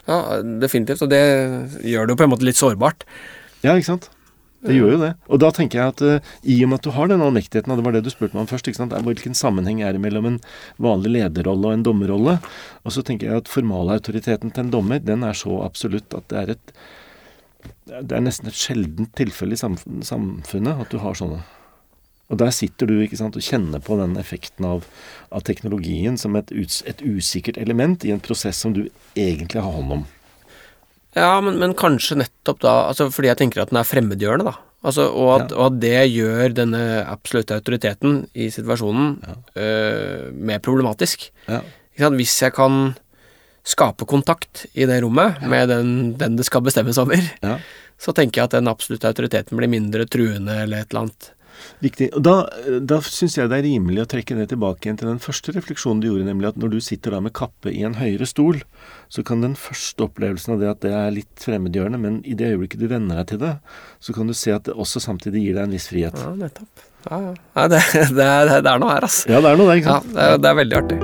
Ja, 0.06 0.42
definitivt, 0.62 1.02
og 1.02 1.10
det 1.10 1.24
gjør 1.82 2.06
det 2.06 2.14
jo 2.14 2.20
på 2.20 2.28
en 2.28 2.34
måte 2.36 2.46
litt 2.46 2.60
sårbart. 2.60 3.08
Ja, 3.66 3.74
ikke 3.74 3.96
sant? 3.96 4.12
Det 4.66 4.76
gjør 4.76 4.96
jo 4.96 5.00
det. 5.02 5.12
Og 5.30 5.42
da 5.44 5.52
tenker 5.54 5.80
jeg 5.80 5.94
at 5.94 6.04
uh, 6.06 6.34
i 6.42 6.58
og 6.66 6.72
med 6.72 6.80
at 6.80 6.88
du 6.88 6.94
har 6.96 7.10
den 7.12 7.24
allmektigheten, 7.24 7.72
og 7.72 7.80
det 7.80 7.86
var 7.86 7.96
det 7.96 8.04
du 8.06 8.12
spurte 8.14 8.38
meg 8.38 8.46
om 8.46 8.50
først, 8.50 8.70
hvilken 9.06 9.38
sammenheng 9.38 9.82
er 9.86 9.96
det 9.96 10.04
mellom 10.04 10.30
en 10.32 10.40
vanlig 10.82 11.16
lederrolle 11.20 11.72
og 11.72 11.78
en 11.78 11.86
dommerrolle? 11.86 12.38
Og 12.84 12.96
så 12.96 13.06
tenker 13.06 13.30
jeg 13.30 13.46
at 13.46 13.52
formalautoriteten 13.52 14.54
til 14.54 14.66
en 14.66 14.74
dommer, 14.74 15.04
den 15.04 15.26
er 15.28 15.38
så 15.38 15.62
absolutt 15.66 16.18
at 16.18 16.30
det 16.34 16.42
er 16.42 16.56
et 16.58 16.78
Det 17.86 18.14
er 18.14 18.22
nesten 18.22 18.50
et 18.50 18.58
sjeldent 18.58 19.14
tilfelle 19.18 19.54
i 19.54 19.62
samfunnet 19.62 20.82
at 20.82 20.90
du 20.90 20.98
har 21.02 21.18
sånne. 21.18 21.44
Og 22.30 22.40
der 22.42 22.50
sitter 22.54 22.90
du 22.90 22.98
ikke 23.02 23.20
sant, 23.20 23.38
og 23.38 23.46
kjenner 23.46 23.82
på 23.84 23.98
den 24.00 24.16
effekten 24.18 24.66
av, 24.66 24.86
av 25.30 25.46
teknologien 25.46 26.18
som 26.18 26.38
et, 26.40 26.50
et, 26.52 27.02
usikkert 27.06 27.60
element 27.62 28.06
i 28.06 28.14
en 28.16 28.24
prosess 28.24 28.64
som 28.64 28.74
du 28.74 28.88
egentlig 29.14 29.62
har 29.62 29.76
hånd 29.76 30.00
om. 30.00 30.06
Ja, 31.16 31.40
men, 31.42 31.60
men 31.62 31.76
kanskje 31.80 32.20
nettopp 32.20 32.60
da 32.64 32.74
altså 32.90 33.08
fordi 33.14 33.32
jeg 33.32 33.40
tenker 33.40 33.64
at 33.64 33.72
den 33.72 33.80
er 33.80 33.88
fremmedgjørende, 33.88 34.52
da. 34.52 34.58
Altså, 34.86 35.08
og, 35.10 35.30
at, 35.34 35.54
ja. 35.54 35.58
og, 35.58 35.72
at, 35.72 35.80
det 35.82 36.02
gjør 36.14 36.54
denne 36.60 36.82
absolutte 37.10 37.56
autoriteten 37.58 38.20
i 38.38 38.52
situasjonen 38.54 39.16
ja. 39.24 39.38
øh, 39.64 40.28
mer 40.36 40.62
problematisk. 40.62 41.30
Ja. 41.50 41.64
Hvis 42.14 42.36
jeg 42.44 42.54
kan 42.54 42.94
skape 43.66 44.06
kontakt 44.06 44.68
i 44.78 44.86
det 44.86 45.00
rommet 45.02 45.42
med 45.50 45.72
den, 45.72 45.90
den 46.20 46.36
det 46.38 46.46
skal 46.46 46.62
bestemmes 46.62 47.00
over, 47.02 47.18
så 47.98 48.14
tenker 48.14 48.44
jeg 48.44 48.52
at 48.52 48.58
den 48.60 48.70
absolutte 48.70 49.10
autoriteten 49.10 49.58
blir 49.58 49.72
mindre 49.72 50.06
truende 50.06 50.60
eller 50.66 50.84
et 50.84 50.92
eller 50.92 51.08
annet. 51.08 51.32
Riktig. 51.84 52.10
Og 52.16 52.24
Da, 52.26 52.36
da 52.82 53.00
syns 53.06 53.38
jeg 53.38 53.52
det 53.52 53.60
er 53.60 53.68
rimelig 53.68 54.04
å 54.04 54.10
trekke 54.16 54.38
det 54.40 54.50
tilbake 54.54 54.88
igjen 54.88 55.00
til 55.02 55.12
den 55.12 55.22
første 55.24 55.54
refleksjonen 55.56 56.02
du 56.04 56.10
gjorde, 56.10 56.28
nemlig 56.30 56.52
at 56.52 56.60
når 56.62 56.76
du 56.76 56.80
sitter 56.84 57.16
da 57.16 57.22
med 57.24 57.36
kappe 57.38 57.72
i 57.72 57.84
en 57.88 57.98
høyere 58.00 58.28
stol, 58.30 58.62
så 59.10 59.24
kan 59.26 59.44
den 59.46 59.58
første 59.60 60.08
opplevelsen 60.08 60.56
av 60.56 60.64
det 60.64 60.72
at 60.72 60.82
det 60.86 60.94
er 60.96 61.14
litt 61.16 61.46
fremmedgjørende, 61.46 62.02
men 62.02 62.20
i 62.26 62.38
det 62.38 62.54
øyeblikket 62.54 62.82
du 62.82 62.90
venner 62.92 63.22
deg 63.22 63.34
til 63.34 63.44
det, 63.44 63.54
så 64.04 64.16
kan 64.16 64.32
du 64.32 64.36
se 64.38 64.56
at 64.56 64.66
det 64.68 64.76
også 64.76 65.04
samtidig 65.04 65.46
gir 65.46 65.60
deg 65.60 65.68
en 65.68 65.78
viss 65.78 65.90
frihet. 65.92 66.18
Ja, 66.20 66.34
nettopp. 66.40 66.88
Ja, 67.06 67.22
ja. 67.22 67.68
Det, 67.70 67.84
det, 67.94 68.10
det, 68.18 68.58
det, 68.66 68.72
er 68.72 68.82
noe 68.82 68.96
her, 68.96 69.06
altså. 69.06 69.30
Ja, 69.30 69.44
det 69.44 69.54
er 69.54 69.62
noe 69.62 69.70
der, 69.70 69.84
ikke 69.84 70.00
sant. 70.00 70.12
Ja, 70.12 70.18
det, 70.18 70.26
er, 70.26 70.42
det 70.42 70.52
er 70.52 70.60
veldig 70.64 70.82
artig. 70.82 71.00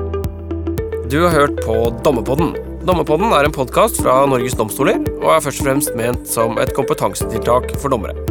Du 1.11 1.17
har 1.25 1.33
hørt 1.35 1.63
på 1.65 1.77
Dommepodden. 2.05 2.53
Dommepodden 2.87 3.33
er 3.35 3.45
en 3.45 3.53
podkast 3.53 3.99
fra 4.01 4.21
Norges 4.31 4.55
domstoler, 4.57 5.01
og 5.19 5.33
er 5.35 5.43
først 5.45 5.61
og 5.61 5.67
fremst 5.69 5.97
ment 5.99 6.29
som 6.31 6.55
et 6.61 6.71
kompetansetiltak 6.77 7.75
for 7.77 7.93
dommere. 7.93 8.30